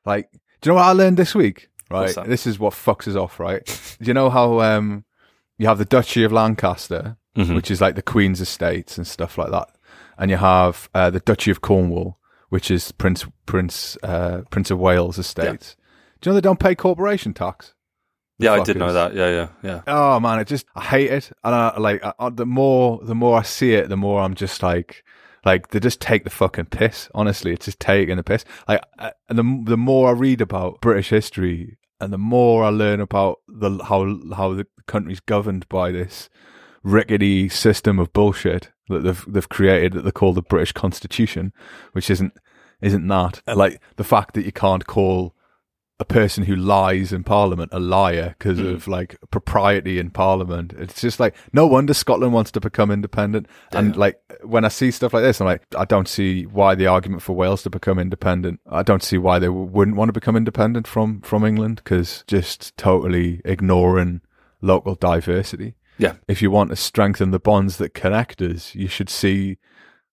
like, 0.05 0.31
do 0.33 0.39
you 0.65 0.73
know 0.73 0.77
what 0.77 0.87
I 0.89 0.93
learned 0.93 1.17
this 1.17 1.35
week? 1.35 1.69
Right, 1.91 2.15
this 2.27 2.47
is 2.47 2.59
what 2.59 2.73
fucks 2.73 3.09
us 3.09 3.17
off. 3.17 3.39
Right, 3.41 3.65
do 4.01 4.07
you 4.07 4.15
know 4.15 4.31
how 4.31 4.61
um 4.61 5.05
you 5.59 5.67
have 5.69 5.79
the 5.79 5.85
Duchy 5.85 6.25
of 6.25 6.33
Lancaster, 6.33 7.17
Mhm. 7.37 7.55
which 7.55 7.71
is 7.71 7.81
like 7.81 7.95
the 7.95 8.03
Queen's 8.03 8.41
estates 8.41 8.97
and 8.99 9.07
stuff 9.07 9.39
like 9.39 9.51
that, 9.51 9.69
and 10.21 10.31
you 10.31 10.37
have 10.37 10.89
uh, 10.95 11.11
the 11.11 11.19
Duchy 11.21 11.51
of 11.51 11.61
Cornwall, 11.61 12.19
which 12.51 12.71
is 12.71 12.93
Prince 12.93 13.27
Prince 13.47 13.97
uh, 14.05 14.43
Prince 14.51 14.71
of 14.71 14.79
Wales 14.79 15.19
estates. 15.19 15.77
Do 16.21 16.29
you 16.29 16.33
know 16.33 16.35
they 16.37 16.41
don't 16.43 16.61
pay 16.61 16.75
corporation 16.77 17.35
tax? 17.35 17.75
The 18.39 18.45
Yeah, 18.47 18.53
I 18.53 18.63
did 18.63 18.77
know 18.77 18.93
that. 18.93 19.15
Yeah, 19.15 19.31
yeah, 19.31 19.49
yeah. 19.63 19.83
Oh 19.87 20.21
man, 20.21 20.39
it 20.39 20.47
just 20.47 20.67
I 20.77 20.83
hate 20.85 21.11
it, 21.11 21.33
and 21.43 21.55
I 21.55 21.79
like 21.79 22.05
I, 22.05 22.13
I- 22.19 22.31
the 22.31 22.47
more 22.47 23.01
the 23.03 23.15
more 23.15 23.39
I 23.39 23.43
see 23.43 23.73
it, 23.75 23.89
the 23.89 23.97
more 23.97 24.21
I'm 24.23 24.35
just 24.35 24.63
like 24.63 25.03
like 25.45 25.69
they 25.69 25.81
just 25.81 26.01
take 26.01 26.25
the 26.25 26.31
fucking 26.31 26.67
piss. 26.67 27.09
Honestly, 27.15 27.53
it's 27.53 27.65
just 27.65 27.81
taking 27.81 28.17
the 28.17 28.23
piss. 28.23 28.45
Like, 28.69 28.83
I- 28.99 29.13
and 29.29 29.39
the 29.39 29.63
the 29.73 29.77
more 29.79 30.09
I 30.11 30.13
read 30.13 30.41
about 30.43 30.81
British 30.83 31.09
history, 31.09 31.79
and 31.99 32.13
the 32.13 32.19
more 32.19 32.63
I 32.65 32.69
learn 32.69 33.01
about 33.01 33.39
the 33.49 33.83
how 33.85 34.19
how 34.37 34.53
the 34.55 34.67
country's 34.87 35.21
governed 35.21 35.67
by 35.71 35.91
this 35.93 36.29
rickety 36.83 37.49
system 37.49 37.99
of 37.99 38.13
bullshit 38.13 38.71
that 38.91 39.01
they've 39.03 39.25
they've 39.29 39.49
created 39.49 39.93
that 39.95 40.03
they 40.03 40.11
call 40.13 40.33
the 40.35 40.43
British 40.43 40.73
Constitution, 40.73 41.53
which 41.93 42.11
isn't 42.11 42.33
isn't 42.83 43.07
that 43.09 43.41
like 43.47 43.81
the 43.97 44.05
fact 44.05 44.35
that 44.35 44.45
you 44.45 44.53
can't 44.53 44.87
call 44.87 45.35
a 45.99 46.05
person 46.05 46.45
who 46.45 46.57
lies 46.57 47.13
in 47.13 47.23
Parliament 47.23 47.71
a 47.75 47.79
liar 47.79 48.35
because 48.39 48.59
Mm. 48.59 48.73
of 48.73 48.89
like 48.89 49.19
propriety 49.31 49.99
in 49.99 50.09
Parliament. 50.11 50.73
It's 50.79 50.99
just 50.99 51.21
like 51.21 51.37
no 51.53 51.67
wonder 51.67 51.93
Scotland 51.93 52.33
wants 52.33 52.51
to 52.53 52.61
become 52.61 52.91
independent. 52.91 53.47
And 53.73 53.95
like 53.97 54.19
when 54.43 54.65
I 54.65 54.69
see 54.69 54.91
stuff 54.93 55.13
like 55.13 55.23
this, 55.23 55.43
I'm 55.43 55.47
like, 55.47 55.63
I 55.77 55.85
don't 55.85 56.09
see 56.09 56.47
why 56.47 56.75
the 56.75 56.87
argument 56.87 57.21
for 57.21 57.37
Wales 57.37 57.63
to 57.65 57.71
become 57.71 57.99
independent. 57.99 58.61
I 58.71 58.83
don't 58.83 59.03
see 59.03 59.19
why 59.19 59.39
they 59.39 59.49
w- 59.49 59.67
wouldn't 59.67 59.99
want 59.99 60.09
to 60.09 60.15
become 60.15 60.37
independent 60.37 60.87
from 60.87 61.21
from 61.21 61.45
England 61.45 61.77
because 61.85 62.25
just 62.27 62.75
totally 62.79 63.43
ignoring 63.45 64.23
local 64.63 64.95
diversity. 64.95 65.75
Yeah. 66.01 66.15
If 66.29 66.43
you 66.43 66.51
want 66.51 66.71
to 66.71 66.77
strengthen 66.77 67.31
the 67.31 67.39
bonds 67.39 67.77
that 67.77 67.95
connect 67.95 68.41
us, 68.41 68.75
you 68.75 68.89
should 68.89 69.11
see 69.11 69.59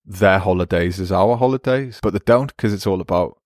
their 0.06 0.40
holidays 0.40 1.00
as 1.00 1.12
our 1.12 1.38
holidays, 1.38 2.00
but 2.02 2.14
they 2.14 2.20
don't 2.26 2.56
because 2.56 2.74
it's 2.74 2.88
all 2.88 3.02
about 3.02 3.38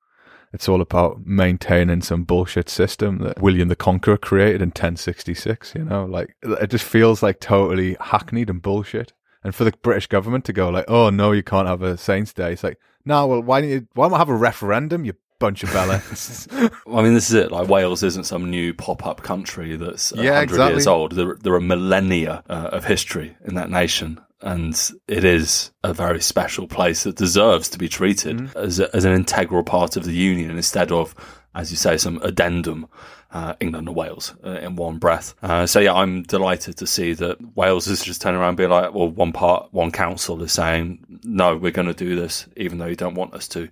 it's 0.54 0.68
all 0.68 0.82
about 0.82 1.26
maintaining 1.26 2.02
some 2.02 2.24
bullshit 2.24 2.70
system 2.70 3.20
that 3.20 3.42
William 3.42 3.70
the 3.70 3.76
Conqueror 3.76 4.18
created 4.18 4.62
in 4.62 4.70
1066. 4.70 5.76
You 5.76 5.86
know, 5.86 6.06
like 6.06 6.36
it 6.44 6.70
just 6.70 6.84
feels 6.84 7.24
like 7.24 7.40
totally 7.40 7.96
hackneyed 8.00 8.50
and 8.50 8.62
bullshit. 8.62 9.14
And 9.44 9.56
for 9.56 9.64
the 9.64 9.74
British 9.82 10.08
government 10.08 10.46
to 10.46 10.54
go 10.54 10.70
like, 10.70 10.86
"Oh 10.88 11.10
no, 11.10 11.32
you 11.32 11.44
can't 11.44 11.68
have 11.68 11.82
a 11.82 11.98
Saints 11.98 12.34
Day," 12.34 12.54
it's 12.54 12.64
like, 12.64 12.78
no, 13.06 13.26
well, 13.28 13.42
why 13.42 13.62
don't 13.62 13.70
you? 13.70 13.88
Why 13.94 14.06
don't 14.06 14.14
we 14.14 14.18
have 14.18 14.30
a 14.30 14.36
referendum? 14.36 15.06
You 15.06 15.14
bunch 15.42 15.64
of 15.64 15.70
bellends. 15.70 16.48
I 16.88 17.02
mean, 17.02 17.14
this 17.14 17.30
is 17.30 17.34
it. 17.36 17.52
Like 17.52 17.68
Wales 17.68 18.04
isn't 18.04 18.24
some 18.26 18.50
new 18.50 18.74
pop-up 18.74 19.22
country 19.24 19.76
that's 19.76 20.14
a 20.14 20.24
Yeah, 20.24 20.36
hundred 20.36 20.44
exactly. 20.44 20.74
years 20.76 20.88
old. 20.88 21.12
There, 21.14 21.36
there 21.42 21.54
are 21.54 21.60
millennia 21.60 22.44
uh, 22.50 22.70
of 22.72 22.86
history 22.86 23.36
in 23.46 23.56
that 23.56 23.70
nation, 23.70 24.22
and 24.42 24.74
it 25.08 25.24
is 25.26 25.72
a 25.84 25.94
very 25.94 26.22
special 26.22 26.68
place 26.68 27.04
that 27.04 27.18
deserves 27.18 27.68
to 27.70 27.78
be 27.78 27.90
treated 27.90 28.38
Mm-hmm. 28.38 28.58
as, 28.58 28.80
a, 28.80 28.96
as 28.96 29.04
an 29.04 29.14
integral 29.14 29.64
part 29.64 29.98
of 29.98 30.06
the 30.06 30.14
union 30.14 30.52
instead 30.52 30.92
of, 30.92 31.14
as 31.56 31.72
you 31.72 31.78
say, 31.78 31.98
some 31.98 32.22
addendum. 32.24 32.88
Uh, 33.34 33.54
England 33.62 33.88
and 33.88 33.96
Wales 33.96 34.36
uh, 34.46 34.60
in 34.62 34.76
one 34.76 34.98
breath. 34.98 35.36
Uh, 35.42 35.66
so 35.66 35.80
yeah, 35.80 35.94
I'm 35.94 36.24
delighted 36.24 36.76
to 36.78 36.86
see 36.86 37.14
that 37.14 37.38
Wales 37.56 37.88
is 37.88 38.04
just 38.04 38.22
turning 38.22 38.42
around 38.42 38.50
and 38.50 38.58
being 38.58 38.70
like, 38.70 38.94
well, 38.94 39.08
one 39.08 39.32
part, 39.32 39.74
one 39.74 39.90
council 39.90 40.44
is 40.44 40.52
saying, 40.52 41.20
no, 41.24 41.56
we're 41.56 41.72
going 41.72 41.88
to 41.88 41.94
do 41.94 42.16
this, 42.18 42.46
even 42.58 42.78
though 42.78 42.88
you 42.88 42.98
don't 42.98 43.16
want 43.16 43.34
us 43.34 43.48
to. 43.50 43.70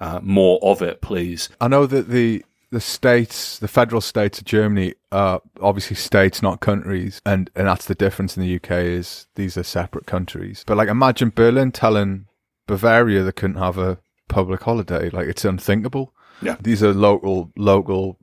Uh, 0.00 0.18
more 0.22 0.58
of 0.62 0.80
it, 0.80 1.02
please. 1.02 1.50
I 1.60 1.68
know 1.68 1.84
that 1.84 2.08
the 2.08 2.42
the 2.72 2.80
states, 2.80 3.58
the 3.58 3.68
federal 3.68 4.00
states 4.00 4.38
of 4.38 4.46
Germany, 4.46 4.94
are 5.12 5.42
obviously 5.60 5.94
states, 5.94 6.42
not 6.42 6.60
countries, 6.60 7.20
and 7.26 7.50
and 7.54 7.66
that's 7.68 7.84
the 7.84 7.94
difference 7.94 8.36
in 8.36 8.42
the 8.42 8.56
UK 8.56 8.70
is 8.70 9.26
these 9.34 9.58
are 9.58 9.62
separate 9.62 10.06
countries. 10.06 10.64
But 10.66 10.78
like, 10.78 10.88
imagine 10.88 11.32
Berlin 11.34 11.70
telling 11.70 12.26
Bavaria 12.66 13.22
they 13.22 13.32
couldn't 13.32 13.58
have 13.58 13.76
a 13.76 13.98
public 14.28 14.62
holiday. 14.62 15.10
Like, 15.10 15.28
it's 15.28 15.44
unthinkable. 15.44 16.14
Yeah. 16.40 16.56
these 16.60 16.82
are 16.82 16.92
local 16.92 17.52
local 17.56 18.18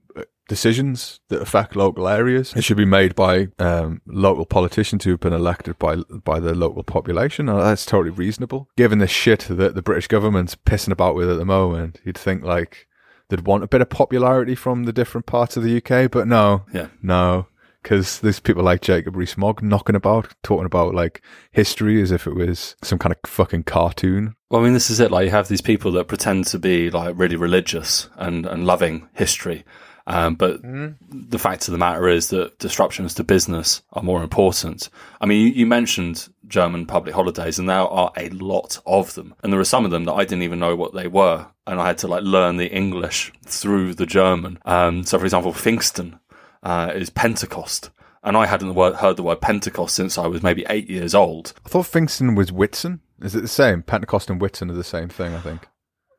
decisions 0.49 1.21
that 1.29 1.41
affect 1.41 1.77
local 1.77 2.09
areas. 2.09 2.53
It 2.53 2.63
should 2.65 2.75
be 2.75 2.83
made 2.83 3.15
by 3.15 3.47
um, 3.59 4.01
local 4.05 4.45
politicians 4.45 5.05
who 5.05 5.11
have 5.11 5.21
been 5.21 5.31
elected 5.31 5.79
by 5.79 5.95
by 6.25 6.41
the 6.41 6.53
local 6.53 6.83
population. 6.83 7.47
And 7.47 7.59
that's 7.61 7.85
totally 7.85 8.09
reasonable. 8.09 8.67
Given 8.75 8.99
the 8.99 9.07
shit 9.07 9.47
that 9.49 9.75
the 9.75 9.81
British 9.81 10.07
government's 10.07 10.55
pissing 10.55 10.91
about 10.91 11.15
with 11.15 11.29
at 11.29 11.37
the 11.37 11.45
moment, 11.45 12.01
you'd 12.03 12.17
think 12.17 12.43
like 12.43 12.87
they'd 13.29 13.45
want 13.47 13.63
a 13.63 13.67
bit 13.67 13.81
of 13.81 13.89
popularity 13.89 14.55
from 14.55 14.83
the 14.83 14.91
different 14.93 15.25
parts 15.27 15.55
of 15.55 15.63
the 15.63 15.77
UK, 15.77 16.11
but 16.11 16.27
no, 16.27 16.65
Yeah. 16.73 16.87
no. 17.01 17.47
Because 17.81 18.19
there's 18.19 18.41
people 18.41 18.61
like 18.63 18.81
Jacob 18.81 19.15
Rees-Mogg 19.15 19.63
knocking 19.63 19.95
about, 19.95 20.33
talking 20.43 20.65
about 20.65 20.93
like 20.93 21.21
history 21.53 22.01
as 22.01 22.11
if 22.11 22.27
it 22.27 22.35
was 22.35 22.75
some 22.83 22.99
kind 22.99 23.15
of 23.15 23.29
fucking 23.29 23.63
cartoon. 23.63 24.35
Well, 24.51 24.59
I 24.59 24.65
mean, 24.65 24.73
this 24.73 24.89
is 24.89 24.99
it. 24.99 25.11
Like, 25.11 25.23
you 25.25 25.31
have 25.31 25.47
these 25.47 25.61
people 25.61 25.93
that 25.93 26.09
pretend 26.09 26.45
to 26.47 26.59
be 26.59 26.89
like 26.89 27.17
really 27.17 27.37
religious 27.37 28.09
and, 28.17 28.45
and 28.45 28.65
loving 28.65 29.07
history. 29.13 29.63
Um, 30.09 30.33
but 30.35 30.59
the 30.63 31.37
fact 31.37 31.67
of 31.67 31.71
the 31.71 31.77
matter 31.77 32.07
is 32.07 32.29
that 32.29 32.57
disruptions 32.57 33.13
to 33.13 33.23
business 33.23 33.83
are 33.93 34.01
more 34.01 34.23
important. 34.23 34.89
I 35.21 35.27
mean, 35.27 35.45
you, 35.45 35.53
you 35.53 35.65
mentioned 35.67 36.29
German 36.47 36.87
public 36.87 37.13
holidays, 37.13 37.59
and 37.59 37.69
there 37.69 37.77
are 37.77 38.11
a 38.17 38.29
lot 38.29 38.81
of 38.87 39.13
them. 39.13 39.35
And 39.43 39.53
there 39.53 39.59
are 39.59 39.65
some 39.65 39.85
of 39.85 39.91
them 39.91 40.05
that 40.05 40.13
I 40.13 40.25
didn't 40.25 40.41
even 40.41 40.59
know 40.59 40.75
what 40.75 40.95
they 40.95 41.07
were. 41.07 41.47
And 41.67 41.79
I 41.79 41.87
had 41.87 41.99
to 41.99 42.07
like 42.07 42.23
learn 42.23 42.57
the 42.57 42.71
English 42.71 43.31
through 43.45 43.93
the 43.93 44.07
German. 44.07 44.57
Um, 44.65 45.03
so, 45.03 45.19
for 45.19 45.25
example, 45.25 45.53
Pfingsten 45.53 46.19
uh, 46.63 46.91
is 46.95 47.11
Pentecost. 47.11 47.91
And 48.23 48.35
I 48.35 48.47
hadn't 48.47 48.75
heard 48.75 49.15
the 49.15 49.23
word 49.23 49.41
Pentecost 49.41 49.95
since 49.95 50.17
I 50.17 50.27
was 50.27 50.43
maybe 50.43 50.65
eight 50.69 50.89
years 50.89 51.15
old. 51.15 51.53
I 51.65 51.69
thought 51.69 51.85
Pfingsten 51.85 52.35
was 52.35 52.51
Whitsun. 52.51 52.99
Is 53.21 53.35
it 53.35 53.41
the 53.41 53.47
same? 53.47 53.83
Pentecost 53.83 54.29
and 54.29 54.41
Whitsun 54.41 54.71
are 54.71 54.73
the 54.73 54.83
same 54.83 55.07
thing, 55.07 55.35
I 55.35 55.39
think. 55.39 55.67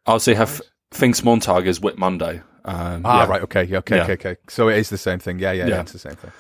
Also, 0.07 0.31
you 0.31 0.37
have 0.37 0.62
Pfingstmontag 0.92 1.66
is 1.66 1.81
Whit 1.81 1.98
Monday. 1.98 2.42
Um, 2.64 3.03
Ah, 3.05 3.23
yeah. 3.25 3.29
right. 3.29 3.42
Okay. 3.42 3.64
Yeah, 3.64 3.79
okay. 3.79 3.96
Yeah. 3.96 4.03
Okay. 4.05 4.12
Okay. 4.14 4.37
So 4.49 4.68
it 4.68 4.79
is 4.79 4.90
the 4.90 4.99
same 4.99 5.18
thing. 5.18 5.38
Yeah. 5.38 5.53
Yeah. 5.53 5.66
yeah. 5.66 5.81
It's 5.81 5.92
the 5.92 5.99
same 5.99 6.14
thing. 6.16 6.33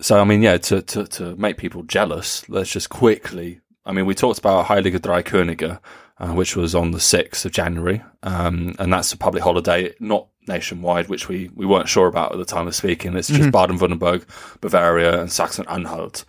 So, 0.00 0.20
I 0.20 0.24
mean, 0.24 0.42
yeah, 0.42 0.58
to, 0.58 0.82
to, 0.82 1.06
to 1.06 1.36
make 1.36 1.56
people 1.56 1.82
jealous, 1.84 2.48
let's 2.48 2.70
just 2.70 2.90
quickly. 2.90 3.60
I 3.86 3.92
mean, 3.92 4.06
we 4.06 4.14
talked 4.14 4.38
about 4.38 4.66
Heilige 4.66 5.00
Drei 5.00 5.22
Könige, 5.22 5.78
uh, 6.18 6.28
which 6.32 6.56
was 6.56 6.74
on 6.74 6.90
the 6.90 6.98
6th 6.98 7.44
of 7.44 7.52
January. 7.52 8.02
Um, 8.22 8.74
and 8.78 8.92
that's 8.92 9.12
a 9.12 9.16
public 9.16 9.42
holiday, 9.44 9.94
not 10.00 10.26
nationwide, 10.48 11.08
which 11.08 11.28
we, 11.28 11.48
we 11.54 11.64
weren't 11.64 11.88
sure 11.88 12.06
about 12.08 12.32
at 12.32 12.38
the 12.38 12.44
time 12.44 12.66
of 12.66 12.74
speaking. 12.74 13.14
It's 13.16 13.28
just 13.28 13.52
Baden 13.52 13.78
Württemberg, 13.78 14.24
Bavaria, 14.60 15.20
and 15.20 15.30
Saxon 15.30 15.64
Anhalt. 15.68 16.24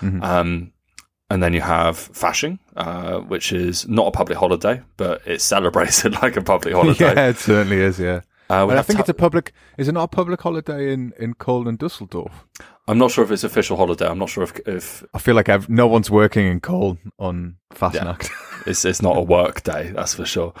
Um, 0.00 0.72
and 1.28 1.42
then 1.42 1.52
you 1.52 1.60
have 1.60 1.96
Fasching, 2.12 2.58
uh, 2.76 3.18
which 3.20 3.52
is 3.52 3.86
not 3.86 4.06
a 4.08 4.10
public 4.10 4.38
holiday, 4.38 4.80
but 4.96 5.20
it's 5.26 5.44
celebrated 5.44 6.12
like 6.22 6.36
a 6.36 6.42
public 6.42 6.74
holiday. 6.74 7.04
Yeah, 7.14 7.28
it 7.28 7.36
certainly 7.36 7.80
is. 7.80 8.00
Yeah. 8.00 8.22
Uh, 8.50 8.66
I 8.66 8.82
think 8.82 8.96
Ta- 8.96 9.02
it's 9.02 9.08
a 9.08 9.14
public. 9.14 9.52
Is 9.78 9.86
it 9.88 9.92
not 9.92 10.04
a 10.04 10.08
public 10.08 10.40
holiday 10.40 10.92
in 10.92 11.12
in 11.18 11.34
Cologne 11.34 11.68
and 11.68 11.78
Dusseldorf? 11.78 12.46
I'm 12.88 12.98
not 12.98 13.12
sure 13.12 13.24
if 13.24 13.30
it's 13.30 13.44
official 13.44 13.76
holiday. 13.76 14.08
I'm 14.08 14.18
not 14.18 14.28
sure 14.28 14.42
if, 14.42 14.58
if 14.66 15.04
I 15.14 15.18
feel 15.18 15.36
like 15.36 15.48
I've, 15.48 15.68
no 15.68 15.86
one's 15.86 16.10
working 16.10 16.46
in 16.46 16.60
Cologne 16.60 17.12
on 17.18 17.56
Fastnacht. 17.72 18.28
It's 18.66 18.84
it's 18.84 19.00
not 19.00 19.16
a 19.16 19.22
work 19.22 19.62
day, 19.62 19.92
that's 19.94 20.14
for 20.14 20.26
sure. 20.26 20.52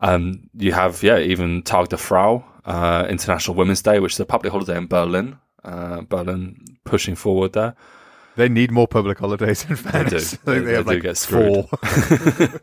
Um, 0.00 0.50
you 0.54 0.72
have 0.72 1.02
yeah, 1.02 1.18
even 1.18 1.62
Tag 1.62 1.88
der 1.88 1.98
Frau, 1.98 2.44
uh, 2.64 3.06
International 3.08 3.56
Women's 3.56 3.82
Day, 3.82 4.00
which 4.00 4.14
is 4.14 4.20
a 4.20 4.26
public 4.26 4.52
holiday 4.52 4.76
in 4.76 4.88
Berlin. 4.88 5.38
Uh, 5.64 6.00
Berlin 6.02 6.56
pushing 6.84 7.14
forward 7.14 7.52
there. 7.52 7.74
They 8.36 8.48
need 8.48 8.70
more 8.70 8.86
public 8.88 9.18
holidays 9.18 9.62
in 9.64 9.68
do. 9.76 9.76
Venice. 9.76 10.34
I 10.34 10.36
think 10.36 10.44
They- 10.44 10.58
they, 10.58 10.64
they 10.64 10.72
have 10.74 10.84
do 10.86 10.92
like 10.92 11.02
get 11.02 11.16
screwed. 11.16 11.66
four. 11.68 11.78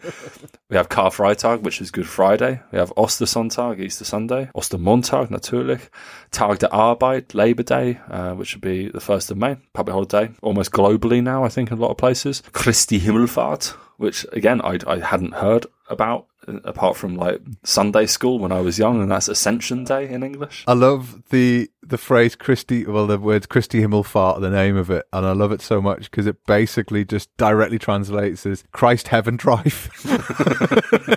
We 0.69 0.75
have 0.75 0.89
Karfreitag, 0.89 1.61
which 1.61 1.79
is 1.79 1.91
Good 1.91 2.07
Friday. 2.09 2.59
We 2.73 2.77
have 2.79 2.91
Ostersonntag, 2.97 3.79
Easter 3.79 4.03
Sunday. 4.03 4.49
Ostermontag, 4.53 5.29
natürlich. 5.29 5.79
Tag 6.31 6.59
der 6.59 6.73
Arbeit, 6.73 7.33
Labour 7.33 7.63
Day, 7.63 7.99
uh, 8.09 8.33
which 8.33 8.53
would 8.53 8.61
be 8.61 8.89
the 8.89 8.99
1st 8.99 9.31
of 9.31 9.37
May, 9.37 9.55
public 9.71 9.93
holiday, 9.93 10.29
almost 10.41 10.71
globally 10.73 11.23
now, 11.23 11.45
I 11.45 11.47
think, 11.49 11.71
in 11.71 11.77
a 11.77 11.81
lot 11.81 11.91
of 11.91 11.97
places. 11.97 12.43
Christi 12.51 12.99
Himmelfahrt, 12.99 13.75
which, 13.95 14.25
again, 14.33 14.59
I, 14.61 14.77
I 14.85 14.99
hadn't 14.99 15.35
heard 15.35 15.65
about, 15.89 16.25
uh, 16.49 16.59
apart 16.65 16.97
from, 16.97 17.15
like, 17.15 17.39
Sunday 17.63 18.05
school 18.05 18.37
when 18.37 18.51
I 18.51 18.59
was 18.59 18.77
young, 18.77 19.01
and 19.01 19.09
that's 19.09 19.29
Ascension 19.29 19.85
Day 19.85 20.09
in 20.09 20.21
English. 20.21 20.65
I 20.67 20.73
love 20.73 21.23
the 21.29 21.69
the 21.87 21.97
phrase 21.97 22.35
Christy. 22.35 22.85
Well, 22.85 23.07
the 23.07 23.17
words 23.17 23.45
Christy 23.45 23.81
Himmelfahrt, 23.81 24.41
the 24.41 24.49
name 24.49 24.75
of 24.75 24.89
it, 24.89 25.05
and 25.13 25.25
I 25.25 25.31
love 25.31 25.51
it 25.51 25.61
so 25.61 25.81
much 25.81 26.09
because 26.11 26.27
it 26.27 26.45
basically 26.45 27.05
just 27.05 27.35
directly 27.37 27.79
translates 27.79 28.45
as 28.45 28.63
Christ 28.71 29.07
Heaven 29.07 29.37
Drive. 29.37 29.89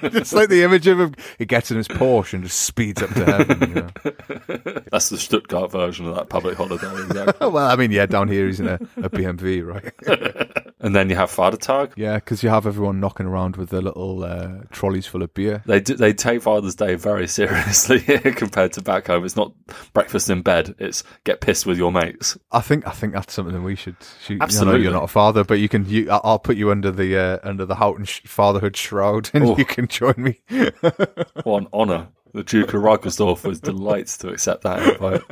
it's 0.03 0.33
like 0.33 0.49
the 0.49 0.63
image 0.63 0.87
of 0.87 1.01
him. 1.01 1.15
He 1.39 1.47
gets 1.47 1.71
in 1.71 1.77
his 1.77 1.89
Porsche 1.89 2.35
and 2.35 2.45
just 2.45 2.61
speeds 2.61 3.03
up 3.03 3.11
to 3.11 3.25
heaven. 3.25 3.61
You 3.61 3.75
know? 3.75 4.83
That's 4.91 5.09
the 5.09 5.19
Stuttgart 5.19 5.71
version 5.71 6.07
of 6.07 6.15
that 6.15 6.29
public 6.29 6.57
holiday, 6.57 6.93
exactly. 7.05 7.49
well, 7.51 7.71
I 7.71 7.77
mean, 7.77 7.91
yeah, 7.91 8.07
down 8.07 8.29
here 8.29 8.47
he's 8.47 8.61
in 8.61 8.69
a, 8.69 8.75
a 8.97 9.11
BMW, 9.11 9.67
right? 9.67 10.70
And 10.83 10.97
then 10.97 11.11
you 11.11 11.17
have 11.17 11.31
Vatertag. 11.31 11.93
Yeah, 11.97 12.15
because 12.15 12.43
you 12.43 12.49
have 12.49 12.67
everyone 12.67 13.01
knocking 13.01 13.27
around 13.27 13.57
with 13.57 13.69
their 13.69 13.83
little 13.83 14.25
uh, 14.25 14.61
trolleys 14.73 15.07
full 15.07 15.23
of 15.23 15.35
beer. 15.35 15.63
They 15.67 15.81
do, 15.81 15.95
they 15.95 16.13
take 16.15 16.41
Father's 16.43 16.75
Day 16.75 16.95
very 16.95 17.27
seriously 17.41 18.01
compared 18.37 18.73
to 18.75 18.83
back 18.83 19.09
home. 19.09 19.25
It's 19.25 19.37
not 19.37 19.53
breakfast 19.93 20.31
in 20.31 20.41
bed. 20.43 20.75
It's 20.79 21.05
get 21.25 21.41
pissed 21.43 21.67
with 21.67 21.77
your 21.77 21.93
mates. 21.93 22.39
I 22.51 22.61
think 22.61 22.87
I 22.87 22.93
think 22.93 23.13
that's 23.13 23.33
something 23.35 23.55
that 23.55 23.61
we 23.61 23.77
should. 23.77 23.97
know 24.31 24.39
Absolutely. 24.41 24.83
you're 24.83 24.93
not 24.93 25.05
a 25.05 25.09
father, 25.09 25.45
but 25.45 25.59
you 25.59 25.69
can. 25.69 25.85
You, 25.87 26.11
I'll 26.11 26.39
put 26.39 26.57
you 26.57 26.71
under 26.71 26.91
the 26.91 27.17
uh, 27.17 27.39
under 27.43 27.67
the 27.67 27.75
Houghton 27.75 28.07
sh- 28.07 28.23
fatherhood 28.25 28.77
shroud, 28.77 29.31
and 29.35 29.45
Oh. 29.45 29.57
you 29.59 29.65
can 29.67 29.87
join 29.87 30.15
me. 30.17 30.41
What 31.45 31.63
an 31.63 31.69
honour. 31.75 32.09
The 32.33 32.45
Duke 32.45 32.75
of 32.75 32.83
Reichenstein 32.83 33.45
was 33.45 33.61
delighted 33.61 34.21
to 34.21 34.29
accept 34.29 34.63
that 34.63 34.87
invite. 34.87 35.23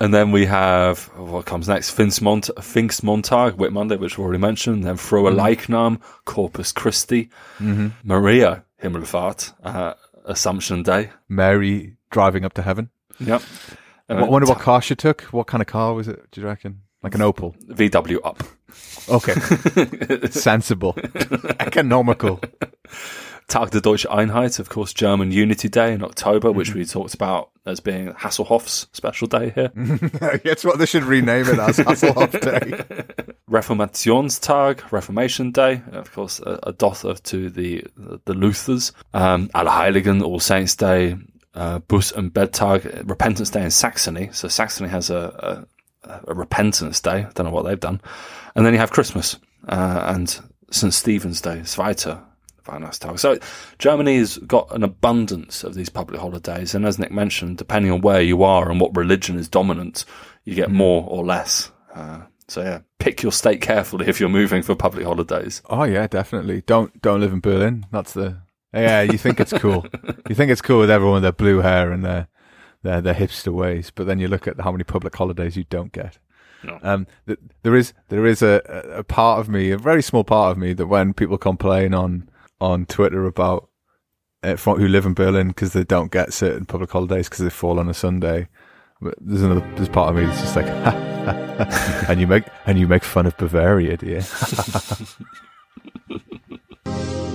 And 0.00 0.12
then 0.12 0.32
we 0.32 0.44
have 0.46 1.10
oh, 1.16 1.24
what 1.24 1.46
comes 1.46 1.68
next: 1.68 1.96
Pfingstmont- 1.96 3.02
Montag, 3.04 3.54
Whit 3.54 3.72
Monday, 3.72 3.96
which 3.96 4.18
we've 4.18 4.24
already 4.24 4.40
mentioned. 4.40 4.84
Then 4.84 4.96
Frohe 4.96 5.30
mm-hmm. 5.30 5.38
Leichnam, 5.38 6.00
Corpus 6.24 6.72
Christi, 6.72 7.30
mm-hmm. 7.58 7.88
Maria 8.02 8.64
Himmelfahrt, 8.82 9.54
uh, 9.62 9.94
Assumption 10.24 10.82
Day. 10.82 11.10
Mary 11.28 11.96
driving 12.10 12.44
up 12.44 12.54
to 12.54 12.62
heaven. 12.62 12.90
Yep. 13.20 13.42
I 14.08 14.24
wonder 14.24 14.48
what 14.48 14.58
uh, 14.58 14.60
car 14.60 14.82
she 14.82 14.96
took. 14.96 15.22
What 15.22 15.46
kind 15.46 15.60
of 15.60 15.68
car 15.68 15.94
was 15.94 16.08
it? 16.08 16.30
Do 16.32 16.40
you 16.40 16.46
reckon? 16.46 16.82
Like 17.02 17.14
an 17.14 17.20
Opel? 17.20 17.54
VW 17.66 18.18
up. 18.24 18.42
Okay, 19.08 20.28
sensible, 20.30 20.96
economical. 21.60 22.40
Tag 23.48 23.70
der 23.70 23.80
Deutsche 23.80 24.10
Einheit, 24.10 24.58
of 24.58 24.68
course, 24.68 24.94
German 24.94 25.30
Unity 25.30 25.68
Day 25.68 25.92
in 25.92 26.02
October, 26.02 26.52
which 26.52 26.74
we 26.74 26.84
talked 26.86 27.14
about 27.14 27.50
as 27.66 27.80
being 27.80 28.12
Hasselhoff's 28.12 28.88
special 28.92 29.28
day 29.28 29.50
here. 29.50 29.70
That's 30.44 30.64
what 30.64 30.78
they 30.78 30.86
should 30.86 31.04
rename 31.04 31.48
it 31.48 31.58
as. 31.58 31.78
Hasselhoff 31.78 32.40
Day. 32.40 33.04
Reformationstag, 33.50 34.90
Reformation 34.90 35.50
Day, 35.50 35.82
of 35.92 36.10
course, 36.12 36.40
a, 36.40 36.58
a 36.64 36.72
doth 36.72 37.04
of 37.04 37.22
to 37.24 37.50
the 37.50 37.84
the 37.96 38.34
Luthers. 38.34 38.92
Um, 39.12 39.48
Allerheiligen, 39.50 40.22
All 40.22 40.40
Saints 40.40 40.74
Day, 40.74 41.16
uh, 41.54 41.80
Bus 41.80 42.12
and 42.12 42.32
Bettag, 42.32 43.08
Repentance 43.08 43.50
Day 43.50 43.62
in 43.62 43.70
Saxony. 43.70 44.30
So 44.32 44.48
Saxony 44.48 44.88
has 44.88 45.10
a, 45.10 45.66
a, 46.02 46.20
a 46.28 46.34
Repentance 46.34 47.00
Day. 47.00 47.24
I 47.24 47.30
don't 47.34 47.46
know 47.46 47.52
what 47.52 47.66
they've 47.66 47.78
done. 47.78 48.00
And 48.54 48.64
then 48.64 48.72
you 48.72 48.78
have 48.78 48.90
Christmas 48.90 49.38
uh, 49.68 50.04
and 50.14 50.40
St 50.70 50.92
Stephen's 50.92 51.40
Day, 51.40 51.60
Zweiter 51.60 52.22
Weihnachtstag. 52.64 53.18
So 53.18 53.38
Germany's 53.78 54.38
got 54.38 54.74
an 54.74 54.82
abundance 54.82 55.64
of 55.64 55.74
these 55.74 55.88
public 55.88 56.20
holidays, 56.20 56.74
and 56.74 56.84
as 56.86 56.98
Nick 56.98 57.12
mentioned, 57.12 57.58
depending 57.58 57.92
on 57.92 58.00
where 58.00 58.22
you 58.22 58.42
are 58.42 58.70
and 58.70 58.80
what 58.80 58.96
religion 58.96 59.38
is 59.38 59.48
dominant, 59.48 60.04
you 60.44 60.54
get 60.54 60.70
more 60.70 61.04
or 61.08 61.24
less. 61.24 61.70
Uh, 61.94 62.22
so 62.48 62.62
yeah, 62.62 62.80
pick 62.98 63.22
your 63.22 63.32
state 63.32 63.60
carefully 63.60 64.06
if 64.08 64.20
you're 64.20 64.28
moving 64.28 64.62
for 64.62 64.74
public 64.74 65.06
holidays. 65.06 65.62
Oh 65.66 65.84
yeah, 65.84 66.06
definitely. 66.06 66.62
Don't 66.62 67.00
don't 67.02 67.20
live 67.20 67.32
in 67.32 67.40
Berlin. 67.40 67.86
That's 67.90 68.12
the 68.12 68.38
yeah. 68.72 69.02
You 69.02 69.18
think 69.18 69.40
it's 69.40 69.52
cool. 69.52 69.86
you 70.28 70.34
think 70.34 70.50
it's 70.50 70.62
cool 70.62 70.80
with 70.80 70.90
everyone 70.90 71.14
with 71.14 71.22
their 71.22 71.32
blue 71.32 71.60
hair 71.60 71.92
and 71.92 72.04
their 72.04 72.28
their 72.82 73.00
their 73.00 73.14
hipster 73.14 73.52
ways, 73.52 73.90
but 73.94 74.06
then 74.06 74.18
you 74.18 74.28
look 74.28 74.46
at 74.46 74.60
how 74.60 74.72
many 74.72 74.84
public 74.84 75.14
holidays 75.14 75.56
you 75.56 75.64
don't 75.64 75.92
get. 75.92 76.18
No. 76.62 76.78
Um, 76.82 77.06
th- 77.26 77.38
there 77.62 77.74
is 77.76 77.92
there 78.08 78.26
is 78.26 78.42
a, 78.42 78.62
a 78.66 78.98
a 79.00 79.04
part 79.04 79.40
of 79.40 79.48
me, 79.48 79.70
a 79.70 79.78
very 79.78 80.02
small 80.02 80.24
part 80.24 80.52
of 80.52 80.58
me, 80.58 80.72
that 80.74 80.86
when 80.86 81.12
people 81.12 81.38
complain 81.38 81.94
on 81.94 82.28
on 82.60 82.86
Twitter 82.86 83.26
about 83.26 83.68
uh, 84.42 84.56
who 84.56 84.88
live 84.88 85.06
in 85.06 85.14
Berlin 85.14 85.48
because 85.48 85.72
they 85.72 85.84
don't 85.84 86.12
get 86.12 86.32
certain 86.32 86.66
public 86.66 86.90
holidays 86.90 87.28
because 87.28 87.44
they 87.44 87.50
fall 87.50 87.78
on 87.78 87.88
a 87.88 87.94
Sunday. 87.94 88.48
But 89.00 89.14
there's 89.20 89.42
another 89.42 89.60
there's 89.76 89.88
part 89.88 90.10
of 90.10 90.16
me 90.16 90.26
that's 90.26 90.40
just 90.40 90.56
like, 90.56 90.66
and 92.08 92.20
you 92.20 92.26
make 92.26 92.44
and 92.66 92.78
you 92.78 92.86
make 92.86 93.04
fun 93.04 93.26
of 93.26 93.36
Bavaria, 93.36 93.96
do 93.96 94.06
you? 94.06 94.20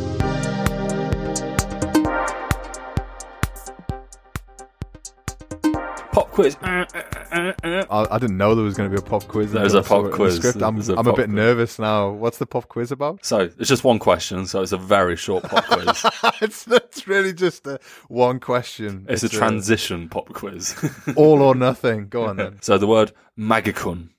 Pop 6.40 6.46
quiz. 6.46 6.58
Uh, 6.62 6.86
uh, 7.32 7.54
uh, 7.64 7.86
I, 7.90 8.16
I 8.16 8.18
didn't 8.20 8.38
know 8.38 8.56
there 8.56 8.64
was 8.64 8.76
going 8.76 8.90
to 8.90 8.96
be 8.96 9.00
a 9.00 9.06
pop 9.06 9.28
quiz. 9.28 9.52
There's 9.52 9.74
until 9.74 9.80
a 9.80 9.82
I 9.82 9.84
saw 9.84 9.96
pop 9.96 10.06
it 10.06 10.12
the 10.12 10.16
quiz. 10.16 10.36
script. 10.38 10.62
I'm, 10.62 10.80
a 10.80 11.00
I'm 11.00 11.08
a 11.08 11.14
bit 11.14 11.26
quiz. 11.26 11.30
nervous 11.30 11.80
now. 11.80 12.10
What's 12.12 12.38
the 12.38 12.46
pop 12.46 12.68
quiz 12.70 12.92
about? 12.92 13.26
So 13.26 13.50
it's 13.58 13.68
just 13.70 13.84
one 13.84 14.00
question, 14.00 14.46
so 14.46 14.62
it's 14.62 14.72
a 14.72 14.78
very 14.78 15.16
short 15.16 15.44
pop 15.44 15.66
quiz. 15.70 16.06
it's, 16.42 16.68
it's 16.68 17.08
really 17.08 17.34
just 17.34 17.68
a 17.68 17.80
one 18.08 18.40
question. 18.40 19.06
It's 19.10 19.24
a 19.24 19.30
transition 19.30 20.10
pop 20.10 20.32
quiz. 20.34 20.76
all 21.16 21.42
or 21.42 21.56
nothing. 21.56 22.08
Go 22.08 22.26
on 22.26 22.38
then. 22.38 22.62
so 22.62 22.78
the 22.78 22.88
word 22.88 23.12
magikkun 23.38 24.10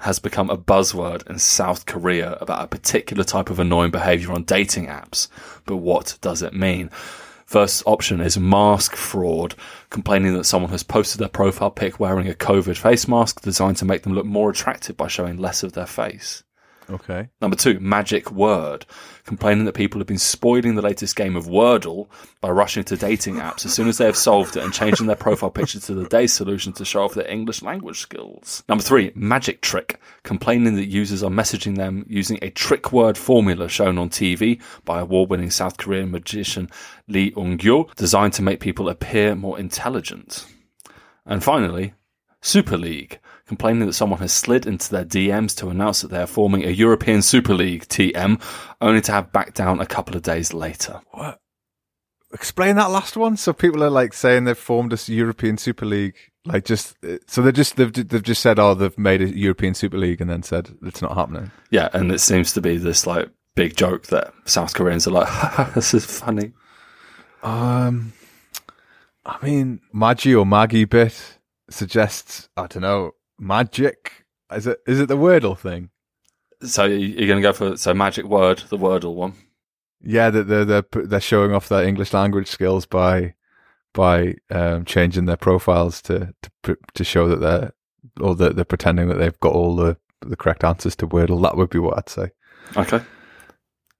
has 0.00 0.18
become 0.18 0.48
a 0.50 0.56
buzzword 0.56 1.28
in 1.28 1.38
South 1.38 1.84
Korea 1.84 2.32
about 2.40 2.64
a 2.64 2.66
particular 2.66 3.22
type 3.22 3.50
of 3.50 3.58
annoying 3.58 3.90
behavior 3.90 4.32
on 4.32 4.44
dating 4.44 4.86
apps. 4.86 5.28
But 5.66 5.76
what 5.76 6.16
does 6.20 6.42
it 6.42 6.54
mean? 6.54 6.90
First 7.50 7.82
option 7.84 8.20
is 8.20 8.38
mask 8.38 8.94
fraud, 8.94 9.56
complaining 9.90 10.34
that 10.34 10.44
someone 10.44 10.70
has 10.70 10.84
posted 10.84 11.20
their 11.20 11.28
profile 11.28 11.72
pic 11.72 11.98
wearing 11.98 12.28
a 12.28 12.32
COVID 12.32 12.76
face 12.76 13.08
mask 13.08 13.40
designed 13.40 13.76
to 13.78 13.84
make 13.84 14.02
them 14.02 14.14
look 14.14 14.24
more 14.24 14.50
attractive 14.50 14.96
by 14.96 15.08
showing 15.08 15.36
less 15.36 15.64
of 15.64 15.72
their 15.72 15.84
face. 15.84 16.44
Okay. 16.90 17.28
Number 17.40 17.56
two, 17.56 17.78
magic 17.78 18.32
word, 18.32 18.84
complaining 19.24 19.64
that 19.66 19.74
people 19.74 20.00
have 20.00 20.08
been 20.08 20.18
spoiling 20.18 20.74
the 20.74 20.82
latest 20.82 21.14
game 21.14 21.36
of 21.36 21.46
Wordle 21.46 22.08
by 22.40 22.50
rushing 22.50 22.82
to 22.84 22.96
dating 22.96 23.36
apps 23.36 23.64
as 23.64 23.72
soon 23.72 23.88
as 23.88 23.98
they 23.98 24.06
have 24.06 24.16
solved 24.16 24.56
it 24.56 24.64
and 24.64 24.72
changing 24.72 25.06
their 25.06 25.16
profile 25.16 25.50
picture 25.50 25.78
to 25.78 25.94
the 25.94 26.08
day's 26.08 26.32
solution 26.32 26.72
to 26.72 26.84
show 26.84 27.04
off 27.04 27.14
their 27.14 27.30
English 27.30 27.62
language 27.62 28.00
skills. 28.00 28.64
Number 28.68 28.82
three, 28.82 29.12
magic 29.14 29.60
trick, 29.60 30.00
complaining 30.24 30.74
that 30.76 30.86
users 30.86 31.22
are 31.22 31.30
messaging 31.30 31.76
them 31.76 32.04
using 32.08 32.38
a 32.42 32.50
trick 32.50 32.92
word 32.92 33.16
formula 33.16 33.68
shown 33.68 33.96
on 33.96 34.10
TV 34.10 34.60
by 34.84 35.00
award-winning 35.00 35.50
South 35.50 35.76
Korean 35.76 36.10
magician 36.10 36.68
Lee 37.06 37.32
Ung-gyo, 37.36 37.94
designed 37.94 38.32
to 38.34 38.42
make 38.42 38.60
people 38.60 38.88
appear 38.88 39.34
more 39.34 39.58
intelligent. 39.58 40.46
And 41.24 41.44
finally, 41.44 41.94
Super 42.40 42.78
League, 42.78 43.20
complaining 43.50 43.84
that 43.84 43.94
someone 43.94 44.20
has 44.20 44.32
slid 44.32 44.64
into 44.64 44.88
their 44.92 45.04
DMs 45.04 45.56
to 45.56 45.70
announce 45.70 46.02
that 46.02 46.10
they 46.12 46.22
are 46.22 46.26
forming 46.28 46.64
a 46.64 46.70
European 46.70 47.20
Super 47.20 47.52
League 47.52 47.82
TM, 47.88 48.40
only 48.80 49.00
to 49.00 49.10
have 49.10 49.32
backed 49.32 49.56
down 49.56 49.80
a 49.80 49.86
couple 49.86 50.14
of 50.14 50.22
days 50.22 50.54
later. 50.54 51.00
What? 51.10 51.40
Explain 52.32 52.76
that 52.76 52.92
last 52.92 53.16
one. 53.16 53.36
So 53.36 53.52
people 53.52 53.82
are 53.82 53.90
like 53.90 54.12
saying 54.12 54.44
they've 54.44 54.56
formed 54.56 54.92
a 54.92 55.12
European 55.12 55.58
Super 55.58 55.84
League. 55.84 56.14
Like 56.44 56.64
just 56.64 56.94
uh, 57.04 57.16
so 57.26 57.42
they 57.42 57.50
just 57.50 57.74
they've 57.74 57.92
they've 57.92 58.22
just 58.22 58.40
said 58.40 58.60
oh 58.60 58.74
they've 58.74 58.96
made 58.96 59.20
a 59.20 59.36
European 59.36 59.74
Super 59.74 59.98
League 59.98 60.20
and 60.20 60.30
then 60.30 60.44
said 60.44 60.70
it's 60.82 61.02
not 61.02 61.16
happening. 61.16 61.50
Yeah, 61.72 61.88
and 61.92 62.12
it 62.12 62.20
seems 62.20 62.52
to 62.52 62.60
be 62.60 62.76
this 62.76 63.04
like 63.04 63.28
big 63.56 63.76
joke 63.76 64.06
that 64.06 64.32
South 64.44 64.74
Koreans 64.74 65.08
are 65.08 65.10
like, 65.10 65.74
this 65.74 65.92
is 65.92 66.06
funny. 66.06 66.52
Um, 67.42 68.12
I 69.26 69.44
mean, 69.44 69.80
Maggie 69.92 70.36
or 70.36 70.46
Maggie 70.46 70.84
bit 70.84 71.40
suggests 71.68 72.48
I 72.56 72.68
don't 72.68 72.82
know 72.82 73.14
magic. 73.40 74.24
Is 74.52 74.66
it 74.66 74.80
is 74.86 75.00
it 75.00 75.08
the 75.08 75.16
Wordle 75.16 75.58
thing? 75.58 75.90
So 76.62 76.84
you're 76.84 77.26
going 77.26 77.42
to 77.42 77.48
go 77.48 77.52
for 77.52 77.76
so 77.76 77.94
magic 77.94 78.26
word, 78.26 78.62
the 78.68 78.76
Wordle 78.76 79.14
one. 79.14 79.34
Yeah, 80.02 80.30
they're, 80.30 80.64
they're 80.64 80.84
they're 80.92 81.20
showing 81.20 81.52
off 81.52 81.68
their 81.68 81.84
English 81.84 82.12
language 82.12 82.48
skills 82.48 82.86
by 82.86 83.34
by 83.92 84.36
um, 84.50 84.84
changing 84.84 85.24
their 85.24 85.36
profiles 85.36 86.00
to 86.02 86.34
to 86.42 86.76
to 86.94 87.04
show 87.04 87.28
that 87.28 87.40
they're 87.40 87.72
or 88.20 88.34
that 88.36 88.56
they're 88.56 88.64
pretending 88.64 89.08
that 89.08 89.18
they've 89.18 89.40
got 89.40 89.54
all 89.54 89.76
the 89.76 89.96
the 90.20 90.36
correct 90.36 90.64
answers 90.64 90.96
to 90.96 91.06
Wordle. 91.06 91.42
That 91.42 91.56
would 91.56 91.70
be 91.70 91.78
what 91.78 91.96
I'd 91.98 92.08
say. 92.08 92.30
Okay. 92.76 93.00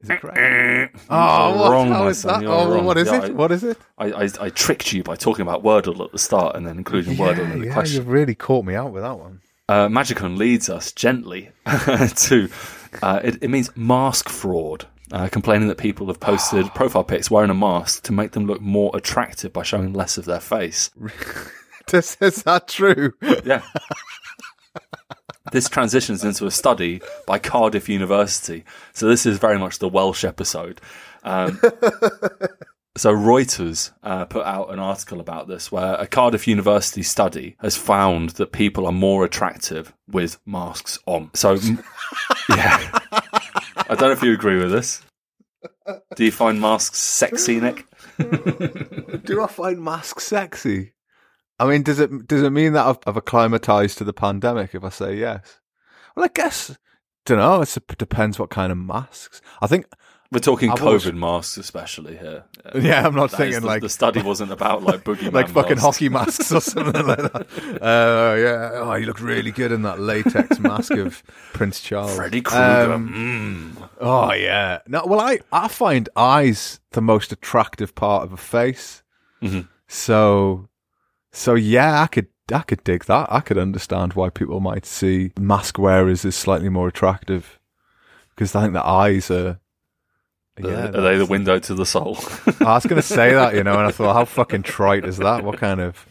Is 0.02 0.10
it 0.10 0.20
correct? 0.20 0.96
Oh, 1.10 1.56
what, 1.60 1.70
wrong, 1.72 1.88
how 1.88 2.06
is 2.08 2.22
that? 2.22 2.42
Oh, 2.44 2.70
wrong. 2.74 2.84
what 2.86 2.96
is 2.96 3.08
Yeah, 3.08 3.18
it? 3.18 3.24
I- 3.24 3.30
what 3.30 3.52
is 3.52 3.62
it? 3.64 3.76
I, 3.98 4.06
I, 4.12 4.28
I 4.40 4.48
tricked 4.50 4.92
you 4.92 5.02
by 5.02 5.14
talking 5.16 5.42
about 5.42 5.62
Wordle 5.62 6.02
at 6.04 6.12
the 6.12 6.18
start 6.18 6.56
and 6.56 6.66
then 6.66 6.78
including 6.78 7.16
Wordle 7.16 7.52
in 7.52 7.60
the 7.60 7.66
yeah, 7.66 7.72
question. 7.74 7.96
you've 7.98 8.08
really 8.08 8.34
caught 8.34 8.64
me 8.64 8.74
out 8.74 8.92
with 8.92 9.02
that 9.02 9.18
one. 9.18 9.40
Uh, 9.68 9.88
Magikkun 9.88 10.36
leads 10.38 10.68
us 10.70 10.90
gently 10.90 11.50
to 11.66 12.48
uh, 13.02 13.20
it, 13.22 13.38
it 13.42 13.48
means 13.48 13.70
mask 13.76 14.28
fraud, 14.28 14.86
uh, 15.12 15.28
complaining 15.28 15.68
that 15.68 15.78
people 15.78 16.06
have 16.08 16.18
posted 16.18 16.66
profile 16.74 17.04
pics 17.04 17.30
wearing 17.30 17.50
a 17.50 17.54
mask 17.54 18.02
to 18.04 18.12
make 18.12 18.32
them 18.32 18.46
look 18.46 18.60
more 18.60 18.90
attractive 18.94 19.52
by 19.52 19.62
showing 19.62 19.92
less 19.92 20.16
of 20.18 20.24
their 20.24 20.40
face. 20.40 20.90
Is 21.92 22.42
that 22.44 22.68
true? 22.68 23.12
Yeah. 23.44 23.62
this 25.50 25.68
transitions 25.68 26.24
into 26.24 26.46
a 26.46 26.50
study 26.50 27.00
by 27.26 27.38
Cardiff 27.38 27.88
University. 27.88 28.64
So 28.92 29.06
this 29.06 29.26
is 29.26 29.38
very 29.38 29.58
much 29.58 29.78
the 29.78 29.88
Welsh 29.88 30.24
episode. 30.24 30.80
Um, 31.22 31.60
so 32.96 33.14
Reuters 33.14 33.92
uh, 34.02 34.24
put 34.24 34.44
out 34.44 34.72
an 34.72 34.78
article 34.78 35.20
about 35.20 35.48
this 35.48 35.70
where 35.70 35.94
a 35.94 36.06
Cardiff 36.06 36.46
University 36.48 37.02
study 37.02 37.56
has 37.60 37.76
found 37.76 38.30
that 38.30 38.52
people 38.52 38.86
are 38.86 38.92
more 38.92 39.24
attractive 39.24 39.92
with 40.08 40.38
masks 40.46 40.98
on. 41.06 41.30
So, 41.34 41.54
yeah. 42.48 42.98
I 43.10 43.94
don't 43.94 44.00
know 44.00 44.12
if 44.12 44.22
you 44.22 44.32
agree 44.32 44.58
with 44.58 44.70
this. 44.70 45.02
Do 46.14 46.24
you 46.24 46.32
find 46.32 46.60
masks 46.60 46.98
sexy, 46.98 47.60
Nick? 47.60 47.84
Do 48.18 49.42
I 49.42 49.46
find 49.46 49.82
masks 49.82 50.24
sexy? 50.24 50.92
I 51.60 51.68
mean, 51.68 51.82
does 51.82 52.00
it 52.00 52.26
does 52.26 52.42
it 52.42 52.50
mean 52.50 52.72
that 52.72 52.86
I've, 52.86 52.98
I've 53.06 53.16
acclimatized 53.16 53.98
to 53.98 54.04
the 54.04 54.12
pandemic 54.12 54.74
if 54.74 54.82
I 54.82 54.88
say 54.88 55.14
yes? 55.16 55.60
Well, 56.16 56.24
I 56.24 56.28
guess 56.34 56.76
don't 57.26 57.38
know. 57.38 57.60
It's, 57.62 57.76
it 57.76 57.86
depends 57.98 58.38
what 58.38 58.50
kind 58.50 58.72
of 58.72 58.78
masks. 58.78 59.40
I 59.60 59.66
think 59.66 59.86
We're 60.32 60.40
talking 60.40 60.70
I've 60.70 60.78
COVID 60.78 60.86
always- 60.86 61.12
masks, 61.12 61.56
especially 61.58 62.16
here. 62.16 62.44
Yeah, 62.74 63.06
I'm 63.06 63.14
not 63.14 63.30
That 63.30 63.36
thinking 63.38 63.60
the, 63.60 63.66
like 63.66 63.82
the 63.82 63.88
study 63.88 64.22
wasn't 64.22 64.52
about 64.52 64.82
like 64.82 65.02
boogeyman 65.04 65.32
like 65.32 65.48
fucking 65.48 65.76
masks. 65.76 65.82
hockey 65.82 66.08
masks 66.08 66.52
or 66.52 66.60
something 66.72 67.06
like 67.06 67.18
that. 67.18 67.46
Uh, 67.82 68.34
yeah. 68.38 68.70
Oh, 68.74 68.94
you 68.94 69.06
look 69.06 69.20
really 69.20 69.50
good 69.50 69.70
in 69.72 69.82
that 69.82 69.98
latex 70.00 70.58
mask 70.58 70.92
of 70.92 71.22
Prince 71.52 71.80
Charles. 71.80 72.14
Freddy 72.16 72.40
Krueger. 72.42 72.92
Um, 72.94 73.74
mm. 73.76 73.88
Oh 74.00 74.32
yeah. 74.32 74.78
No, 74.86 75.04
well, 75.06 75.20
I 75.20 75.40
I 75.52 75.68
find 75.68 76.08
eyes 76.16 76.80
the 76.92 77.02
most 77.02 77.32
attractive 77.32 77.94
part 77.94 78.22
of 78.24 78.32
a 78.32 78.36
face. 78.38 79.02
Mhm. 79.42 79.68
So, 79.88 80.68
so 81.32 81.54
yeah, 81.54 82.02
I 82.02 82.06
could 82.06 82.28
I 82.52 82.62
could 82.62 82.82
dig 82.84 83.04
that. 83.04 83.32
I 83.32 83.40
could 83.40 83.58
understand 83.58 84.14
why 84.14 84.30
people 84.30 84.60
might 84.60 84.86
see 84.86 85.32
mask 85.38 85.78
wearers 85.78 86.24
as 86.24 86.34
slightly 86.34 86.68
more 86.68 86.88
attractive 86.88 87.58
because 88.40 88.54
I 88.54 88.62
think 88.62 88.72
the 88.72 88.86
eyes 88.86 89.30
are. 89.30 89.60
Yeah, 90.58 90.88
are 90.88 91.00
they 91.00 91.16
the 91.16 91.26
window 91.26 91.58
to 91.58 91.74
the 91.74 91.86
soul? 91.86 92.18
I 92.60 92.74
was 92.74 92.84
going 92.84 93.00
to 93.00 93.06
say 93.06 93.32
that, 93.32 93.54
you 93.54 93.64
know, 93.64 93.78
and 93.78 93.86
I 93.86 93.92
thought, 93.92 94.14
how 94.14 94.24
fucking 94.26 94.62
trite 94.62 95.06
is 95.06 95.16
that? 95.18 95.42
What 95.42 95.58
kind 95.58 95.80
of 95.80 96.06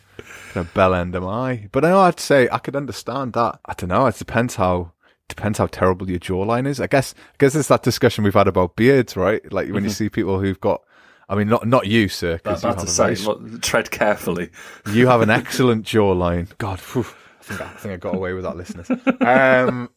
kind 0.54 0.66
of 0.66 0.74
bell 0.74 0.96
end 0.96 1.16
am 1.16 1.28
I? 1.28 1.68
But 1.72 1.86
I 1.86 1.90
know 1.90 2.00
I'd 2.00 2.20
say 2.20 2.48
I 2.52 2.58
could 2.58 2.76
understand 2.76 3.34
that. 3.34 3.60
I 3.66 3.74
don't 3.74 3.90
know. 3.90 4.08
It 4.08 4.18
depends 4.18 4.56
how 4.56 4.94
depends 5.28 5.60
how 5.60 5.68
terrible 5.68 6.10
your 6.10 6.20
jawline 6.20 6.68
is. 6.68 6.80
I 6.80 6.88
guess 6.88 7.14
I 7.18 7.36
guess 7.38 7.54
it's 7.54 7.68
that 7.68 7.84
discussion 7.84 8.24
we've 8.24 8.34
had 8.34 8.48
about 8.48 8.76
beards, 8.76 9.16
right? 9.16 9.42
Like 9.52 9.68
when 9.68 9.84
you 9.84 9.90
mm-hmm. 9.90 9.96
see 9.96 10.10
people 10.10 10.40
who've 10.40 10.60
got. 10.60 10.82
I 11.30 11.36
mean, 11.36 11.48
not 11.48 11.68
not 11.68 11.86
you, 11.86 12.10
sir, 12.10 12.38
because 12.38 12.64
you 12.64 12.70
have 12.70 12.78
to 12.78 12.84
a 12.84 12.88
very 12.88 13.16
say, 13.16 13.26
look, 13.26 13.62
tread 13.62 13.92
carefully. 13.92 14.50
you 14.92 15.08
have 15.08 15.22
an 15.22 15.30
excellent 15.30 15.86
jawline. 15.86 16.50
God, 16.58 16.80
phew, 16.80 17.06
I 17.40 17.44
think 17.44 17.62
I, 17.62 17.66
I 17.66 17.76
think 17.76 17.94
I 17.94 17.98
got 17.98 18.16
away 18.16 18.34
with 18.34 18.44
that, 18.44 18.58
listeners. 18.58 18.90
Um, 19.22 19.90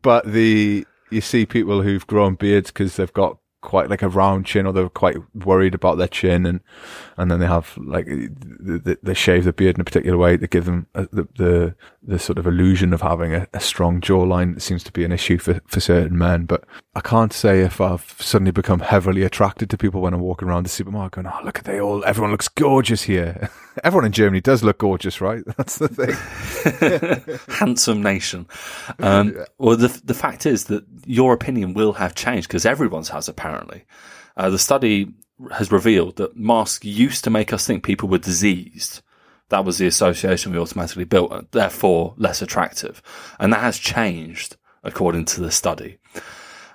but 0.00 0.30
the 0.30 0.86
you 1.10 1.20
see 1.20 1.44
people 1.44 1.82
who've 1.82 2.06
grown 2.06 2.36
beards 2.36 2.70
because 2.70 2.94
they've 2.96 3.12
got 3.12 3.38
quite 3.62 3.90
like 3.90 4.02
a 4.02 4.08
round 4.08 4.46
chin, 4.46 4.66
or 4.66 4.72
they're 4.72 4.88
quite 4.88 5.16
worried 5.34 5.74
about 5.74 5.98
their 5.98 6.08
chin, 6.08 6.46
and 6.46 6.60
and 7.16 7.30
then 7.30 7.40
they 7.40 7.46
have 7.46 7.76
like 7.76 8.06
they, 8.06 8.96
they 9.02 9.14
shave 9.14 9.44
the 9.44 9.52
beard 9.52 9.76
in 9.76 9.80
a 9.80 9.84
particular 9.84 10.16
way 10.16 10.36
to 10.36 10.46
give 10.46 10.64
them 10.64 10.86
uh, 10.94 11.06
the 11.12 11.28
the, 11.36 11.74
the 12.02 12.18
sort 12.18 12.38
of 12.38 12.46
illusion 12.46 12.92
of 12.92 13.02
having 13.02 13.34
a, 13.34 13.46
a 13.52 13.60
strong 13.60 14.00
jawline. 14.00 14.54
That 14.54 14.60
seems 14.60 14.84
to 14.84 14.92
be 14.92 15.04
an 15.04 15.12
issue 15.12 15.38
for 15.38 15.60
for 15.66 15.80
certain 15.80 16.16
men, 16.16 16.46
but 16.46 16.64
I 16.92 17.00
can't 17.00 17.32
say 17.32 17.60
if 17.60 17.80
I've 17.80 18.16
suddenly 18.18 18.50
become 18.50 18.80
heavily 18.80 19.22
attracted 19.22 19.70
to 19.70 19.78
people 19.78 20.00
when 20.00 20.12
I'm 20.12 20.20
walking 20.20 20.48
around 20.48 20.64
the 20.64 20.70
supermarket. 20.70 21.22
Going, 21.22 21.32
oh, 21.32 21.44
look 21.44 21.58
at 21.60 21.64
they 21.64 21.80
all, 21.80 22.04
everyone 22.04 22.32
looks 22.32 22.48
gorgeous 22.48 23.02
here. 23.02 23.48
everyone 23.84 24.06
in 24.06 24.12
Germany 24.12 24.40
does 24.40 24.64
look 24.64 24.78
gorgeous, 24.78 25.20
right? 25.20 25.44
That's 25.56 25.78
the 25.78 25.88
thing. 25.88 27.38
Handsome 27.58 28.02
nation. 28.02 28.48
Um, 28.98 29.36
Well, 29.58 29.76
the 29.76 30.00
the 30.04 30.14
fact 30.14 30.46
is 30.46 30.64
that 30.64 30.84
your 31.06 31.32
opinion 31.32 31.74
will 31.74 31.92
have 31.92 32.16
changed 32.16 32.48
because 32.48 32.66
everyone's 32.66 33.10
has 33.10 33.28
apparently. 33.28 33.84
Uh, 34.36 34.50
the 34.50 34.58
study 34.58 35.14
has 35.52 35.70
revealed 35.70 36.16
that 36.16 36.36
masks 36.36 36.84
used 36.84 37.22
to 37.22 37.30
make 37.30 37.52
us 37.52 37.64
think 37.64 37.84
people 37.84 38.08
were 38.08 38.18
diseased. 38.18 39.00
That 39.50 39.64
was 39.64 39.78
the 39.78 39.86
association 39.86 40.52
we 40.52 40.58
automatically 40.58 41.04
built, 41.04 41.30
and 41.30 41.46
therefore 41.52 42.14
less 42.16 42.42
attractive. 42.42 43.00
And 43.38 43.52
that 43.52 43.60
has 43.60 43.78
changed 43.78 44.56
according 44.82 45.26
to 45.26 45.40
the 45.40 45.52
study. 45.52 45.99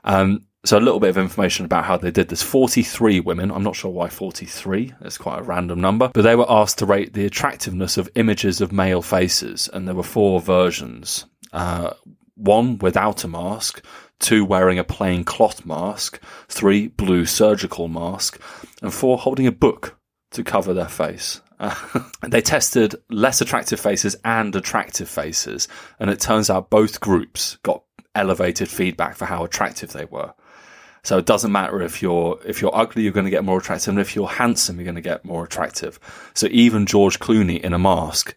Um, 0.06 0.46
so 0.66 0.78
a 0.78 0.80
little 0.80 1.00
bit 1.00 1.12
of 1.12 1.18
information 1.18 1.66
about 1.66 1.86
how 1.86 1.98
they 1.98 2.10
did 2.10 2.30
this. 2.30 2.42
43 2.42 3.20
women, 3.20 3.52
I'm 3.52 3.64
not 3.64 3.76
sure 3.76 3.92
why 3.92 4.10
43, 4.10 4.94
it's 5.02 5.18
quite 5.18 5.40
a 5.40 5.44
random 5.44 5.80
number, 5.80 6.10
but 6.14 6.24
they 6.24 6.36
were 6.36 6.50
asked 6.50 6.80
to 6.80 6.86
rate 6.86 7.14
the 7.14 7.26
attractiveness 7.26 7.98
of 7.98 8.10
images 8.16 8.62
of 8.62 8.72
male 8.72 9.02
faces, 9.02 9.70
and 9.72 9.88
there 9.88 9.96
were 9.96 10.04
four 10.04 10.40
versions. 10.42 11.26
Uh, 11.54 11.94
one 12.36 12.80
without 12.80 13.24
a 13.24 13.28
mask, 13.28 13.84
two 14.20 14.44
wearing 14.44 14.80
a 14.80 14.84
plain 14.84 15.24
cloth 15.24 15.66
mask, 15.66 16.20
three 16.50 16.88
blue 16.88 17.26
surgical 17.26 17.88
mask, 17.88 18.42
and 18.82 18.94
four 18.94 19.18
holding 19.18 19.48
a 19.48 19.52
book 19.52 19.98
to 20.32 20.44
cover 20.44 20.74
their 20.74 20.88
face. 20.88 21.42
Uh, 21.60 21.76
they 22.28 22.42
tested 22.42 22.96
less 23.10 23.40
attractive 23.40 23.80
faces 23.80 24.16
and 24.26 24.56
attractive 24.56 25.08
faces, 25.08 25.68
and 26.00 26.10
it 26.10 26.20
turns 26.20 26.50
out 26.50 26.70
both 26.70 27.00
groups 27.00 27.58
got 27.64 27.85
elevated 28.16 28.70
feedback 28.70 29.16
for 29.16 29.26
how 29.26 29.44
attractive 29.44 29.92
they 29.92 30.06
were. 30.06 30.34
So 31.04 31.20
it 31.20 31.26
doesn't 31.26 31.52
matter 31.52 31.82
if 31.82 32.02
you're 32.02 32.40
if 32.46 32.62
you're 32.62 32.76
ugly, 32.76 33.04
you're 33.04 33.12
going 33.14 33.26
to 33.26 33.32
get 33.32 33.44
more 33.44 33.60
attractive, 33.60 33.90
and 33.90 34.00
if 34.00 34.16
you're 34.16 34.28
handsome, 34.28 34.78
you're 34.78 34.86
going 34.86 34.96
to 34.96 35.02
get 35.02 35.24
more 35.24 35.44
attractive. 35.44 36.00
So 36.34 36.48
even 36.50 36.88
George 36.88 37.20
Clooney 37.20 37.62
in 37.62 37.74
a 37.74 37.80
mask 37.80 38.36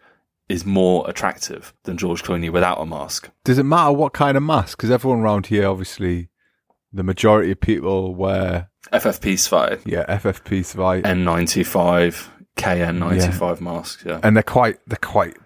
is 0.50 0.66
more 0.66 1.08
attractive 1.08 1.72
than 1.84 1.96
George 1.96 2.22
Clooney 2.22 2.50
without 2.50 2.80
a 2.80 2.86
mask. 2.86 3.30
Does 3.44 3.58
it 3.58 3.64
matter 3.64 3.92
what 3.92 4.12
kind 4.12 4.36
of 4.36 4.42
mask? 4.42 4.76
Because 4.76 4.90
everyone 4.90 5.20
around 5.20 5.46
here, 5.46 5.66
obviously, 5.66 6.28
the 6.92 7.02
majority 7.02 7.50
of 7.52 7.60
people 7.60 8.14
wear 8.14 8.70
FFP5, 8.92 9.82
yeah 9.86 10.04
FFP5. 10.04 11.02
N95, 11.02 12.28
KN95 12.56 13.60
masks. 13.60 14.04
Yeah. 14.06 14.20
and 14.22 14.36
they're 14.36 14.42
quite 14.42 14.78
they're 14.86 14.98
quite 14.98 15.36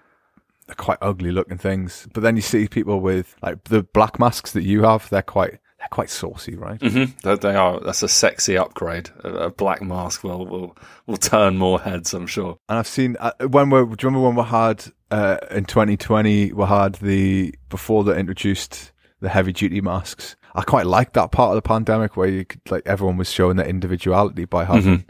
quite 0.76 0.98
ugly 1.00 1.30
looking 1.32 1.58
things. 1.58 2.08
But 2.12 2.22
then 2.22 2.36
you 2.36 2.42
see 2.42 2.68
people 2.68 3.00
with 3.00 3.36
like 3.42 3.64
the 3.64 3.82
black 3.82 4.18
masks 4.18 4.52
that 4.52 4.62
you 4.62 4.82
have, 4.82 5.08
they're 5.10 5.22
quite 5.22 5.58
they're 5.78 5.88
quite 5.90 6.10
saucy, 6.10 6.54
right? 6.56 6.80
hmm 6.80 7.04
They, 7.24 7.54
are. 7.56 7.80
That's 7.80 8.02
a 8.02 8.08
sexy 8.08 8.56
upgrade. 8.56 9.10
A, 9.24 9.50
black 9.50 9.82
mask 9.82 10.22
will 10.22 10.46
will 10.46 10.76
will 11.06 11.16
turn 11.16 11.58
more 11.58 11.80
heads. 11.80 12.14
I'm 12.14 12.26
sure. 12.26 12.58
And 12.68 12.78
I've 12.78 12.86
seen 12.86 13.16
uh, 13.18 13.32
when 13.48 13.70
we 13.70 13.80
do 13.80 13.84
you 13.84 13.96
remember 14.08 14.20
when 14.20 14.36
we 14.36 14.44
had 14.44 14.84
uh, 15.10 15.38
in 15.50 15.64
2020 15.64 16.52
we 16.52 16.64
had 16.64 16.94
the 16.96 17.54
before 17.68 18.04
they 18.04 18.18
introduced 18.18 18.92
the 19.20 19.28
heavy 19.28 19.52
duty 19.52 19.80
masks. 19.80 20.36
I 20.54 20.62
quite 20.62 20.86
liked 20.86 21.14
that 21.14 21.32
part 21.32 21.50
of 21.50 21.54
the 21.56 21.62
pandemic 21.62 22.16
where 22.16 22.28
you 22.28 22.44
could 22.44 22.60
like 22.70 22.82
everyone 22.86 23.16
was 23.16 23.32
showing 23.32 23.56
their 23.56 23.66
individuality 23.66 24.44
by 24.44 24.64
having 24.64 25.06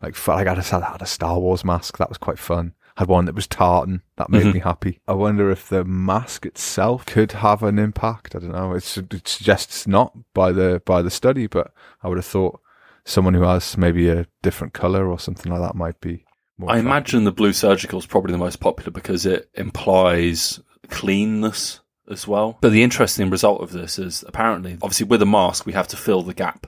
like 0.00 0.14
felt 0.14 0.38
like 0.38 0.46
I 0.46 0.54
just 0.54 0.70
had, 0.70 0.82
had 0.82 1.02
a 1.02 1.06
Star 1.06 1.38
Wars 1.38 1.64
mask 1.64 1.98
that 1.98 2.08
was 2.08 2.18
quite 2.18 2.38
fun. 2.38 2.74
Had 2.96 3.08
one 3.08 3.26
that 3.26 3.34
was 3.34 3.46
tartan 3.46 4.02
that 4.16 4.30
made 4.30 4.46
me 4.46 4.52
mm-hmm. 4.52 4.68
happy. 4.68 5.00
I 5.06 5.12
wonder 5.12 5.50
if 5.50 5.68
the 5.68 5.84
mask 5.84 6.46
itself 6.46 7.04
could 7.04 7.32
have 7.32 7.62
an 7.62 7.78
impact. 7.78 8.34
I 8.34 8.38
don't 8.38 8.52
know. 8.52 8.72
It's, 8.72 8.96
it 8.96 9.28
suggests 9.28 9.86
not 9.86 10.16
by 10.32 10.52
the 10.52 10.80
by 10.86 11.02
the 11.02 11.10
study, 11.10 11.46
but 11.46 11.72
I 12.02 12.08
would 12.08 12.16
have 12.16 12.24
thought 12.24 12.60
someone 13.04 13.34
who 13.34 13.42
has 13.42 13.76
maybe 13.76 14.08
a 14.08 14.26
different 14.42 14.72
color 14.72 15.08
or 15.08 15.18
something 15.18 15.52
like 15.52 15.60
that 15.60 15.74
might 15.74 16.00
be. 16.00 16.24
More 16.58 16.70
I 16.70 16.74
attractive. 16.74 16.86
imagine 16.86 17.24
the 17.24 17.32
blue 17.32 17.52
surgical 17.52 17.98
is 17.98 18.06
probably 18.06 18.32
the 18.32 18.38
most 18.38 18.60
popular 18.60 18.90
because 18.90 19.26
it 19.26 19.50
implies 19.54 20.60
cleanness 20.88 21.80
as 22.08 22.26
well. 22.26 22.56
But 22.60 22.72
the 22.72 22.82
interesting 22.82 23.30
result 23.30 23.60
of 23.60 23.72
this 23.72 23.98
is 23.98 24.24
apparently, 24.26 24.78
obviously, 24.82 25.06
with 25.06 25.22
a 25.22 25.26
mask, 25.26 25.66
we 25.66 25.72
have 25.72 25.88
to 25.88 25.96
fill 25.96 26.22
the 26.22 26.34
gap. 26.34 26.66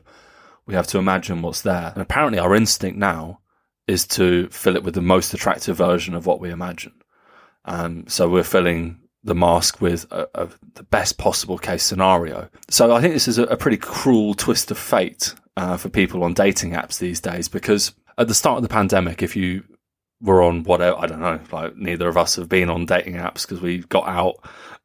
We 0.67 0.75
have 0.75 0.87
to 0.89 0.99
imagine 0.99 1.41
what's 1.41 1.63
there. 1.63 1.93
And 1.95 2.03
apparently, 2.03 2.39
our 2.39 2.55
instinct 2.55 2.99
now 2.99 3.41
is 3.89 4.07
to 4.07 4.49
fill 4.49 4.77
it 4.77 4.85
with 4.85 4.95
the 4.95 5.03
most 5.03 5.35
attractive 5.35 5.77
version 5.77 6.15
of 6.15 6.27
what 6.27 6.41
we 6.41 6.51
imagine. 6.51 6.93
Um, 7.65 8.07
so 8.07 8.29
we're 8.29 8.45
filling 8.45 9.01
the 9.25 9.35
mask 9.35 9.81
with 9.81 10.07
a, 10.13 10.29
a, 10.35 10.49
the 10.75 10.85
best 10.85 11.19
possible 11.19 11.59
case 11.59 11.83
scenario. 11.83 12.49
So 12.71 12.95
I 12.95 13.01
think 13.01 13.15
this 13.15 13.27
is 13.29 13.39
a, 13.39 13.45
a 13.45 13.57
pretty 13.57 13.79
cruel 13.79 14.35
twist 14.35 14.71
of 14.71 14.79
fate 14.79 15.35
uh, 15.57 15.77
for 15.77 15.89
people 15.89 16.23
on 16.23 16.35
dating 16.35 16.73
apps 16.73 16.99
these 16.99 17.21
days 17.21 17.49
because 17.49 17.93
at 18.17 18.29
the 18.29 18.35
start 18.35 18.59
of 18.59 18.63
the 18.63 18.69
pandemic, 18.69 19.23
if 19.23 19.35
you 19.35 19.65
were 20.21 20.43
on 20.43 20.65
whatever, 20.65 20.99
I 20.99 21.07
don't 21.07 21.21
know, 21.21 21.41
like 21.51 21.77
neither 21.77 22.09
of 22.09 22.17
us 22.17 22.37
have 22.37 22.49
been 22.49 22.71
on 22.71 22.87
dating 22.87 23.15
apps 23.15 23.43
because 23.43 23.61
we 23.61 23.79
got 23.79 24.07
out 24.07 24.37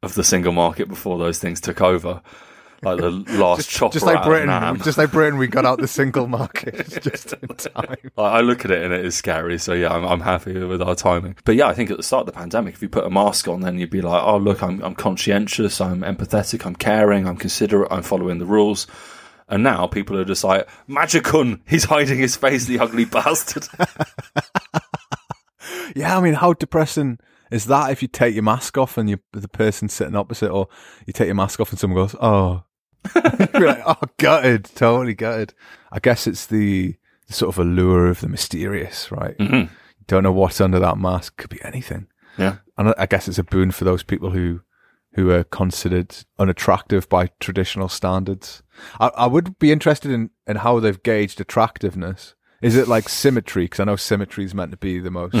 of 0.02 0.14
the 0.14 0.24
single 0.24 0.52
market 0.52 0.88
before 0.88 1.18
those 1.18 1.38
things 1.38 1.60
took 1.60 1.80
over. 1.80 2.22
Like 2.84 2.98
the 2.98 3.10
last 3.38 3.68
chopper 3.68 3.92
just 3.92 4.06
like 4.06 4.22
Britain, 4.24 4.78
just 4.82 4.98
like 4.98 5.10
Britain, 5.10 5.38
we 5.38 5.46
got 5.46 5.64
out 5.64 5.80
the 5.80 5.88
single 5.88 6.26
market 6.26 6.88
just 7.02 7.32
in 7.32 7.48
time. 7.48 7.96
I 8.18 8.22
I 8.22 8.40
look 8.40 8.64
at 8.64 8.70
it 8.70 8.82
and 8.82 8.92
it 8.92 9.04
is 9.04 9.14
scary. 9.14 9.58
So 9.58 9.72
yeah, 9.72 9.92
I'm, 9.92 10.04
I'm 10.04 10.20
happy 10.20 10.58
with 10.58 10.82
our 10.82 10.94
timing. 10.94 11.36
But 11.44 11.56
yeah, 11.56 11.66
I 11.66 11.74
think 11.74 11.90
at 11.90 11.96
the 11.96 12.02
start 12.02 12.22
of 12.22 12.34
the 12.34 12.38
pandemic, 12.38 12.74
if 12.74 12.82
you 12.82 12.88
put 12.88 13.04
a 13.04 13.10
mask 13.10 13.48
on, 13.48 13.60
then 13.60 13.78
you'd 13.78 13.90
be 13.90 14.02
like, 14.02 14.22
oh 14.22 14.36
look, 14.36 14.62
I'm 14.62 14.82
I'm 14.82 14.94
conscientious, 14.94 15.80
I'm 15.80 16.02
empathetic, 16.02 16.66
I'm 16.66 16.76
caring, 16.76 17.26
I'm 17.26 17.36
considerate, 17.36 17.88
I'm 17.90 18.02
following 18.02 18.38
the 18.38 18.46
rules. 18.46 18.86
And 19.48 19.62
now 19.62 19.86
people 19.86 20.18
are 20.18 20.24
just 20.24 20.42
like, 20.42 20.66
Magikkun, 20.88 21.60
he's 21.68 21.84
hiding 21.84 22.18
his 22.18 22.34
face, 22.34 22.64
the 22.64 22.78
ugly 22.78 23.04
bastard. 23.04 23.68
Yeah, 25.94 26.18
I 26.18 26.20
mean, 26.20 26.34
how 26.34 26.52
depressing 26.54 27.18
is 27.50 27.66
that 27.66 27.90
if 27.92 28.02
you 28.02 28.08
take 28.08 28.34
your 28.34 28.42
mask 28.42 28.76
off 28.76 28.98
and 28.98 29.08
you 29.08 29.18
the 29.32 29.48
person 29.48 29.88
sitting 29.88 30.16
opposite, 30.16 30.50
or 30.50 30.68
you 31.06 31.12
take 31.12 31.26
your 31.26 31.34
mask 31.34 31.60
off 31.60 31.70
and 31.70 31.78
someone 31.78 32.02
goes, 32.02 32.16
"Oh," 32.20 32.64
you're 33.54 33.66
like, 33.68 33.82
"Oh, 33.86 33.96
gutted, 34.18 34.64
totally 34.74 35.14
gutted." 35.14 35.54
I 35.92 35.98
guess 36.00 36.26
it's 36.26 36.46
the, 36.46 36.94
the 37.26 37.32
sort 37.32 37.54
of 37.54 37.58
allure 37.58 38.06
of 38.08 38.20
the 38.20 38.28
mysterious, 38.28 39.10
right? 39.12 39.36
Mhm. 39.38 39.68
Don't 40.06 40.22
know 40.22 40.32
what's 40.32 40.60
under 40.60 40.78
that 40.80 40.98
mask. 40.98 41.36
Could 41.36 41.50
be 41.50 41.62
anything. 41.64 42.06
Yeah. 42.36 42.56
and 42.76 42.88
I- 42.90 42.94
I 42.98 43.06
guess 43.06 43.28
it's 43.28 43.38
a 43.38 43.44
boon 43.44 43.70
for 43.70 43.84
those 43.84 44.02
people 44.02 44.30
who 44.30 44.60
who 45.14 45.30
are 45.30 45.44
considered 45.44 46.12
unattractive 46.40 47.08
by 47.08 47.28
traditional 47.38 47.88
standards. 47.88 48.64
I, 48.98 49.12
I 49.16 49.26
would 49.28 49.56
be 49.60 49.70
interested 49.70 50.10
in, 50.10 50.30
in 50.48 50.56
how 50.56 50.80
they've 50.80 51.00
gauged 51.04 51.40
attractiveness. 51.40 52.34
Is 52.60 52.74
it 52.74 52.88
like 52.88 53.08
symmetry? 53.08 53.66
Because 53.66 53.78
I 53.78 53.84
know 53.84 53.94
symmetry 53.94 54.44
is 54.44 54.54
meant 54.56 54.72
to 54.72 54.76
be 54.76 54.98
the 54.98 55.12
most 55.12 55.36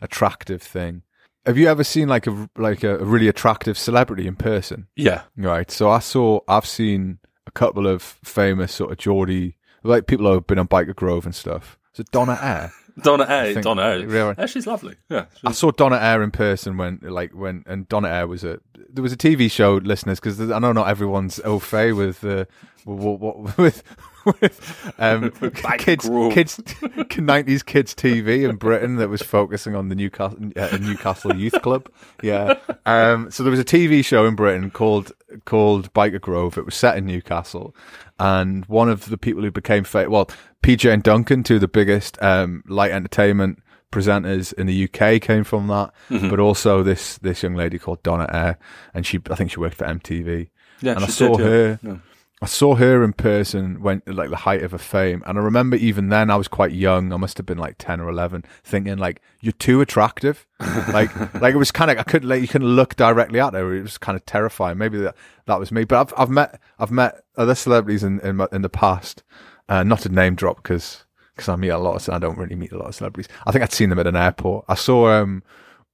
attractive 0.00 0.62
thing. 0.62 1.02
Have 1.46 1.58
you 1.58 1.68
ever 1.68 1.84
seen 1.84 2.08
like 2.08 2.26
a 2.26 2.48
like 2.56 2.82
a, 2.82 2.98
really 2.98 3.28
attractive 3.28 3.76
celebrity 3.76 4.26
in 4.26 4.36
person? 4.36 4.86
Yeah. 4.96 5.22
Right. 5.36 5.70
So 5.70 5.90
I 5.90 5.98
saw, 5.98 6.40
I've 6.48 6.66
seen 6.66 7.18
a 7.46 7.50
couple 7.50 7.86
of 7.86 8.02
famous 8.02 8.72
sort 8.72 8.92
of 8.92 8.98
Geordie, 8.98 9.56
like 9.82 10.06
people 10.06 10.26
who 10.26 10.32
have 10.34 10.46
been 10.46 10.58
on 10.58 10.68
Byker 10.68 10.94
Grove 10.94 11.26
and 11.26 11.34
stuff. 11.34 11.78
So 11.92 12.02
Donna 12.10 12.38
Air. 12.40 12.72
Donna 13.02 13.26
Air. 13.28 13.60
Donna 13.60 13.82
Air. 13.82 14.08
Yeah. 14.08 14.34
Yeah, 14.38 14.46
she's 14.46 14.66
lovely. 14.66 14.94
Yeah. 15.08 15.26
I 15.44 15.52
saw 15.52 15.70
Donna 15.70 15.96
Air 15.96 16.22
in 16.22 16.30
person 16.30 16.76
when, 16.76 17.00
like, 17.02 17.32
when, 17.32 17.64
and 17.66 17.88
Donna 17.88 18.08
Air 18.08 18.28
was 18.28 18.44
a, 18.44 18.60
there 18.88 19.02
was 19.02 19.12
a 19.12 19.16
TV 19.16 19.50
show, 19.50 19.74
listeners, 19.74 20.20
because 20.20 20.40
I 20.40 20.58
know 20.60 20.72
not 20.72 20.88
everyone's 20.88 21.40
au 21.44 21.58
fait 21.58 21.92
with, 21.92 22.24
uh, 22.24 22.44
with, 22.86 23.58
with, 23.58 23.82
with, 24.24 24.92
um, 24.98 25.30
kids, 25.78 26.08
kids, 26.08 26.56
90s 26.58 27.64
kids 27.64 27.94
TV 27.94 28.48
in 28.48 28.56
Britain 28.56 28.96
that 28.96 29.08
was 29.08 29.22
focusing 29.22 29.74
on 29.74 29.88
the 29.88 29.94
Newcastle, 29.94 30.38
uh, 30.56 30.76
Newcastle 30.80 31.34
Youth 31.36 31.60
Club. 31.62 31.88
Yeah. 32.22 32.54
Um, 32.86 33.30
so 33.30 33.42
there 33.42 33.50
was 33.50 33.60
a 33.60 33.64
TV 33.64 34.04
show 34.04 34.26
in 34.26 34.34
Britain 34.34 34.70
called, 34.70 35.12
called 35.44 35.92
Byker 35.92 36.20
Grove. 36.20 36.58
It 36.58 36.64
was 36.64 36.74
set 36.74 36.96
in 36.96 37.06
Newcastle. 37.06 37.74
And 38.18 38.64
one 38.66 38.88
of 38.88 39.06
the 39.08 39.18
people 39.18 39.42
who 39.42 39.50
became 39.50 39.84
famous, 39.84 40.10
well, 40.10 40.30
PJ 40.62 40.92
and 40.92 41.02
Duncan, 41.02 41.42
two 41.42 41.56
of 41.56 41.60
the 41.60 41.68
biggest, 41.68 42.20
um, 42.22 42.62
light 42.68 42.92
entertainment 42.92 43.60
presenters 43.92 44.52
in 44.54 44.66
the 44.66 44.84
UK 44.84 45.20
came 45.22 45.44
from 45.44 45.68
that, 45.68 45.92
Mm-hmm. 46.10 46.28
but 46.28 46.40
also 46.40 46.82
this 46.82 47.16
this 47.18 47.44
young 47.44 47.54
lady 47.54 47.78
called 47.78 48.02
Donna 48.02 48.28
Air, 48.32 48.58
and 48.92 49.06
she 49.06 49.20
I 49.30 49.36
think 49.36 49.52
she 49.52 49.60
worked 49.60 49.76
for 49.76 49.84
MTV. 49.86 50.48
Yeah, 50.80 50.96
and 50.96 51.04
I 51.04 51.06
saw 51.06 51.36
did, 51.36 51.44
yeah. 51.44 51.50
her. 51.50 51.78
Yeah. 51.82 51.96
I 52.44 52.46
saw 52.46 52.74
her 52.74 53.02
in 53.02 53.14
person 53.14 53.80
when 53.80 54.02
like 54.06 54.28
the 54.28 54.36
height 54.36 54.62
of 54.62 54.72
her 54.72 54.78
fame, 54.78 55.22
and 55.24 55.38
I 55.38 55.40
remember 55.40 55.76
even 55.76 56.10
then 56.10 56.30
I 56.30 56.36
was 56.36 56.46
quite 56.46 56.72
young. 56.72 57.10
I 57.10 57.16
must 57.16 57.38
have 57.38 57.46
been 57.46 57.56
like 57.56 57.76
ten 57.78 58.00
or 58.02 58.08
eleven, 58.10 58.44
thinking 58.62 58.98
like 58.98 59.22
you're 59.40 59.52
too 59.52 59.80
attractive. 59.80 60.46
like 60.92 61.08
like 61.40 61.54
it 61.54 61.56
was 61.56 61.72
kind 61.72 61.90
of 61.90 61.96
I 61.96 62.02
couldn't 62.02 62.28
like 62.28 62.42
you 62.42 62.48
couldn't 62.48 62.68
look 62.68 62.96
directly 62.96 63.40
at 63.40 63.54
her. 63.54 63.74
It 63.74 63.80
was 63.80 63.96
kind 63.96 64.14
of 64.14 64.26
terrifying. 64.26 64.76
Maybe 64.76 64.98
that 64.98 65.16
that 65.46 65.58
was 65.58 65.72
me. 65.72 65.84
But 65.84 66.00
I've 66.00 66.20
I've 66.20 66.28
met 66.28 66.60
I've 66.78 66.90
met 66.90 67.22
other 67.34 67.54
celebrities 67.54 68.04
in 68.04 68.20
in, 68.20 68.46
in 68.52 68.60
the 68.60 68.68
past. 68.68 69.22
Uh, 69.66 69.82
not 69.82 70.00
to 70.00 70.10
name 70.10 70.34
drop 70.34 70.56
because 70.56 71.06
because 71.34 71.48
I 71.48 71.56
meet 71.56 71.70
a 71.70 71.78
lot 71.78 71.96
of 71.96 72.14
I 72.14 72.18
don't 72.18 72.36
really 72.36 72.56
meet 72.56 72.72
a 72.72 72.76
lot 72.76 72.88
of 72.88 72.94
celebrities. 72.94 73.34
I 73.46 73.52
think 73.52 73.62
I'd 73.62 73.72
seen 73.72 73.88
them 73.88 73.98
at 73.98 74.06
an 74.06 74.16
airport. 74.16 74.66
I 74.68 74.74
saw 74.74 75.10
um 75.10 75.42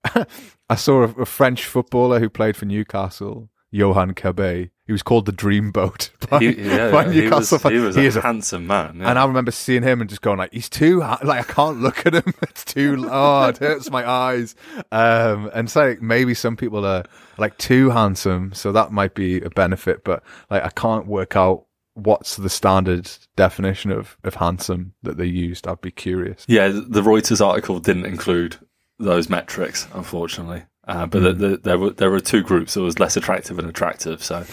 I 0.69 0.75
saw 0.75 1.05
a, 1.05 1.11
a 1.21 1.27
French 1.27 1.65
footballer 1.65 2.19
who 2.19 2.29
played 2.29 2.57
for 2.57 2.65
Newcastle, 2.65 3.51
Yohan 3.73 4.15
Cabaye. 4.15 4.71
He 4.87 4.93
was 4.93 5.03
called 5.05 5.27
the 5.27 5.33
Dreamboat 5.33 6.11
by, 6.31 6.41
He, 6.41 6.51
yeah, 6.67 6.91
by 6.91 7.05
yeah, 7.07 7.13
he 7.13 7.21
was, 7.31 7.51
Newcastle. 7.53 7.71
he 7.71 7.79
was 7.79 7.95
He 7.97 8.07
a 8.07 8.19
a- 8.19 8.21
handsome 8.23 8.67
man. 8.67 8.99
Yeah. 9.01 9.11
and 9.11 9.19
I 9.19 9.25
remember 9.25 9.53
seeing 9.53 9.83
him 9.85 10.01
and 10.01 10.11
just 10.11 10.23
going 10.23 10.39
like, 10.39 10.53
he's 10.53 10.69
too 10.69 11.01
ha- 11.01 11.21
like 11.23 11.49
I 11.49 11.53
can't 11.53 11.81
look 11.81 12.05
at 12.07 12.15
him. 12.15 12.35
It's 12.43 12.65
too 12.65 13.07
oh, 13.09 13.45
it 13.49 13.59
hurts 13.59 13.91
my 13.91 14.09
eyes. 14.09 14.57
Um, 14.91 15.51
and 15.55 15.71
so 15.71 15.89
like, 15.91 16.03
maybe 16.03 16.35
some 16.35 16.57
people 16.57 16.85
are 16.85 17.05
like 17.39 17.57
too 17.59 17.91
handsome, 17.91 18.53
so 18.53 18.73
that 18.73 18.91
might 18.91 19.15
be 19.15 19.41
a 19.41 19.51
benefit. 19.51 20.03
But 20.05 20.23
like 20.51 20.65
I 20.65 20.71
can't 20.71 21.07
work 21.07 21.37
out 21.37 21.67
what's 21.95 22.37
the 22.37 22.51
standard 22.51 23.09
definition 23.37 23.93
of 23.93 24.17
of 24.25 24.35
handsome 24.35 24.95
that 25.05 25.17
they 25.17 25.27
used. 25.27 25.69
I'd 25.69 25.81
be 25.81 25.93
curious. 25.93 26.45
Yeah, 26.49 26.69
the 26.69 27.03
Reuters 27.03 27.45
article 27.45 27.79
didn't 27.79 28.07
include 28.07 28.57
those 28.99 29.29
metrics, 29.31 29.87
unfortunately. 29.95 30.65
Uh, 30.91 31.07
but 31.07 31.23
the, 31.23 31.33
the, 31.33 31.57
there 31.59 31.79
were 31.79 31.91
there 31.91 32.11
were 32.11 32.19
two 32.19 32.43
groups. 32.43 32.75
There 32.75 32.83
was 32.83 32.99
less 32.99 33.17
attractive 33.17 33.59
and 33.61 33.69
attractive. 33.69 34.25
So 34.25 34.45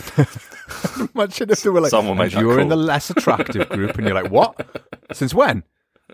Imagine 1.16 1.50
if 1.50 1.64
they 1.64 1.70
were 1.70 1.82
like, 1.82 1.90
Someone 1.90 2.18
made 2.18 2.34
you 2.34 2.46
were 2.46 2.60
in 2.60 2.70
the 2.70 2.76
less 2.76 3.10
attractive 3.10 3.68
group, 3.70 3.98
and 3.98 4.06
you're 4.06 4.22
like, 4.22 4.32
what? 4.32 4.56
Since 5.14 5.34
when? 5.34 5.64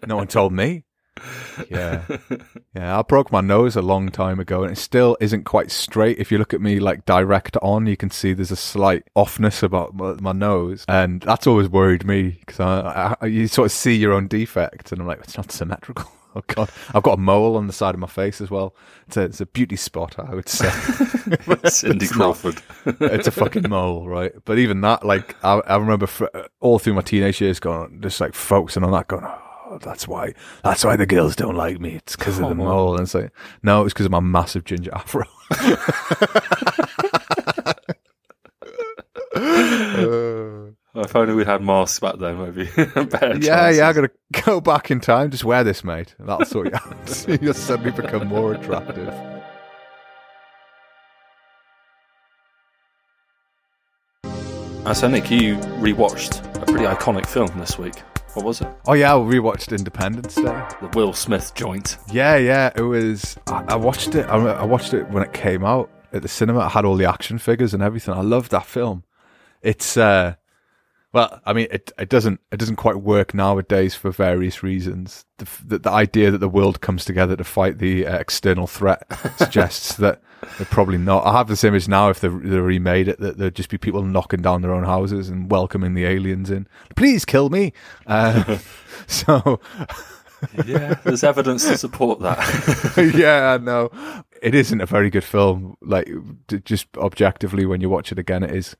No 0.08 0.16
one 0.16 0.28
told 0.28 0.54
me. 0.54 0.86
Yeah, 1.70 2.04
yeah. 2.76 2.98
I 2.98 3.02
broke 3.04 3.32
my 3.32 3.42
nose 3.42 3.76
a 3.76 3.82
long 3.82 4.10
time 4.10 4.40
ago, 4.40 4.64
and 4.64 4.72
it 4.72 4.78
still 4.78 5.16
isn't 5.20 5.44
quite 5.44 5.72
straight. 5.72 6.18
If 6.20 6.32
you 6.32 6.38
look 6.38 6.54
at 6.54 6.62
me 6.62 6.80
like 6.80 7.06
direct 7.06 7.58
on, 7.62 7.86
you 7.86 7.98
can 7.98 8.10
see 8.10 8.34
there's 8.34 8.52
a 8.52 8.56
slight 8.56 9.04
offness 9.16 9.62
about 9.62 9.94
my, 9.94 10.14
my 10.14 10.32
nose, 10.32 10.86
and 10.88 11.22
that's 11.22 11.46
always 11.46 11.70
worried 11.70 12.06
me 12.06 12.38
because 12.40 12.60
I, 12.60 13.16
I, 13.22 13.26
you 13.28 13.48
sort 13.48 13.68
of 13.68 13.72
see 13.72 13.96
your 13.96 14.14
own 14.14 14.28
defect, 14.28 14.92
and 14.92 15.02
I'm 15.02 15.08
like, 15.08 15.20
it's 15.20 15.38
not 15.38 15.52
symmetrical. 15.52 16.12
Oh 16.36 16.42
god, 16.48 16.72
I've 16.96 17.04
got 17.04 17.20
a 17.20 17.22
mole 17.22 17.56
on 17.56 17.68
the 17.68 17.74
side 17.74 17.94
of 17.94 18.00
my 18.00 18.08
face 18.08 18.42
as 18.42 18.50
well. 18.50 18.76
It's 19.06 19.18
a, 19.18 19.22
it's 19.22 19.42
a 19.42 19.46
beauty 19.46 19.76
spot, 19.76 20.18
I 20.18 20.34
would 20.34 20.50
say. 20.50 20.68
Cindy. 21.70 22.08
Crawford. 22.08 22.60
it's 23.02 23.28
a 23.28 23.32
fucking 23.32 23.70
mole, 23.70 24.08
right? 24.08 24.32
But 24.44 24.58
even 24.58 24.82
that, 24.82 25.06
like, 25.06 25.36
I, 25.44 25.60
I 25.60 25.78
remember 25.78 26.08
fr 26.08 26.26
uh, 26.34 26.48
all 26.60 26.80
through 26.80 26.96
my 26.96 27.02
teenage 27.02 27.40
years 27.40 27.60
going, 27.60 28.02
just 28.02 28.20
like 28.20 28.34
focusing 28.34 28.84
on 28.84 28.92
that, 28.94 29.08
going, 29.10 29.24
oh, 29.26 29.78
that's 29.84 30.08
why, 30.08 30.34
that's 30.64 30.84
why 30.84 30.96
the 30.96 31.06
girls 31.06 31.36
don't 31.36 31.56
like 31.56 31.80
me. 31.80 31.98
It's 31.98 32.16
because 32.16 32.40
of 32.40 32.50
the 32.50 32.56
mole. 32.56 32.94
And 32.94 33.04
it's 33.04 33.14
like, 33.14 33.32
no, 33.62 33.84
it's 33.84 33.94
because 33.94 34.08
of 34.08 34.12
my 34.12 34.20
massive 34.20 34.64
ginger 34.64 34.92
afro. 34.96 35.26
Uh, 39.36 40.23
If 40.96 41.16
only 41.16 41.34
we'd 41.34 41.48
had 41.48 41.64
masks 41.64 42.00
back 42.00 42.20
then, 42.20 42.38
maybe. 42.40 42.66
Better 42.76 43.38
yeah, 43.38 43.70
yeah, 43.70 43.90
I 43.90 43.94
chances. 43.94 44.10
gotta 44.34 44.46
go 44.46 44.62
back 44.62 44.92
in 44.92 45.00
time. 45.00 45.32
Just 45.32 45.44
wear 45.44 45.64
this, 45.64 45.84
mate. 45.84 46.14
That'll 46.20 46.46
sort 46.46 46.68
you 46.68 46.76
out. 46.76 47.26
You'll 47.42 47.56
suddenly 47.56 47.92
become 47.92 48.28
more 48.28 48.54
attractive. 48.54 49.10
Uh, 54.86 54.94
so, 54.94 55.08
Nick, 55.08 55.32
you 55.32 55.56
rewatched 55.80 56.46
a 56.62 56.66
pretty 56.66 56.86
iconic 56.86 57.26
film 57.26 57.48
this 57.58 57.80
week. 57.80 57.96
What 58.34 58.46
was 58.46 58.62
it? 58.62 58.68
Oh 58.88 58.94
yeah, 58.94 59.16
I 59.16 59.18
rewatched 59.18 59.76
Independence 59.76 60.36
Day. 60.36 60.68
The 60.82 60.90
Will 60.94 61.14
Smith 61.14 61.54
joint. 61.56 61.98
Yeah, 62.12 62.36
yeah, 62.38 62.72
it 62.76 62.82
was. 62.82 63.38
I, 63.48 63.64
I 63.70 63.76
watched 63.76 64.14
it. 64.16 64.28
I, 64.28 64.36
I 64.38 64.64
watched 64.66 64.94
it 64.94 65.10
when 65.10 65.24
it 65.24 65.34
came 65.34 65.64
out 65.64 65.90
at 66.12 66.22
the 66.22 66.28
cinema. 66.28 66.60
I 66.62 66.70
had 66.70 66.84
all 66.86 66.96
the 66.96 67.06
action 67.06 67.38
figures 67.38 67.74
and 67.74 67.82
everything. 67.82 68.14
I 68.14 68.22
loved 68.22 68.52
that 68.52 68.66
film. 68.66 69.04
It's 69.62 69.98
uh, 69.98 70.36
well, 71.14 71.40
I 71.46 71.54
mean, 71.54 71.68
it 71.70 71.92
it 72.00 72.10
doesn't 72.10 72.42
it 72.52 72.58
doesn't 72.58 72.78
quite 72.78 72.98
work 72.98 73.36
nowadays 73.36 73.94
for 73.94 74.10
various 74.10 74.64
reasons. 74.64 75.26
The 75.38 75.48
the, 75.64 75.80
the 75.80 75.92
idea 75.92 76.32
that 76.32 76.40
the 76.40 76.50
world 76.50 76.82
comes 76.82 77.06
together 77.06 77.36
to 77.36 77.44
fight 77.44 77.78
the 77.78 78.08
uh, 78.08 78.18
external 78.18 78.66
threat 78.66 79.06
suggests 79.38 79.96
that 79.98 80.24
they're 80.58 80.66
probably 80.66 80.98
not. 80.98 81.26
I 81.26 81.34
have 81.34 81.48
this 81.48 81.64
image 81.64 81.88
now. 81.88 82.10
If 82.10 82.20
they 82.20 82.30
they 82.30 82.60
remade 82.60 83.08
it, 83.08 83.20
that 83.20 83.38
there'd 83.38 83.56
just 83.56 83.70
be 83.70 83.78
people 83.78 84.02
knocking 84.02 84.42
down 84.42 84.64
their 84.64 84.74
own 84.74 84.86
houses 84.86 85.30
and 85.30 85.52
welcoming 85.52 85.94
the 85.94 86.06
aliens 86.06 86.50
in. 86.50 86.68
Please 86.96 87.26
kill 87.26 87.50
me. 87.50 87.74
Uh, 88.08 88.58
so. 89.08 89.60
Yeah, 90.66 90.96
there's 91.06 91.24
evidence 91.24 91.66
to 91.70 91.78
support 91.78 92.20
that. 92.20 93.14
yeah, 93.16 93.58
no, 93.62 93.90
it 94.42 94.54
isn't 94.54 94.82
a 94.82 94.86
very 94.86 95.10
good 95.10 95.24
film. 95.24 95.78
Like, 95.82 96.10
just 96.66 96.88
objectively, 96.98 97.66
when 97.66 97.80
you 97.80 97.90
watch 97.90 98.12
it 98.12 98.20
again, 98.20 98.44
it 98.44 98.52
is, 98.52 98.76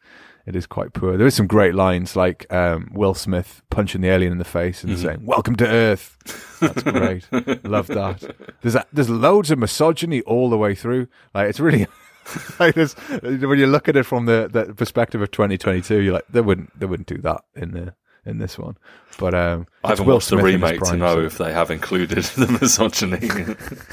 it 0.46 0.56
is 0.56 0.66
quite 0.68 0.94
poor. 0.94 1.18
There 1.18 1.28
is 1.28 1.36
some 1.36 1.48
great 1.48 1.74
lines, 1.76 2.16
like 2.16 2.52
um, 2.52 2.90
Will 2.94 3.14
Smith 3.14 3.62
punching 3.70 4.02
the 4.02 4.10
alien 4.10 4.32
in 4.32 4.38
the 4.38 4.44
face 4.44 4.84
and 4.84 4.98
saying 4.98 5.26
"Welcome 5.26 5.56
to 5.58 5.68
Earth." 5.68 6.18
That's 6.60 6.84
great. 6.84 7.28
Love 7.66 7.88
that. 7.88 8.36
There's 8.62 8.76
a, 8.76 8.86
there's 8.92 9.10
loads 9.10 9.52
of 9.52 9.60
misogyny 9.60 10.22
all 10.22 10.50
the 10.50 10.58
way 10.58 10.76
through. 10.76 11.08
Like, 11.34 11.50
it's 11.50 11.60
really. 11.60 11.88
like 12.60 12.74
there's, 12.76 12.94
when 13.22 13.60
you 13.60 13.68
look 13.68 13.90
at 13.90 13.98
it 13.98 14.04
from 14.06 14.28
the, 14.28 14.50
the 14.50 14.74
perspective 14.74 15.22
of 15.22 15.30
2022, 15.32 16.00
you're 16.00 16.14
like, 16.14 16.26
they 16.30 16.40
wouldn't, 16.40 16.80
they 16.80 16.86
wouldn't 16.86 17.08
do 17.08 17.18
that 17.18 17.44
in 17.54 17.72
the 17.72 17.94
in 18.26 18.38
this 18.38 18.58
one. 18.58 18.78
But 19.20 19.34
um, 19.34 19.68
I 19.84 19.90
haven't 19.90 20.06
Will 20.06 20.16
watched 20.16 20.30
the 20.30 20.40
Smith 20.40 20.46
his 20.46 20.56
remake 20.56 20.82
to 20.82 20.98
know 20.98 21.16
so- 21.16 21.22
if 21.22 21.38
they 21.38 21.52
have 21.54 21.70
included 21.72 22.24
the 22.24 22.48
misogyny. 22.48 23.20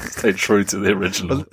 Stay 0.09 0.31
true 0.33 0.63
to 0.65 0.77
the 0.77 0.91
original. 0.91 1.45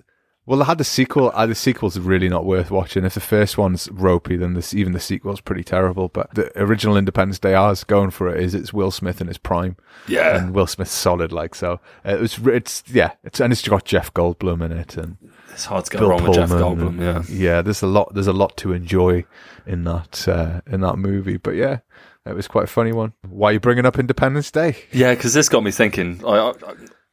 Well, 0.48 0.62
I 0.62 0.64
had 0.64 0.78
the 0.78 0.84
sequel. 0.84 1.30
Uh, 1.34 1.44
the 1.46 1.54
sequel's 1.54 1.98
really 1.98 2.28
not 2.30 2.46
worth 2.46 2.70
watching. 2.70 3.04
If 3.04 3.12
the 3.12 3.20
first 3.20 3.58
one's 3.58 3.86
ropey, 3.90 4.34
then 4.34 4.54
this, 4.54 4.72
even 4.72 4.94
the 4.94 4.98
sequel's 5.00 5.42
pretty 5.42 5.62
terrible. 5.62 6.08
But 6.08 6.34
the 6.34 6.50
original 6.58 6.96
Independence 6.96 7.38
Day, 7.38 7.52
ours 7.52 7.84
going 7.84 8.10
for 8.10 8.34
it 8.34 8.42
is 8.42 8.54
it's 8.54 8.72
Will 8.72 8.90
Smith 8.90 9.20
in 9.20 9.26
his 9.26 9.36
prime, 9.36 9.76
Yeah. 10.06 10.38
and 10.38 10.54
Will 10.54 10.66
Smith's 10.66 10.92
solid. 10.92 11.32
Like 11.32 11.54
so, 11.54 11.80
uh, 12.06 12.14
it 12.14 12.20
was. 12.20 12.38
It's 12.46 12.82
yeah. 12.90 13.12
It's 13.24 13.40
and 13.40 13.52
it's 13.52 13.68
got 13.68 13.84
Jeff 13.84 14.14
Goldblum 14.14 14.64
in 14.64 14.72
it, 14.72 14.96
and 14.96 15.18
It's 15.52 15.66
hard 15.66 15.84
to 15.84 15.90
go 15.90 15.98
Bill 15.98 16.08
wrong 16.08 16.22
with 16.24 16.32
Jeff 16.34 16.48
Pullman, 16.48 16.78
Goldblum, 16.78 16.88
and- 17.18 17.28
yeah. 17.28 17.54
yeah. 17.56 17.60
There's 17.62 17.82
a 17.82 17.86
lot. 17.86 18.14
There's 18.14 18.26
a 18.26 18.32
lot 18.32 18.56
to 18.56 18.72
enjoy 18.72 19.26
in 19.66 19.84
that 19.84 20.26
uh, 20.26 20.62
in 20.66 20.80
that 20.80 20.96
movie. 20.96 21.36
But 21.36 21.56
yeah, 21.56 21.80
it 22.24 22.34
was 22.34 22.48
quite 22.48 22.64
a 22.64 22.68
funny 22.68 22.92
one. 22.92 23.12
Why 23.28 23.50
are 23.50 23.52
you 23.52 23.60
bringing 23.60 23.84
up 23.84 23.98
Independence 23.98 24.50
Day? 24.50 24.76
Yeah, 24.92 25.14
because 25.14 25.34
this 25.34 25.50
got 25.50 25.62
me 25.62 25.72
thinking. 25.72 26.22
I, 26.26 26.38
I, 26.38 26.52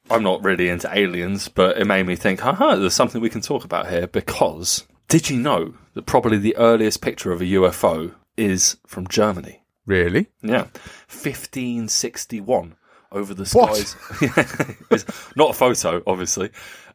I'm 0.09 0.23
not 0.23 0.43
really 0.43 0.69
into 0.69 0.89
aliens, 0.95 1.47
but 1.47 1.77
it 1.77 1.85
made 1.85 2.05
me 2.05 2.15
think, 2.15 2.41
haha, 2.41 2.75
there's 2.75 2.93
something 2.93 3.21
we 3.21 3.29
can 3.29 3.41
talk 3.41 3.63
about 3.63 3.89
here. 3.89 4.07
Because 4.07 4.85
did 5.07 5.29
you 5.29 5.39
know 5.39 5.73
that 5.93 6.05
probably 6.05 6.37
the 6.37 6.55
earliest 6.57 7.01
picture 7.01 7.31
of 7.31 7.41
a 7.41 7.45
UFO 7.45 8.13
is 8.37 8.77
from 8.85 9.07
Germany? 9.07 9.63
Really? 9.85 10.27
Yeah, 10.41 10.67
1561 11.09 12.75
over 13.11 13.33
the 13.33 13.45
skies. 13.45 13.95
Not 15.35 15.51
a 15.51 15.53
photo, 15.53 16.01
obviously. 16.05 16.49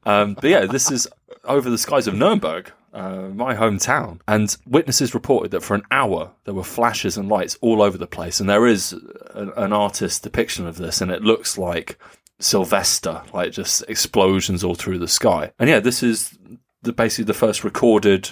Um, 0.05 0.35
but 0.35 0.45
yeah, 0.45 0.67
this 0.67 0.91
is 0.91 1.09
over 1.45 1.71
the 1.71 1.79
skies 1.79 2.07
of 2.07 2.15
Nuremberg, 2.15 2.73
uh, 2.93 3.29
my 3.29 3.55
hometown. 3.55 4.21
And 4.27 4.55
witnesses 4.67 5.15
reported 5.15 5.53
that 5.53 5.63
for 5.63 5.75
an 5.75 5.83
hour 5.91 6.33
there 6.45 6.55
were 6.55 6.65
flashes 6.65 7.17
and 7.17 7.29
lights 7.29 7.57
all 7.61 7.83
over 7.83 7.99
the 7.99 8.07
place. 8.07 8.41
And 8.41 8.49
there 8.49 8.67
is 8.67 8.93
an, 9.35 9.53
an 9.57 9.73
artist's 9.73 10.19
depiction 10.19 10.67
of 10.67 10.77
this, 10.77 11.01
and 11.01 11.11
it 11.11 11.23
looks 11.23 11.57
like 11.57 11.99
Sylvester, 12.41 13.23
like 13.33 13.53
just 13.53 13.85
explosions 13.89 14.65
all 14.65 14.75
through 14.75 14.99
the 14.99 15.09
sky. 15.09 15.53
And 15.59 15.69
yeah, 15.69 15.81
this 15.81 16.03
is 16.03 16.37
the, 16.83 16.93
basically 16.93 17.25
the 17.25 17.35
first 17.35 17.63
recorded 17.63 18.31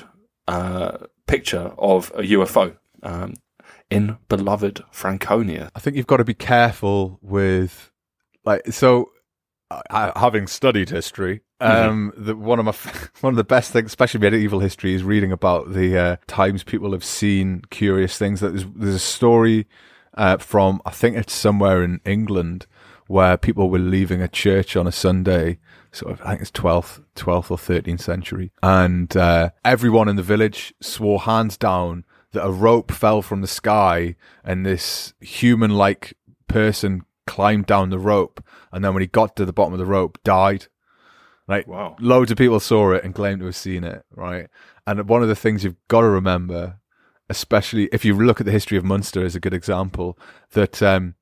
uh, 0.49 0.99
picture 1.27 1.73
of 1.79 2.11
a 2.15 2.23
UFO 2.23 2.77
um, 3.03 3.35
in 3.91 4.17
beloved 4.29 4.83
Franconia. 4.91 5.71
I 5.75 5.81
think 5.81 5.97
you've 5.97 6.07
got 6.07 6.17
to 6.17 6.25
be 6.25 6.35
careful 6.35 7.19
with, 7.23 7.93
like, 8.45 8.67
so 8.73 9.11
uh, 9.71 10.13
having 10.19 10.47
studied 10.47 10.89
history, 10.89 11.43
um, 11.61 12.13
mm-hmm. 12.13 12.25
the, 12.25 12.37
one 12.37 12.59
of 12.59 12.65
my 12.65 12.73
one 13.21 13.33
of 13.33 13.37
the 13.37 13.45
best 13.45 13.73
things, 13.73 13.87
especially 13.87 14.21
medieval 14.21 14.61
history, 14.61 14.95
is 14.95 15.03
reading 15.03 15.33
about 15.33 15.73
the 15.73 15.99
uh, 15.99 16.17
times 16.27 16.65
people 16.65 16.93
have 16.93 17.05
seen 17.05 17.63
curious 17.71 18.17
things. 18.17 18.41
That 18.41 18.51
there's, 18.51 18.67
there's 18.75 18.95
a 18.95 18.99
story 18.99 19.67
uh, 20.15 20.39
from 20.39 20.81
I 20.87 20.91
think 20.91 21.17
it's 21.17 21.35
somewhere 21.35 21.83
in 21.83 22.01
England 22.05 22.67
where 23.09 23.37
people 23.37 23.69
were 23.69 23.81
leaving 23.81 24.23
a 24.23 24.29
church 24.29 24.77
on 24.77 24.87
a 24.87 24.93
Sunday. 24.93 25.59
Sort 25.91 26.13
of, 26.13 26.23
I 26.23 26.31
think 26.31 26.43
it's 26.43 26.51
twelfth, 26.53 27.01
twelfth 27.17 27.51
or 27.51 27.59
thirteenth 27.59 28.03
century, 28.03 28.53
and 28.63 29.15
uh, 29.17 29.51
everyone 29.65 30.09
in 30.09 30.17
the 30.17 30.23
village 30.23 30.73
swore 30.81 31.23
hands 31.23 31.57
down 31.57 32.05
that 32.33 32.47
a 32.47 32.51
rope 32.51 32.93
fell 32.93 33.23
from 33.23 33.41
the 33.41 33.47
sky 33.47 34.15
and 34.45 34.65
this 34.65 35.15
human-like 35.21 36.15
person 36.47 37.03
climbed 37.27 37.67
down 37.67 37.91
the 37.91 37.99
rope, 37.99 38.45
and 38.71 38.85
then 38.85 38.93
when 38.93 39.01
he 39.01 39.07
got 39.07 39.35
to 39.37 39.45
the 39.45 39.53
bottom 39.53 39.73
of 39.73 39.79
the 39.79 39.87
rope, 39.87 40.19
died. 40.25 40.67
Like, 41.47 41.67
wow. 41.67 41.97
loads 41.99 42.31
of 42.31 42.37
people 42.37 42.61
saw 42.61 42.93
it 42.93 43.03
and 43.05 43.15
claimed 43.15 43.41
to 43.41 43.47
have 43.47 43.57
seen 43.57 43.83
it, 43.83 44.05
right? 44.15 44.49
And 44.87 45.09
one 45.09 45.23
of 45.23 45.29
the 45.29 45.35
things 45.35 45.65
you've 45.65 45.77
got 45.89 46.03
to 46.03 46.09
remember, 46.09 46.79
especially 47.31 47.89
if 47.93 48.05
you 48.05 48.15
look 48.15 48.41
at 48.41 48.45
the 48.45 48.53
history 48.53 48.77
of 48.77 48.85
Munster 48.85 49.25
as 49.25 49.35
a 49.35 49.41
good 49.41 49.55
example, 49.55 50.19
that 50.53 50.83
um, 50.83 51.15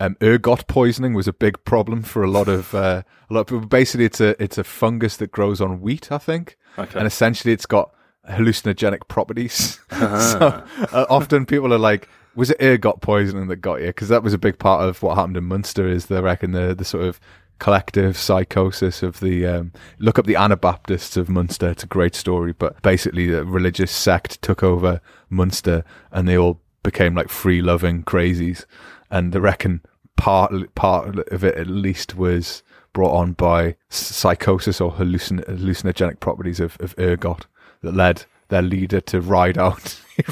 um, 0.00 0.16
ergot 0.22 0.66
poisoning 0.66 1.14
was 1.14 1.28
a 1.28 1.32
big 1.32 1.62
problem 1.64 2.02
for 2.02 2.22
a 2.22 2.30
lot 2.30 2.48
of 2.48 2.74
uh, 2.74 3.02
a 3.28 3.34
lot. 3.34 3.40
Of 3.42 3.46
people. 3.48 3.66
Basically, 3.66 4.06
it's 4.06 4.20
a 4.20 4.40
it's 4.42 4.58
a 4.58 4.64
fungus 4.64 5.18
that 5.18 5.30
grows 5.30 5.60
on 5.60 5.80
wheat, 5.80 6.10
I 6.10 6.18
think, 6.18 6.56
okay. 6.78 6.98
and 6.98 7.06
essentially 7.06 7.52
it's 7.52 7.66
got 7.66 7.94
hallucinogenic 8.28 9.08
properties. 9.08 9.78
Uh-huh. 10.00 10.18
so 10.18 10.86
uh, 10.96 11.04
often 11.10 11.44
people 11.44 11.74
are 11.74 11.78
like, 11.78 12.08
was 12.34 12.48
it 12.48 12.56
ergot 12.62 13.02
poisoning 13.02 13.48
that 13.48 13.56
got 13.56 13.82
you? 13.82 13.88
Because 13.88 14.08
that 14.08 14.22
was 14.22 14.32
a 14.32 14.38
big 14.38 14.58
part 14.58 14.88
of 14.88 15.02
what 15.02 15.16
happened 15.16 15.36
in 15.36 15.44
Munster. 15.44 15.86
Is 15.86 16.06
they 16.06 16.22
reckon 16.22 16.52
the 16.52 16.74
the 16.74 16.86
sort 16.86 17.04
of 17.04 17.20
collective 17.58 18.16
psychosis 18.16 19.02
of 19.02 19.20
the 19.20 19.46
um, 19.46 19.72
look 19.98 20.18
up 20.18 20.24
the 20.24 20.36
Anabaptists 20.36 21.18
of 21.18 21.28
Munster. 21.28 21.68
It's 21.68 21.84
a 21.84 21.86
great 21.86 22.14
story, 22.14 22.52
but 22.52 22.80
basically 22.80 23.26
the 23.26 23.44
religious 23.44 23.92
sect 23.92 24.40
took 24.40 24.62
over 24.62 25.02
Munster 25.28 25.84
and 26.10 26.26
they 26.26 26.38
all 26.38 26.62
became 26.82 27.14
like 27.14 27.28
free 27.28 27.60
loving 27.60 28.02
crazies. 28.02 28.64
And 29.10 29.32
they 29.32 29.40
reckon 29.40 29.82
part 30.20 30.74
part 30.74 31.18
of 31.32 31.42
it 31.42 31.54
at 31.56 31.66
least 31.66 32.14
was 32.14 32.62
brought 32.92 33.14
on 33.16 33.32
by 33.32 33.74
psychosis 33.88 34.80
or 34.80 34.92
hallucin- 34.92 35.44
hallucinogenic 35.48 36.20
properties 36.20 36.60
of, 36.60 36.76
of 36.80 36.94
ergot 36.98 37.46
that 37.82 37.94
led 37.94 38.24
their 38.48 38.62
leader 38.62 39.00
to 39.00 39.20
ride 39.20 39.56
out. 39.56 39.98
he 40.16 40.24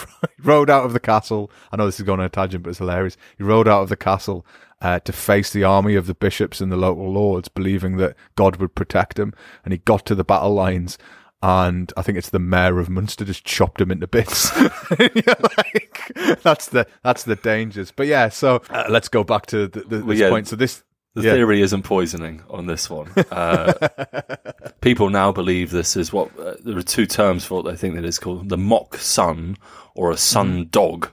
rode 0.42 0.68
out 0.68 0.84
of 0.84 0.92
the 0.92 1.00
castle. 1.00 1.50
I 1.72 1.76
know 1.76 1.86
this 1.86 1.98
is 1.98 2.04
going 2.04 2.20
on 2.20 2.26
a 2.26 2.28
tangent, 2.28 2.64
but 2.64 2.70
it's 2.70 2.80
hilarious. 2.80 3.16
He 3.38 3.44
rode 3.44 3.66
out 3.66 3.82
of 3.82 3.88
the 3.88 3.96
castle 3.96 4.44
uh, 4.82 5.00
to 5.00 5.12
face 5.12 5.52
the 5.52 5.64
army 5.64 5.94
of 5.94 6.06
the 6.06 6.14
bishops 6.14 6.60
and 6.60 6.70
the 6.70 6.76
local 6.76 7.10
lords, 7.10 7.48
believing 7.48 7.96
that 7.96 8.14
God 8.36 8.56
would 8.56 8.74
protect 8.74 9.18
him. 9.18 9.32
And 9.64 9.72
he 9.72 9.78
got 9.78 10.04
to 10.06 10.14
the 10.14 10.24
battle 10.24 10.52
lines, 10.52 10.98
and 11.42 11.92
I 11.96 12.02
think 12.02 12.18
it's 12.18 12.30
the 12.30 12.38
mayor 12.38 12.78
of 12.78 12.88
Munster 12.88 13.24
just 13.24 13.44
chopped 13.44 13.80
him 13.80 13.90
into 13.90 14.06
bits. 14.06 14.54
like, 14.98 16.12
that's 16.42 16.68
the 16.68 16.86
that's 17.04 17.24
the 17.24 17.36
dangers. 17.36 17.92
But 17.92 18.08
yeah, 18.08 18.28
so 18.28 18.62
uh, 18.70 18.86
let's 18.88 19.08
go 19.08 19.22
back 19.22 19.46
to 19.46 19.68
the, 19.68 19.80
the, 19.80 19.96
this 19.98 20.04
well, 20.04 20.16
yeah, 20.16 20.28
point. 20.30 20.48
So 20.48 20.56
this 20.56 20.82
the 21.14 21.22
yeah. 21.22 21.34
theory 21.34 21.62
isn't 21.62 21.82
poisoning 21.82 22.42
on 22.50 22.66
this 22.66 22.90
one. 22.90 23.10
Uh, 23.30 23.72
people 24.80 25.10
now 25.10 25.30
believe 25.30 25.70
this 25.70 25.96
is 25.96 26.12
what 26.12 26.36
uh, 26.38 26.54
there 26.64 26.76
are 26.76 26.82
two 26.82 27.06
terms 27.06 27.44
for 27.44 27.56
what 27.56 27.70
they 27.70 27.76
think 27.76 27.94
that 27.94 28.04
is 28.04 28.18
called 28.18 28.48
the 28.48 28.58
mock 28.58 28.96
sun 28.96 29.56
or 29.94 30.10
a 30.10 30.16
sun 30.16 30.52
mm-hmm. 30.52 30.70
dog, 30.70 31.10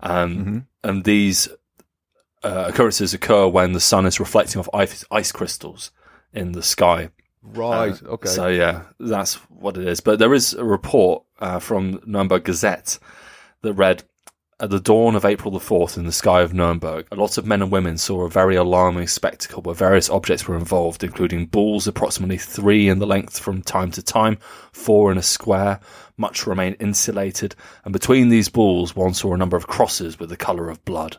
um, 0.00 0.36
mm-hmm. 0.36 0.58
and 0.84 1.04
these 1.04 1.48
uh, 2.42 2.66
occurrences 2.68 3.14
occur 3.14 3.46
when 3.46 3.72
the 3.72 3.80
sun 3.80 4.06
is 4.06 4.20
reflecting 4.20 4.60
off 4.60 4.68
ice, 4.74 5.04
ice 5.10 5.32
crystals 5.32 5.90
in 6.32 6.52
the 6.52 6.62
sky. 6.62 7.10
Right. 7.52 8.02
Uh, 8.02 8.08
okay. 8.08 8.28
So 8.28 8.48
yeah, 8.48 8.82
that's 8.98 9.34
what 9.48 9.76
it 9.76 9.86
is. 9.86 10.00
But 10.00 10.18
there 10.18 10.34
is 10.34 10.54
a 10.54 10.64
report 10.64 11.24
uh, 11.40 11.58
from 11.58 12.00
Nuremberg 12.06 12.44
Gazette 12.44 12.98
that 13.62 13.74
read 13.74 14.04
at 14.60 14.70
the 14.70 14.80
dawn 14.80 15.14
of 15.14 15.24
April 15.24 15.52
the 15.52 15.60
4th 15.60 15.96
in 15.96 16.04
the 16.04 16.10
sky 16.10 16.40
of 16.40 16.52
Nuremberg, 16.52 17.06
a 17.12 17.16
lot 17.16 17.38
of 17.38 17.46
men 17.46 17.62
and 17.62 17.70
women 17.70 17.96
saw 17.96 18.22
a 18.22 18.28
very 18.28 18.56
alarming 18.56 19.06
spectacle 19.06 19.62
where 19.62 19.74
various 19.74 20.10
objects 20.10 20.48
were 20.48 20.56
involved, 20.56 21.04
including 21.04 21.46
balls 21.46 21.86
approximately 21.86 22.38
three 22.38 22.88
in 22.88 22.98
the 22.98 23.06
length 23.06 23.38
from 23.38 23.62
time 23.62 23.92
to 23.92 24.02
time, 24.02 24.36
four 24.72 25.12
in 25.12 25.18
a 25.18 25.22
square. 25.22 25.78
Much 26.16 26.44
remained 26.44 26.76
insulated, 26.80 27.54
and 27.84 27.92
between 27.92 28.30
these 28.30 28.48
balls 28.48 28.96
one 28.96 29.14
saw 29.14 29.32
a 29.32 29.38
number 29.38 29.56
of 29.56 29.68
crosses 29.68 30.18
with 30.18 30.28
the 30.28 30.36
colour 30.36 30.68
of 30.68 30.84
blood. 30.84 31.18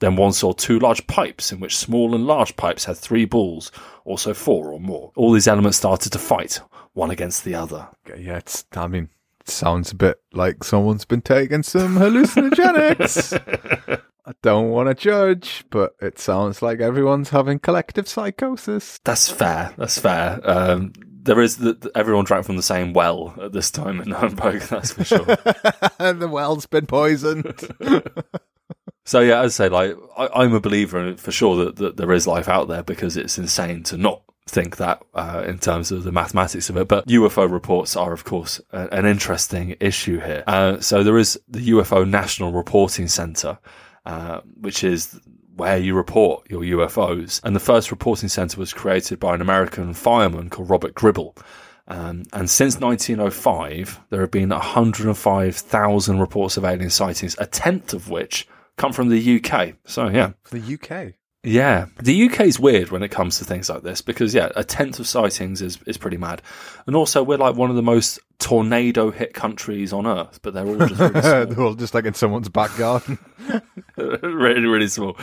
Then 0.00 0.16
one 0.16 0.32
saw 0.32 0.52
two 0.52 0.78
large 0.78 1.06
pipes 1.06 1.52
in 1.52 1.60
which 1.60 1.76
small 1.76 2.14
and 2.14 2.26
large 2.26 2.56
pipes 2.56 2.84
had 2.84 2.96
three 2.96 3.24
balls, 3.24 3.72
also 4.04 4.32
four 4.32 4.72
or 4.72 4.80
more. 4.80 5.12
All 5.16 5.32
these 5.32 5.48
elements 5.48 5.78
started 5.78 6.12
to 6.12 6.18
fight, 6.18 6.60
one 6.92 7.10
against 7.10 7.44
the 7.44 7.54
other. 7.54 7.88
Yeah, 8.16 8.36
it's, 8.36 8.64
I 8.74 8.86
mean, 8.86 9.08
it 9.40 9.50
sounds 9.50 9.90
a 9.90 9.96
bit 9.96 10.18
like 10.32 10.62
someone's 10.62 11.04
been 11.04 11.22
taking 11.22 11.62
some 11.62 11.96
hallucinogenics. 11.96 14.02
I 14.28 14.32
don't 14.42 14.68
want 14.68 14.90
to 14.90 14.94
judge, 14.94 15.64
but 15.70 15.94
it 16.02 16.18
sounds 16.18 16.60
like 16.60 16.80
everyone's 16.80 17.30
having 17.30 17.58
collective 17.58 18.06
psychosis. 18.06 19.00
That's 19.02 19.30
fair. 19.30 19.72
That's 19.78 19.98
fair. 19.98 20.38
Um, 20.44 20.92
there 21.28 21.40
is 21.40 21.56
the, 21.56 21.90
everyone 21.94 22.24
drank 22.24 22.44
from 22.44 22.56
the 22.56 22.62
same 22.62 22.92
well 22.92 23.34
at 23.40 23.52
this 23.52 23.70
time 23.70 24.00
in 24.00 24.10
Nuremberg. 24.10 24.62
That's 24.62 24.92
for 24.92 25.04
sure. 25.04 25.24
the 25.24 26.28
well's 26.30 26.66
been 26.66 26.86
poisoned. 26.86 27.54
So 29.08 29.20
yeah, 29.20 29.40
as 29.40 29.58
I'd 29.58 29.64
say 29.64 29.68
like 29.70 29.96
I, 30.18 30.44
am 30.44 30.52
a 30.52 30.60
believer 30.60 31.16
for 31.16 31.32
sure 31.32 31.64
that, 31.64 31.76
that 31.76 31.96
there 31.96 32.12
is 32.12 32.26
life 32.26 32.46
out 32.46 32.68
there 32.68 32.82
because 32.82 33.16
it's 33.16 33.38
insane 33.38 33.82
to 33.84 33.96
not 33.96 34.22
think 34.46 34.76
that 34.76 35.02
uh, 35.14 35.44
in 35.46 35.58
terms 35.58 35.90
of 35.90 36.04
the 36.04 36.12
mathematics 36.12 36.68
of 36.68 36.76
it. 36.76 36.88
But 36.88 37.06
UFO 37.06 37.50
reports 37.50 37.96
are, 37.96 38.12
of 38.12 38.24
course, 38.24 38.60
a, 38.70 38.88
an 38.92 39.06
interesting 39.06 39.76
issue 39.80 40.20
here. 40.20 40.44
Uh, 40.46 40.80
so 40.80 41.02
there 41.02 41.16
is 41.16 41.40
the 41.48 41.70
UFO 41.70 42.06
National 42.06 42.52
Reporting 42.52 43.08
Center, 43.08 43.58
uh, 44.04 44.42
which 44.60 44.84
is 44.84 45.18
where 45.56 45.78
you 45.78 45.94
report 45.94 46.50
your 46.50 46.60
UFOs. 46.60 47.40
And 47.44 47.56
the 47.56 47.60
first 47.60 47.90
reporting 47.90 48.28
center 48.28 48.60
was 48.60 48.74
created 48.74 49.18
by 49.18 49.34
an 49.34 49.40
American 49.40 49.94
fireman 49.94 50.50
called 50.50 50.68
Robert 50.68 50.94
Gribble. 50.94 51.34
Um, 51.86 52.24
and 52.34 52.50
since 52.50 52.78
1905, 52.78 54.00
there 54.10 54.20
have 54.20 54.30
been 54.30 54.50
105,000 54.50 56.20
reports 56.20 56.58
of 56.58 56.64
alien 56.66 56.90
sightings, 56.90 57.36
a 57.38 57.46
tenth 57.46 57.94
of 57.94 58.10
which 58.10 58.46
come 58.78 58.94
from 58.94 59.10
the 59.10 59.40
UK. 59.42 59.74
So, 59.84 60.08
yeah. 60.08 60.32
The 60.50 60.78
UK? 60.80 61.14
Yeah, 61.44 61.86
the 62.02 62.28
UK 62.28 62.40
is 62.42 62.58
weird 62.58 62.90
when 62.90 63.04
it 63.04 63.10
comes 63.10 63.38
to 63.38 63.44
things 63.44 63.70
like 63.70 63.82
this 63.82 64.02
because 64.02 64.34
yeah, 64.34 64.50
a 64.56 64.64
tenth 64.64 64.98
of 64.98 65.06
sightings 65.06 65.62
is 65.62 65.78
is 65.86 65.96
pretty 65.96 66.16
mad, 66.16 66.42
and 66.86 66.96
also 66.96 67.22
we're 67.22 67.38
like 67.38 67.54
one 67.54 67.70
of 67.70 67.76
the 67.76 67.82
most 67.82 68.18
tornado 68.40 69.12
hit 69.12 69.34
countries 69.34 69.92
on 69.92 70.04
earth, 70.04 70.40
but 70.42 70.52
they're 70.52 70.66
all 70.66 70.76
just 70.76 71.00
really 71.00 71.12
they're 71.20 71.60
all 71.60 71.74
just 71.74 71.94
like 71.94 72.06
in 72.06 72.14
someone's 72.14 72.48
back 72.48 72.76
garden. 72.76 73.18
really, 74.22 74.66
really 74.66 74.88
small. 74.88 75.16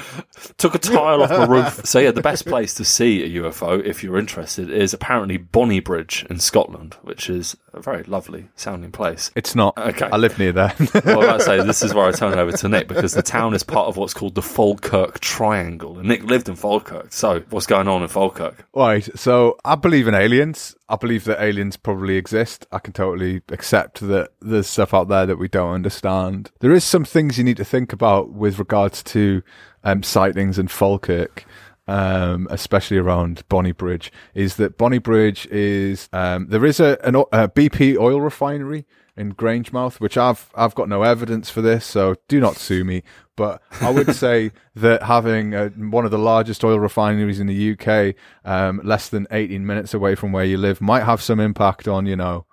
Took 0.57 0.75
a 0.75 0.79
tile 0.79 1.23
off 1.23 1.29
the 1.29 1.47
roof. 1.47 1.81
So 1.85 1.99
yeah, 1.99 2.11
the 2.11 2.21
best 2.21 2.45
place 2.45 2.73
to 2.75 2.85
see 2.85 3.23
a 3.23 3.41
UFO, 3.41 3.81
if 3.83 4.03
you're 4.03 4.17
interested, 4.17 4.69
is 4.69 4.93
apparently 4.93 5.37
Bonnybridge 5.37 6.25
in 6.29 6.39
Scotland, 6.39 6.95
which 7.03 7.29
is 7.29 7.55
a 7.73 7.81
very 7.81 8.03
lovely 8.03 8.49
sounding 8.55 8.91
place. 8.91 9.31
It's 9.35 9.55
not. 9.55 9.77
Okay, 9.77 10.09
I 10.11 10.17
live 10.17 10.37
near 10.39 10.51
there. 10.51 10.73
well, 11.05 11.29
I 11.29 11.37
say 11.37 11.63
this 11.63 11.83
is 11.83 11.93
where 11.93 12.05
I 12.05 12.11
turn 12.11 12.33
it 12.33 12.39
over 12.39 12.51
to 12.51 12.69
Nick 12.69 12.87
because 12.87 13.13
the 13.13 13.21
town 13.21 13.53
is 13.53 13.63
part 13.63 13.87
of 13.87 13.97
what's 13.97 14.13
called 14.13 14.35
the 14.35 14.41
Falkirk 14.41 15.19
Triangle, 15.19 15.99
and 15.99 16.07
Nick 16.07 16.23
lived 16.23 16.49
in 16.49 16.55
Falkirk. 16.55 17.13
So 17.13 17.41
what's 17.49 17.67
going 17.67 17.87
on 17.87 18.01
in 18.01 18.07
Falkirk? 18.09 18.67
Right. 18.73 19.07
So 19.17 19.57
I 19.63 19.75
believe 19.75 20.07
in 20.07 20.15
aliens. 20.15 20.75
I 20.87 20.97
believe 20.97 21.23
that 21.25 21.41
aliens 21.41 21.77
probably 21.77 22.15
exist. 22.15 22.67
I 22.71 22.79
can 22.79 22.93
totally 22.93 23.41
accept 23.49 24.01
that 24.01 24.29
there's 24.39 24.67
stuff 24.67 24.93
out 24.93 25.07
there 25.07 25.25
that 25.25 25.39
we 25.39 25.47
don't 25.47 25.73
understand. 25.73 26.51
There 26.59 26.73
is 26.73 26.83
some 26.83 27.03
things 27.05 27.37
you 27.37 27.43
need 27.43 27.57
to 27.57 27.65
think 27.65 27.91
about 27.91 28.31
with 28.31 28.59
regards 28.65 29.03
to 29.03 29.41
um, 29.83 30.03
sightings 30.03 30.57
in 30.59 30.67
Falkirk. 30.67 31.45
Um, 31.87 32.47
especially 32.49 32.97
around 32.97 33.47
Bonnybridge, 33.47 34.09
is 34.33 34.55
that 34.55 34.75
Bonnybridge 34.75 35.45
is 35.51 36.09
um, 36.11 36.47
there 36.49 36.65
is 36.65 36.79
a, 36.79 36.97
an, 37.03 37.13
a 37.15 37.47
BP 37.47 37.95
oil 37.99 38.21
refinery 38.21 38.87
in 39.15 39.35
Grangemouth, 39.35 39.99
which 39.99 40.17
I've 40.17 40.49
I've 40.55 40.73
got 40.73 40.89
no 40.89 41.03
evidence 41.03 41.51
for 41.51 41.61
this, 41.61 41.85
so 41.85 42.15
do 42.27 42.39
not 42.39 42.55
sue 42.57 42.83
me. 42.83 43.03
But 43.35 43.61
I 43.81 43.91
would 43.91 44.15
say 44.25 44.51
that 44.75 45.03
having 45.03 45.53
a, 45.53 45.67
one 45.69 46.05
of 46.05 46.11
the 46.11 46.17
largest 46.17 46.63
oil 46.63 46.79
refineries 46.79 47.39
in 47.39 47.47
the 47.47 47.73
UK, 47.73 48.15
um, 48.43 48.81
less 48.83 49.09
than 49.09 49.27
18 49.29 49.65
minutes 49.65 49.93
away 49.93 50.15
from 50.15 50.31
where 50.31 50.45
you 50.45 50.57
live, 50.57 50.81
might 50.81 51.03
have 51.03 51.21
some 51.21 51.39
impact 51.39 51.87
on, 51.87 52.05
you 52.05 52.15
know, 52.15 52.45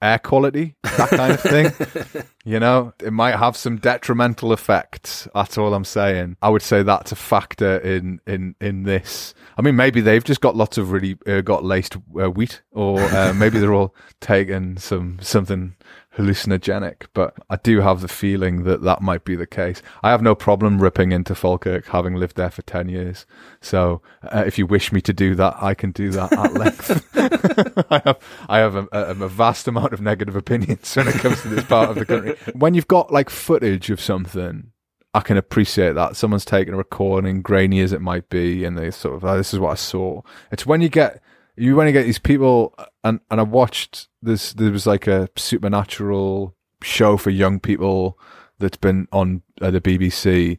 air 0.00 0.18
quality, 0.18 0.76
that 0.82 1.10
kind 1.10 1.32
of 1.32 1.40
thing. 1.40 2.24
you 2.44 2.60
know, 2.60 2.92
it 3.02 3.12
might 3.12 3.36
have 3.36 3.56
some 3.56 3.78
detrimental 3.78 4.52
effects. 4.52 5.28
That's 5.34 5.58
all 5.58 5.74
I'm 5.74 5.84
saying. 5.84 6.36
I 6.42 6.50
would 6.50 6.62
say 6.62 6.82
that's 6.82 7.12
a 7.12 7.16
factor 7.16 7.78
in 7.78 8.20
in 8.26 8.54
in 8.60 8.84
this. 8.84 9.34
I 9.56 9.62
mean, 9.62 9.76
maybe 9.76 10.00
they've 10.00 10.24
just 10.24 10.40
got 10.40 10.56
lots 10.56 10.78
of 10.78 10.92
really 10.92 11.16
uh, 11.26 11.40
got 11.40 11.64
laced 11.64 11.96
uh, 12.20 12.30
wheat, 12.30 12.62
or 12.70 13.00
uh, 13.00 13.32
maybe 13.34 13.58
they're 13.58 13.74
all 13.74 13.94
taking 14.20 14.78
some 14.78 15.18
something 15.20 15.74
hallucinogenic, 16.16 17.06
but 17.14 17.34
I 17.48 17.56
do 17.56 17.80
have 17.80 18.00
the 18.00 18.08
feeling 18.08 18.64
that 18.64 18.82
that 18.82 19.00
might 19.00 19.24
be 19.24 19.34
the 19.34 19.46
case. 19.46 19.82
I 20.02 20.10
have 20.10 20.22
no 20.22 20.34
problem 20.34 20.80
ripping 20.80 21.12
into 21.12 21.34
Falkirk, 21.34 21.86
having 21.86 22.14
lived 22.14 22.36
there 22.36 22.50
for 22.50 22.62
10 22.62 22.88
years. 22.88 23.26
So 23.60 24.02
uh, 24.24 24.44
if 24.46 24.58
you 24.58 24.66
wish 24.66 24.92
me 24.92 25.00
to 25.02 25.12
do 25.12 25.34
that, 25.36 25.56
I 25.62 25.74
can 25.74 25.90
do 25.90 26.10
that 26.10 26.32
at 26.32 26.52
length. 26.54 27.08
I 27.90 28.02
have, 28.04 28.18
I 28.48 28.58
have 28.58 28.76
a, 28.76 28.88
a, 28.92 29.24
a, 29.24 29.28
vast 29.28 29.66
amount 29.68 29.92
of 29.92 30.00
negative 30.00 30.36
opinions 30.36 30.94
when 30.94 31.08
it 31.08 31.14
comes 31.14 31.40
to 31.42 31.48
this 31.48 31.64
part 31.64 31.90
of 31.90 31.96
the 31.96 32.04
country. 32.04 32.36
When 32.54 32.74
you've 32.74 32.88
got 32.88 33.12
like 33.12 33.30
footage 33.30 33.90
of 33.90 34.00
something, 34.00 34.72
I 35.14 35.20
can 35.20 35.36
appreciate 35.36 35.94
that. 35.94 36.16
Someone's 36.16 36.44
taken 36.44 36.74
a 36.74 36.76
recording, 36.76 37.42
grainy 37.42 37.80
as 37.80 37.92
it 37.92 38.00
might 38.00 38.28
be, 38.28 38.64
and 38.64 38.76
they 38.76 38.90
sort 38.90 39.14
of, 39.14 39.24
oh, 39.24 39.36
this 39.36 39.52
is 39.52 39.60
what 39.60 39.72
I 39.72 39.76
saw. 39.76 40.22
It's 40.50 40.66
when 40.66 40.80
you 40.80 40.88
get 40.88 41.22
you 41.56 41.76
want 41.76 41.88
to 41.88 41.92
get 41.92 42.04
these 42.04 42.18
people, 42.18 42.74
and 43.04 43.20
and 43.30 43.40
I 43.40 43.42
watched 43.42 44.08
this. 44.22 44.52
There 44.52 44.70
was 44.70 44.86
like 44.86 45.06
a 45.06 45.28
supernatural 45.36 46.54
show 46.82 47.16
for 47.16 47.30
young 47.30 47.60
people 47.60 48.18
that's 48.58 48.76
been 48.76 49.08
on 49.12 49.42
uh, 49.60 49.70
the 49.70 49.80
BBC. 49.80 50.58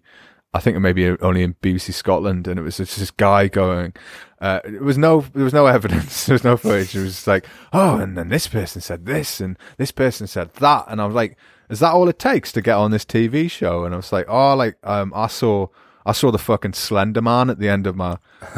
I 0.55 0.59
think 0.59 0.77
maybe 0.77 1.09
only 1.09 1.41
in 1.41 1.55
BBC 1.55 1.93
Scotland, 1.93 2.47
and 2.47 2.59
it 2.59 2.63
was 2.63 2.77
just 2.77 2.99
this 2.99 3.09
guy 3.11 3.47
going. 3.47 3.93
Uh, 4.39 4.59
it 4.65 4.81
was 4.81 4.97
no, 4.97 5.21
there 5.33 5.43
was 5.43 5.53
no 5.53 5.65
evidence, 5.65 6.25
there 6.27 6.35
was 6.35 6.43
no 6.43 6.57
footage. 6.57 6.95
It 6.95 7.01
was 7.01 7.15
just 7.15 7.27
like, 7.27 7.47
oh, 7.71 7.97
and 7.97 8.17
then 8.17 8.29
this 8.29 8.47
person 8.47 8.81
said 8.81 9.05
this, 9.05 9.41
and 9.41 9.57
this 9.77 9.91
person 9.91 10.27
said 10.27 10.53
that, 10.55 10.85
and 10.87 11.01
I 11.01 11.05
was 11.05 11.15
like, 11.15 11.37
is 11.69 11.79
that 11.79 11.93
all 11.93 12.07
it 12.07 12.19
takes 12.19 12.51
to 12.51 12.61
get 12.61 12.75
on 12.75 12.91
this 12.91 13.05
TV 13.05 13.49
show? 13.49 13.83
And 13.85 13.95
I 13.95 13.97
was 13.97 14.11
like, 14.11 14.25
oh, 14.29 14.55
like 14.55 14.77
um, 14.83 15.11
I 15.15 15.27
saw 15.27 15.67
I 16.05 16.11
saw 16.11 16.31
the 16.31 16.37
fucking 16.37 16.73
Slender 16.73 17.21
Man 17.21 17.49
at 17.49 17.59
the 17.59 17.69
end 17.69 17.87
of 17.87 17.95
my 17.95 18.17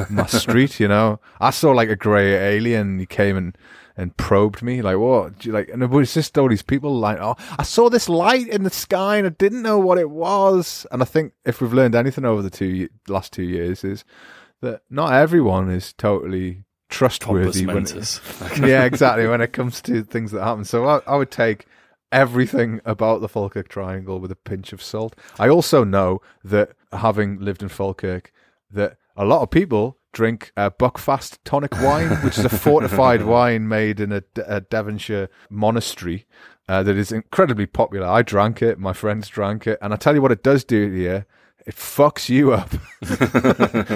my 0.09 0.25
street. 0.27 0.79
You 0.79 0.87
know, 0.87 1.19
I 1.39 1.51
saw 1.51 1.71
like 1.71 1.89
a 1.89 1.95
grey 1.95 2.33
alien. 2.55 2.99
He 2.99 3.05
came 3.05 3.37
and 3.37 3.57
and 3.97 4.15
probed 4.17 4.61
me. 4.61 4.81
Like 4.81 4.97
what? 4.97 5.45
you 5.45 5.51
Like, 5.51 5.69
and 5.69 5.83
it 5.83 5.89
was 5.89 6.13
just 6.13 6.37
all 6.37 6.49
these 6.49 6.61
people 6.61 6.97
like, 6.97 7.17
oh, 7.19 7.35
I 7.57 7.63
saw 7.63 7.89
this 7.89 8.09
light 8.09 8.47
in 8.47 8.63
the 8.63 8.69
sky 8.69 9.17
and 9.17 9.27
I 9.27 9.31
didn't 9.31 9.61
know 9.61 9.79
what 9.79 9.97
it 9.97 10.09
was. 10.09 10.85
And 10.91 11.01
I 11.01 11.05
think 11.05 11.33
if 11.45 11.61
we've 11.61 11.73
learned 11.73 11.95
anything 11.95 12.25
over 12.25 12.41
the 12.41 12.49
two 12.49 12.89
last 13.07 13.33
two 13.33 13.43
years 13.43 13.83
is 13.83 14.03
that 14.61 14.81
not 14.89 15.13
everyone 15.13 15.69
is 15.69 15.93
totally 15.93 16.63
trustworthy. 16.89 17.65
When 17.65 17.83
it, 17.85 18.21
yeah, 18.59 18.83
exactly. 18.83 19.27
When 19.27 19.41
it 19.41 19.53
comes 19.53 19.81
to 19.81 20.03
things 20.03 20.31
that 20.31 20.43
happen, 20.43 20.65
so 20.65 20.85
I, 20.85 21.01
I 21.07 21.15
would 21.15 21.31
take 21.31 21.65
everything 22.11 22.79
about 22.85 23.21
the 23.21 23.27
Falkirk 23.27 23.67
Triangle 23.67 24.19
with 24.19 24.31
a 24.31 24.35
pinch 24.35 24.71
of 24.73 24.81
salt. 24.81 25.15
I 25.39 25.49
also 25.49 25.83
know 25.83 26.21
that 26.43 26.71
having 26.93 27.39
lived 27.39 27.61
in 27.61 27.69
Falkirk, 27.69 28.31
that 28.71 28.97
a 29.17 29.25
lot 29.25 29.41
of 29.41 29.49
people 29.49 29.97
drink 30.15 30.53
a 30.55 30.71
Buckfast 30.71 31.37
tonic 31.43 31.73
wine, 31.81 32.09
which 32.23 32.37
is 32.37 32.45
a 32.45 32.49
fortified 32.49 33.23
wine 33.25 33.67
made 33.67 33.99
in 33.99 34.13
a, 34.13 34.23
a 34.47 34.61
Devonshire 34.61 35.29
monastery 35.49 36.25
uh, 36.69 36.81
that 36.81 36.95
is 36.95 37.11
incredibly 37.11 37.65
popular. 37.65 38.07
I 38.07 38.21
drank 38.21 38.61
it, 38.61 38.79
my 38.79 38.93
friends 38.93 39.27
drank 39.27 39.67
it, 39.67 39.77
and 39.81 39.93
I 39.93 39.97
tell 39.97 40.15
you 40.15 40.21
what 40.21 40.31
it 40.31 40.41
does 40.41 40.63
do 40.63 40.77
you. 40.77 41.25
It 41.67 41.75
fucks 41.75 42.29
you 42.29 42.53
up. 42.53 42.69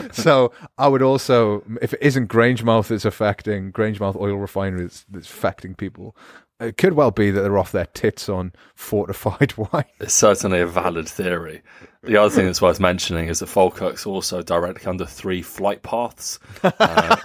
so 0.14 0.52
I 0.78 0.88
would 0.88 1.04
also, 1.04 1.64
if 1.82 1.94
it 1.94 2.02
isn't 2.02 2.28
Grangemouth 2.28 2.88
that's 2.88 3.06
affecting 3.06 3.72
Grangemouth 3.72 4.20
oil 4.20 4.38
refinery 4.38 4.82
that's, 4.82 5.06
that's 5.10 5.30
affecting 5.30 5.76
people, 5.76 6.16
it 6.60 6.78
could 6.78 6.94
well 6.94 7.12
be 7.12 7.32
that 7.32 7.42
they're 7.42 7.58
off 7.58 7.72
their 7.72 7.86
tits 7.88 8.28
on 8.30 8.54
fortified 8.76 9.54
wine. 9.58 9.86
It's 10.00 10.14
certainly 10.14 10.60
a 10.60 10.68
valid 10.68 11.08
theory. 11.08 11.62
The 12.04 12.18
other 12.18 12.34
thing 12.34 12.46
that's 12.46 12.62
worth 12.62 12.80
mentioning 12.80 13.28
is 13.28 13.40
that 13.40 13.48
Falkirk's 13.48 14.06
also 14.06 14.42
directly 14.42 14.88
under 14.88 15.06
three 15.06 15.42
flight 15.42 15.84
paths. 15.84 16.40
Uh, 16.64 17.16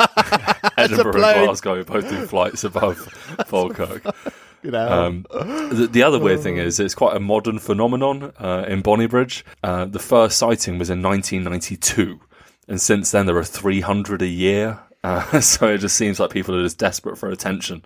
Edinburgh 0.78 1.22
and 1.22 1.46
Glasgow 1.46 1.84
both 1.84 2.08
do 2.08 2.26
flights 2.26 2.64
above 2.64 2.96
Falkirk. 3.46 4.04
You 4.62 4.70
know. 4.70 4.88
Um, 4.88 5.26
the, 5.30 5.88
the, 5.90 6.02
other 6.02 6.18
weird 6.18 6.40
thing 6.40 6.56
is 6.56 6.80
it's 6.80 6.94
quite 6.94 7.16
a 7.16 7.20
modern 7.20 7.58
phenomenon 7.58 8.32
uh, 8.38 8.64
in 8.66 8.82
Bonnybridge. 8.82 9.44
Uh, 9.62 9.84
the 9.84 9.98
first 9.98 10.38
sighting 10.38 10.78
was 10.78 10.90
in 10.90 11.02
1992, 11.02 12.18
and 12.66 12.80
since 12.80 13.10
then 13.10 13.26
there 13.26 13.36
are 13.36 13.44
300 13.44 14.22
a 14.22 14.26
year. 14.26 14.80
Uh, 15.04 15.40
so 15.40 15.68
it 15.68 15.78
just 15.78 15.96
seems 15.96 16.18
like 16.18 16.30
people 16.30 16.56
are 16.56 16.62
just 16.62 16.78
desperate 16.78 17.18
for 17.18 17.28
attention. 17.28 17.82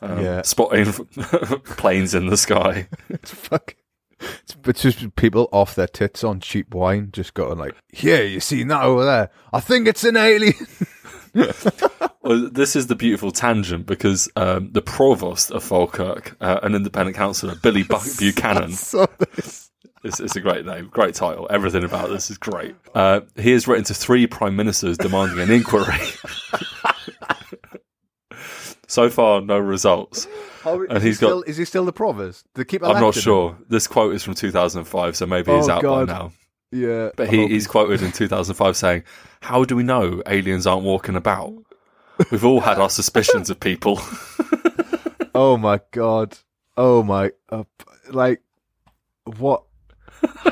Um, 0.00 0.24
yeah. 0.24 0.42
Spotting 0.42 0.92
planes 1.64 2.14
in 2.14 2.26
the 2.26 2.38
sky. 2.38 2.88
It's 3.10 3.30
fucking. 3.30 3.76
It's 4.66 4.80
just 4.80 5.14
people 5.16 5.50
off 5.52 5.74
their 5.74 5.86
tits 5.86 6.24
on 6.24 6.40
cheap 6.40 6.74
wine, 6.74 7.10
just 7.12 7.34
going 7.34 7.58
like, 7.58 7.74
"Here, 7.92 8.24
you 8.24 8.40
see 8.40 8.62
that 8.64 8.82
over 8.82 9.04
there? 9.04 9.30
I 9.52 9.60
think 9.60 9.86
it's 9.86 10.02
an 10.04 10.16
alien." 10.16 10.54
well, 12.22 12.48
this 12.50 12.74
is 12.74 12.86
the 12.86 12.94
beautiful 12.94 13.30
tangent 13.30 13.84
because 13.84 14.30
um, 14.36 14.70
the 14.72 14.80
provost 14.80 15.50
of 15.50 15.62
Falkirk, 15.62 16.36
uh, 16.40 16.60
an 16.62 16.74
independent 16.74 17.16
councillor, 17.16 17.56
Billy 17.56 17.82
Buchanan. 17.82 18.70
It's, 20.04 20.20
it's, 20.20 20.36
a 20.36 20.40
great 20.40 20.66
name, 20.66 20.88
great 20.92 21.14
title. 21.14 21.46
Everything 21.50 21.82
about 21.82 22.10
this 22.10 22.30
is 22.30 22.36
great. 22.36 22.74
Uh, 22.94 23.20
he 23.36 23.52
has 23.52 23.66
written 23.66 23.84
to 23.84 23.94
three 23.94 24.26
prime 24.26 24.54
ministers 24.54 24.98
demanding 24.98 25.40
an 25.40 25.50
inquiry. 25.50 25.98
So 28.94 29.10
far, 29.10 29.40
no 29.40 29.58
results. 29.58 30.28
Oh, 30.64 30.86
and 30.88 31.02
he's 31.02 31.18
got. 31.18 31.46
is 31.48 31.56
he 31.56 31.64
still 31.64 31.84
the 31.84 31.92
provost? 31.92 32.46
To 32.54 32.64
keep 32.64 32.82
I'm 32.82 33.00
not 33.00 33.14
sure. 33.14 33.58
This 33.68 33.86
quote 33.86 34.14
is 34.14 34.22
from 34.22 34.34
2005, 34.34 35.16
so 35.16 35.26
maybe 35.26 35.52
he's 35.52 35.68
oh, 35.68 35.72
out 35.72 35.82
God. 35.82 36.06
by 36.06 36.12
now. 36.12 36.32
Yeah, 36.70 37.10
but 37.16 37.28
he, 37.28 37.46
he's 37.48 37.66
quoted 37.66 38.02
in 38.02 38.12
2005 38.12 38.76
saying, 38.76 39.04
"How 39.40 39.64
do 39.64 39.76
we 39.76 39.82
know 39.82 40.22
aliens 40.26 40.66
aren't 40.66 40.84
walking 40.84 41.16
about? 41.16 41.52
We've 42.30 42.44
all 42.44 42.60
had 42.60 42.78
our 42.78 42.90
suspicions 42.90 43.50
of 43.50 43.60
people." 43.60 44.00
oh 45.34 45.56
my 45.56 45.80
God! 45.90 46.38
Oh 46.76 47.02
my! 47.02 47.32
Uh, 47.48 47.64
like 48.10 48.42
what? 49.24 49.64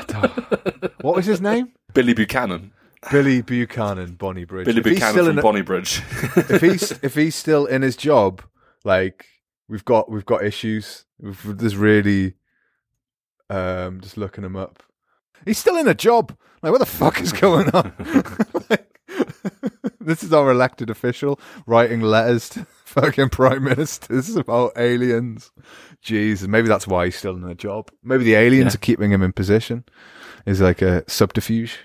what 1.01 1.15
was 1.15 1.25
his 1.25 1.41
name? 1.41 1.73
Billy 1.93 2.13
Buchanan. 2.13 2.71
Billy 3.11 3.41
Buchanan, 3.41 4.15
Bonnybridge. 4.15 4.65
Billy 4.65 4.79
if 4.79 4.83
Buchanan 4.83 5.25
from 5.25 5.39
a, 5.39 5.41
Bonnybridge. 5.41 6.01
if 6.49 6.61
he's 6.61 6.91
if 7.03 7.15
he's 7.15 7.35
still 7.35 7.65
in 7.65 7.81
his 7.81 7.95
job, 7.95 8.41
like 8.83 9.25
we've 9.67 9.85
got 9.85 10.09
we've 10.09 10.25
got 10.25 10.43
issues. 10.43 11.05
We've, 11.19 11.57
there's 11.57 11.77
really, 11.77 12.35
um, 13.49 14.01
just 14.01 14.17
looking 14.17 14.43
him 14.43 14.55
up. 14.55 14.83
He's 15.45 15.57
still 15.57 15.77
in 15.77 15.87
a 15.87 15.93
job. 15.93 16.35
Like, 16.61 16.71
what 16.71 16.79
the 16.79 16.85
fuck 16.85 17.19
is 17.19 17.33
going 17.33 17.69
on? 17.71 17.93
like, 18.69 18.93
this 19.99 20.23
is 20.23 20.33
our 20.33 20.51
elected 20.51 20.89
official 20.89 21.39
writing 21.65 22.01
letters 22.01 22.49
to 22.49 22.65
fucking 22.85 23.29
prime 23.29 23.63
ministers 23.63 24.35
about 24.35 24.73
aliens. 24.77 25.51
Jeez, 26.03 26.47
maybe 26.47 26.67
that's 26.67 26.87
why 26.87 27.05
he's 27.05 27.15
still 27.15 27.35
in 27.35 27.43
a 27.43 27.55
job. 27.55 27.91
Maybe 28.03 28.23
the 28.23 28.35
aliens 28.35 28.73
yeah. 28.73 28.77
are 28.77 28.81
keeping 28.81 29.11
him 29.11 29.21
in 29.21 29.33
position. 29.33 29.83
Is 30.45 30.59
like 30.59 30.81
a 30.81 31.09
subterfuge. 31.09 31.79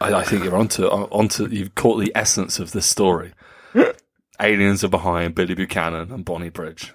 I, 0.00 0.14
I 0.14 0.24
think 0.24 0.44
you're 0.44 0.56
onto 0.56 0.86
onto 0.86 1.48
you've 1.48 1.74
caught 1.74 1.98
the 1.98 2.12
essence 2.14 2.58
of 2.58 2.72
this 2.72 2.86
story. 2.86 3.32
aliens 4.40 4.82
are 4.82 4.88
behind 4.88 5.34
Billy 5.34 5.54
Buchanan 5.54 6.12
and 6.12 6.24
Bonnybridge. 6.24 6.92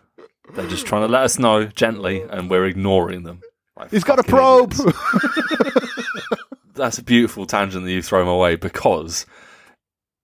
They're 0.54 0.68
just 0.68 0.86
trying 0.86 1.04
to 1.04 1.12
let 1.12 1.24
us 1.24 1.40
know 1.40 1.66
gently, 1.66 2.22
and 2.22 2.50
we're 2.50 2.66
ignoring 2.66 3.24
them. 3.24 3.42
Like 3.76 3.92
He's 3.92 4.04
got 4.04 4.20
a 4.20 4.24
probe. 4.24 4.74
That's 6.76 6.98
a 6.98 7.04
beautiful 7.04 7.46
tangent 7.46 7.86
that 7.86 7.92
you 7.92 8.02
throw 8.02 8.28
away 8.28 8.56
because 8.56 9.26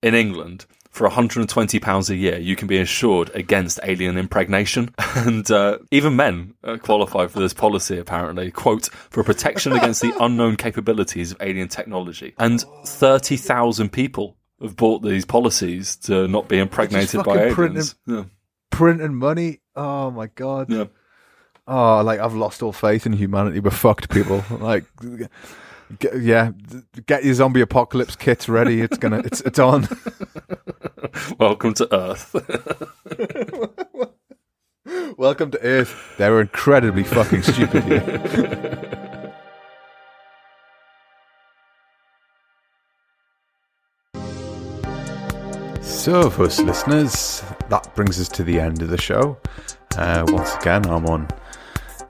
in 0.03 0.15
England, 0.15 0.65
for 0.91 1.09
£120 1.09 2.09
a 2.09 2.15
year, 2.15 2.37
you 2.37 2.55
can 2.57 2.67
be 2.67 2.77
insured 2.77 3.31
against 3.33 3.79
alien 3.83 4.17
impregnation. 4.17 4.93
And 5.13 5.49
uh, 5.51 5.77
even 5.91 6.15
men 6.15 6.55
uh, 6.63 6.77
qualify 6.77 7.27
for 7.27 7.39
this 7.39 7.53
policy, 7.53 7.97
apparently. 7.97 8.49
Quote, 8.49 8.87
for 9.09 9.23
protection 9.23 9.73
against 9.73 10.01
the 10.01 10.13
unknown 10.19 10.55
capabilities 10.55 11.31
of 11.31 11.37
alien 11.41 11.67
technology. 11.67 12.33
And 12.39 12.63
30,000 12.85 13.91
people 13.91 14.37
have 14.61 14.75
bought 14.75 15.03
these 15.03 15.25
policies 15.25 15.95
to 15.97 16.27
not 16.27 16.47
be 16.47 16.57
impregnated 16.57 17.23
by 17.23 17.37
aliens. 17.37 17.93
Printing, 17.93 17.93
yeah. 18.07 18.23
printing 18.71 19.15
money. 19.15 19.59
Oh, 19.75 20.11
my 20.11 20.27
God. 20.27 20.71
Yeah. 20.71 20.85
Oh, 21.67 22.01
like 22.01 22.19
I've 22.19 22.33
lost 22.33 22.63
all 22.63 22.73
faith 22.73 23.05
in 23.05 23.13
humanity. 23.13 23.59
We're 23.59 23.71
fucked, 23.71 24.09
people. 24.09 24.43
like, 24.59 24.85
get, 25.99 26.21
yeah, 26.21 26.51
get 27.05 27.23
your 27.23 27.33
zombie 27.33 27.61
apocalypse 27.61 28.15
kits 28.15 28.47
ready. 28.49 28.81
It's 28.81 28.97
gonna, 28.97 29.19
it's 29.19 29.41
it's 29.41 29.59
on. 29.59 29.87
Welcome 31.39 31.73
to 31.75 31.93
Earth. 31.93 32.35
Welcome 35.17 35.51
to 35.51 35.61
Earth. 35.61 36.15
They 36.17 36.29
were 36.29 36.41
incredibly 36.41 37.03
fucking 37.03 37.43
stupid 37.43 37.83
here. 37.83 39.31
So, 45.81 46.21
us 46.21 46.59
listeners, 46.59 47.43
that 47.69 47.93
brings 47.95 48.19
us 48.19 48.27
to 48.29 48.43
the 48.43 48.59
end 48.59 48.81
of 48.81 48.89
the 48.89 48.99
show. 48.99 49.37
Uh, 49.97 50.25
once 50.29 50.55
again, 50.55 50.85
I'm 50.87 51.05
on 51.05 51.27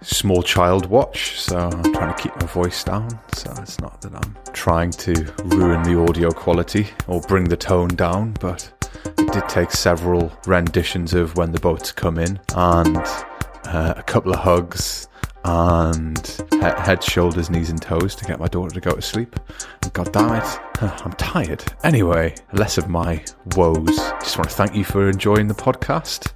small 0.02 0.42
child 0.44 0.88
watch, 0.88 1.40
so 1.40 1.58
I'm 1.58 1.94
trying 1.94 2.14
to 2.16 2.22
keep 2.22 2.36
my 2.40 2.48
voice 2.48 2.84
down. 2.84 3.10
So 3.34 3.54
it's 3.60 3.80
not 3.80 4.02
that 4.02 4.14
I'm 4.16 4.36
trying 4.54 4.92
to 4.92 5.14
ruin 5.46 5.84
the 5.84 6.00
audio 6.00 6.32
quality 6.32 6.88
or 7.08 7.22
bring 7.22 7.46
the 7.46 7.58
tone 7.58 7.90
down, 7.90 8.34
but 8.40 8.72
it 9.18 9.32
did 9.32 9.48
take 9.48 9.72
several 9.72 10.32
renditions 10.48 11.14
of 11.14 11.38
When 11.38 11.52
the 11.52 11.60
Boats 11.60 11.92
Come 11.92 12.18
In 12.18 12.40
and 12.56 12.98
uh, 12.98 13.94
a 13.96 14.04
couple 14.04 14.34
of 14.34 14.40
hugs 14.40 15.08
and 15.44 16.44
he- 16.52 16.60
head, 16.60 17.04
shoulders, 17.04 17.50
knees, 17.50 17.70
and 17.70 17.82
toes 17.82 18.16
to 18.16 18.26
get 18.26 18.40
my 18.40 18.48
daughter 18.48 18.74
to 18.76 18.82
go 18.82 18.92
to 18.92 19.02
sleep. 19.02 19.40
And 19.82 19.94
God 19.94 20.12
damn 20.14 20.36
it, 20.36 20.60
I'm 20.82 21.14
tired. 21.14 21.64
Anyway, 21.84 22.36
less 22.54 22.78
of 22.78 22.90
my 22.90 23.24
woes. 23.56 23.96
Just 24.20 24.38
want 24.38 24.50
to 24.50 24.56
thank 24.56 24.76
you 24.76 24.84
for 24.84 25.10
enjoying 25.10 25.48
the 25.48 25.56
podcast. 25.56 26.32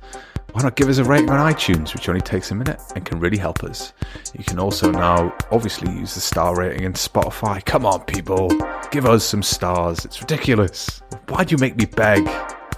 Why 0.56 0.62
not 0.62 0.78
give 0.78 0.88
us 0.88 1.00
a 1.00 1.04
rating 1.04 1.30
on 1.30 1.54
iTunes, 1.54 1.94
which 1.94 2.08
only 2.08 2.22
takes 2.22 2.50
a 2.50 2.56
minute 2.56 2.80
and 2.96 3.04
can 3.04 3.20
really 3.20 3.36
help 3.38 3.62
us? 3.66 3.92
You 4.38 4.46
can 4.46 4.58
also 4.58 4.90
now 4.90 5.36
obviously 5.52 5.92
use 5.92 6.16
the 6.16 6.22
star 6.22 6.56
rating 6.56 6.86
in 6.86 6.94
Spotify. 6.94 7.64
Come 7.66 7.86
on, 7.86 8.06
people, 8.06 8.48
give 8.90 9.06
us 9.06 9.26
some 9.26 9.44
stars. 9.44 10.06
It's 10.06 10.22
ridiculous. 10.22 11.02
Why 11.28 11.44
do 11.44 11.52
you 11.52 11.58
make 11.58 11.76
me 11.76 11.84
beg? 11.84 12.24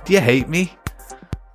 Do 0.06 0.14
you 0.14 0.22
hate 0.22 0.50
me? 0.50 0.76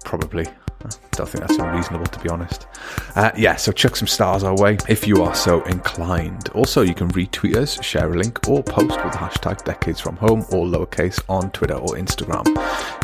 Probably. 0.04 0.46
I 0.84 1.16
don't 1.16 1.28
think 1.28 1.46
that's 1.46 1.58
unreasonable, 1.58 2.06
to 2.06 2.20
be 2.20 2.28
honest. 2.28 2.66
Uh, 3.14 3.30
yeah, 3.36 3.56
so 3.56 3.72
chuck 3.72 3.96
some 3.96 4.08
stars 4.08 4.44
our 4.44 4.56
way 4.56 4.78
if 4.88 5.06
you 5.06 5.22
are 5.22 5.34
so 5.34 5.62
inclined. 5.64 6.48
Also, 6.50 6.82
you 6.82 6.94
can 6.94 7.08
retweet 7.12 7.56
us, 7.56 7.82
share 7.82 8.12
a 8.12 8.16
link, 8.16 8.48
or 8.48 8.62
post 8.62 9.02
with 9.04 9.12
the 9.12 9.18
hashtag 9.18 9.64
Decades 9.64 10.00
From 10.00 10.16
Home, 10.16 10.40
or 10.50 10.66
lowercase, 10.66 11.22
on 11.28 11.50
Twitter 11.50 11.74
or 11.74 11.96
Instagram. 11.96 12.46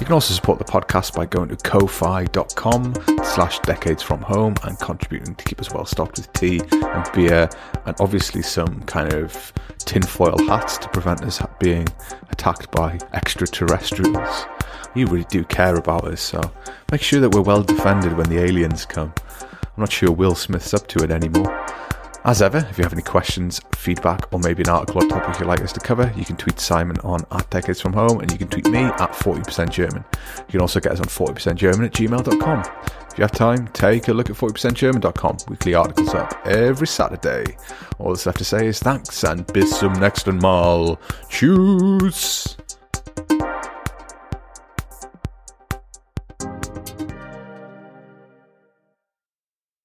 You 0.00 0.06
can 0.06 0.12
also 0.12 0.34
support 0.34 0.58
the 0.58 0.64
podcast 0.64 1.14
by 1.14 1.26
going 1.26 1.48
to 1.48 1.56
ko-fi.com 1.56 2.94
slash 3.24 3.58
decades 3.60 4.02
from 4.02 4.22
home 4.22 4.54
and 4.64 4.78
contributing 4.78 5.34
to 5.34 5.44
keep 5.44 5.60
us 5.60 5.72
well 5.72 5.84
stocked 5.84 6.18
with 6.18 6.32
tea 6.32 6.60
and 6.70 7.12
beer 7.12 7.48
and 7.86 7.96
obviously 8.00 8.42
some 8.42 8.80
kind 8.82 9.12
of 9.12 9.52
tinfoil 9.78 10.38
hats 10.46 10.78
to 10.78 10.88
prevent 10.88 11.22
us 11.22 11.40
being 11.58 11.86
attacked 12.30 12.70
by 12.70 12.98
extraterrestrials 13.12 14.46
you 14.94 15.06
really 15.06 15.26
do 15.28 15.44
care 15.44 15.76
about 15.76 16.04
us, 16.04 16.20
so 16.20 16.40
make 16.90 17.02
sure 17.02 17.20
that 17.20 17.30
we're 17.30 17.42
well 17.42 17.62
defended 17.62 18.16
when 18.16 18.28
the 18.28 18.38
aliens 18.38 18.84
come. 18.84 19.12
I'm 19.42 19.82
not 19.82 19.92
sure 19.92 20.10
Will 20.10 20.34
Smith's 20.34 20.74
up 20.74 20.86
to 20.88 21.04
it 21.04 21.10
anymore. 21.10 21.66
As 22.24 22.42
ever, 22.42 22.58
if 22.58 22.76
you 22.76 22.84
have 22.84 22.92
any 22.92 23.02
questions, 23.02 23.60
feedback, 23.76 24.30
or 24.32 24.40
maybe 24.40 24.62
an 24.62 24.68
article 24.68 25.02
or 25.02 25.08
topic 25.08 25.38
you'd 25.38 25.46
like 25.46 25.62
us 25.62 25.72
to 25.72 25.80
cover, 25.80 26.12
you 26.16 26.24
can 26.24 26.36
tweet 26.36 26.58
Simon 26.58 26.98
on 27.00 27.24
at 27.30 27.48
Decades 27.48 27.80
From 27.80 27.92
Home, 27.92 28.20
and 28.20 28.30
you 28.30 28.36
can 28.36 28.48
tweet 28.48 28.68
me 28.68 28.80
at 28.80 29.12
40% 29.12 29.70
German. 29.70 30.04
You 30.12 30.52
can 30.52 30.60
also 30.60 30.80
get 30.80 30.92
us 30.92 31.00
on 31.00 31.06
40% 31.06 31.54
German 31.54 31.86
at 31.86 31.92
gmail.com. 31.92 32.60
If 33.10 33.18
you 33.18 33.22
have 33.22 33.32
time, 33.32 33.68
take 33.68 34.08
a 34.08 34.12
look 34.12 34.30
at 34.30 34.36
40%German.com. 34.36 35.38
Weekly 35.48 35.74
articles 35.74 36.12
up 36.14 36.34
every 36.44 36.86
Saturday. 36.86 37.56
All 37.98 38.10
that's 38.10 38.26
left 38.26 38.38
to 38.38 38.44
say 38.44 38.66
is 38.66 38.80
thanks, 38.80 39.24
and 39.24 39.46
bis 39.52 39.78
zum 39.78 39.94
nächsten 39.94 40.38
Mal. 40.40 40.98
Tschüss! 41.30 42.56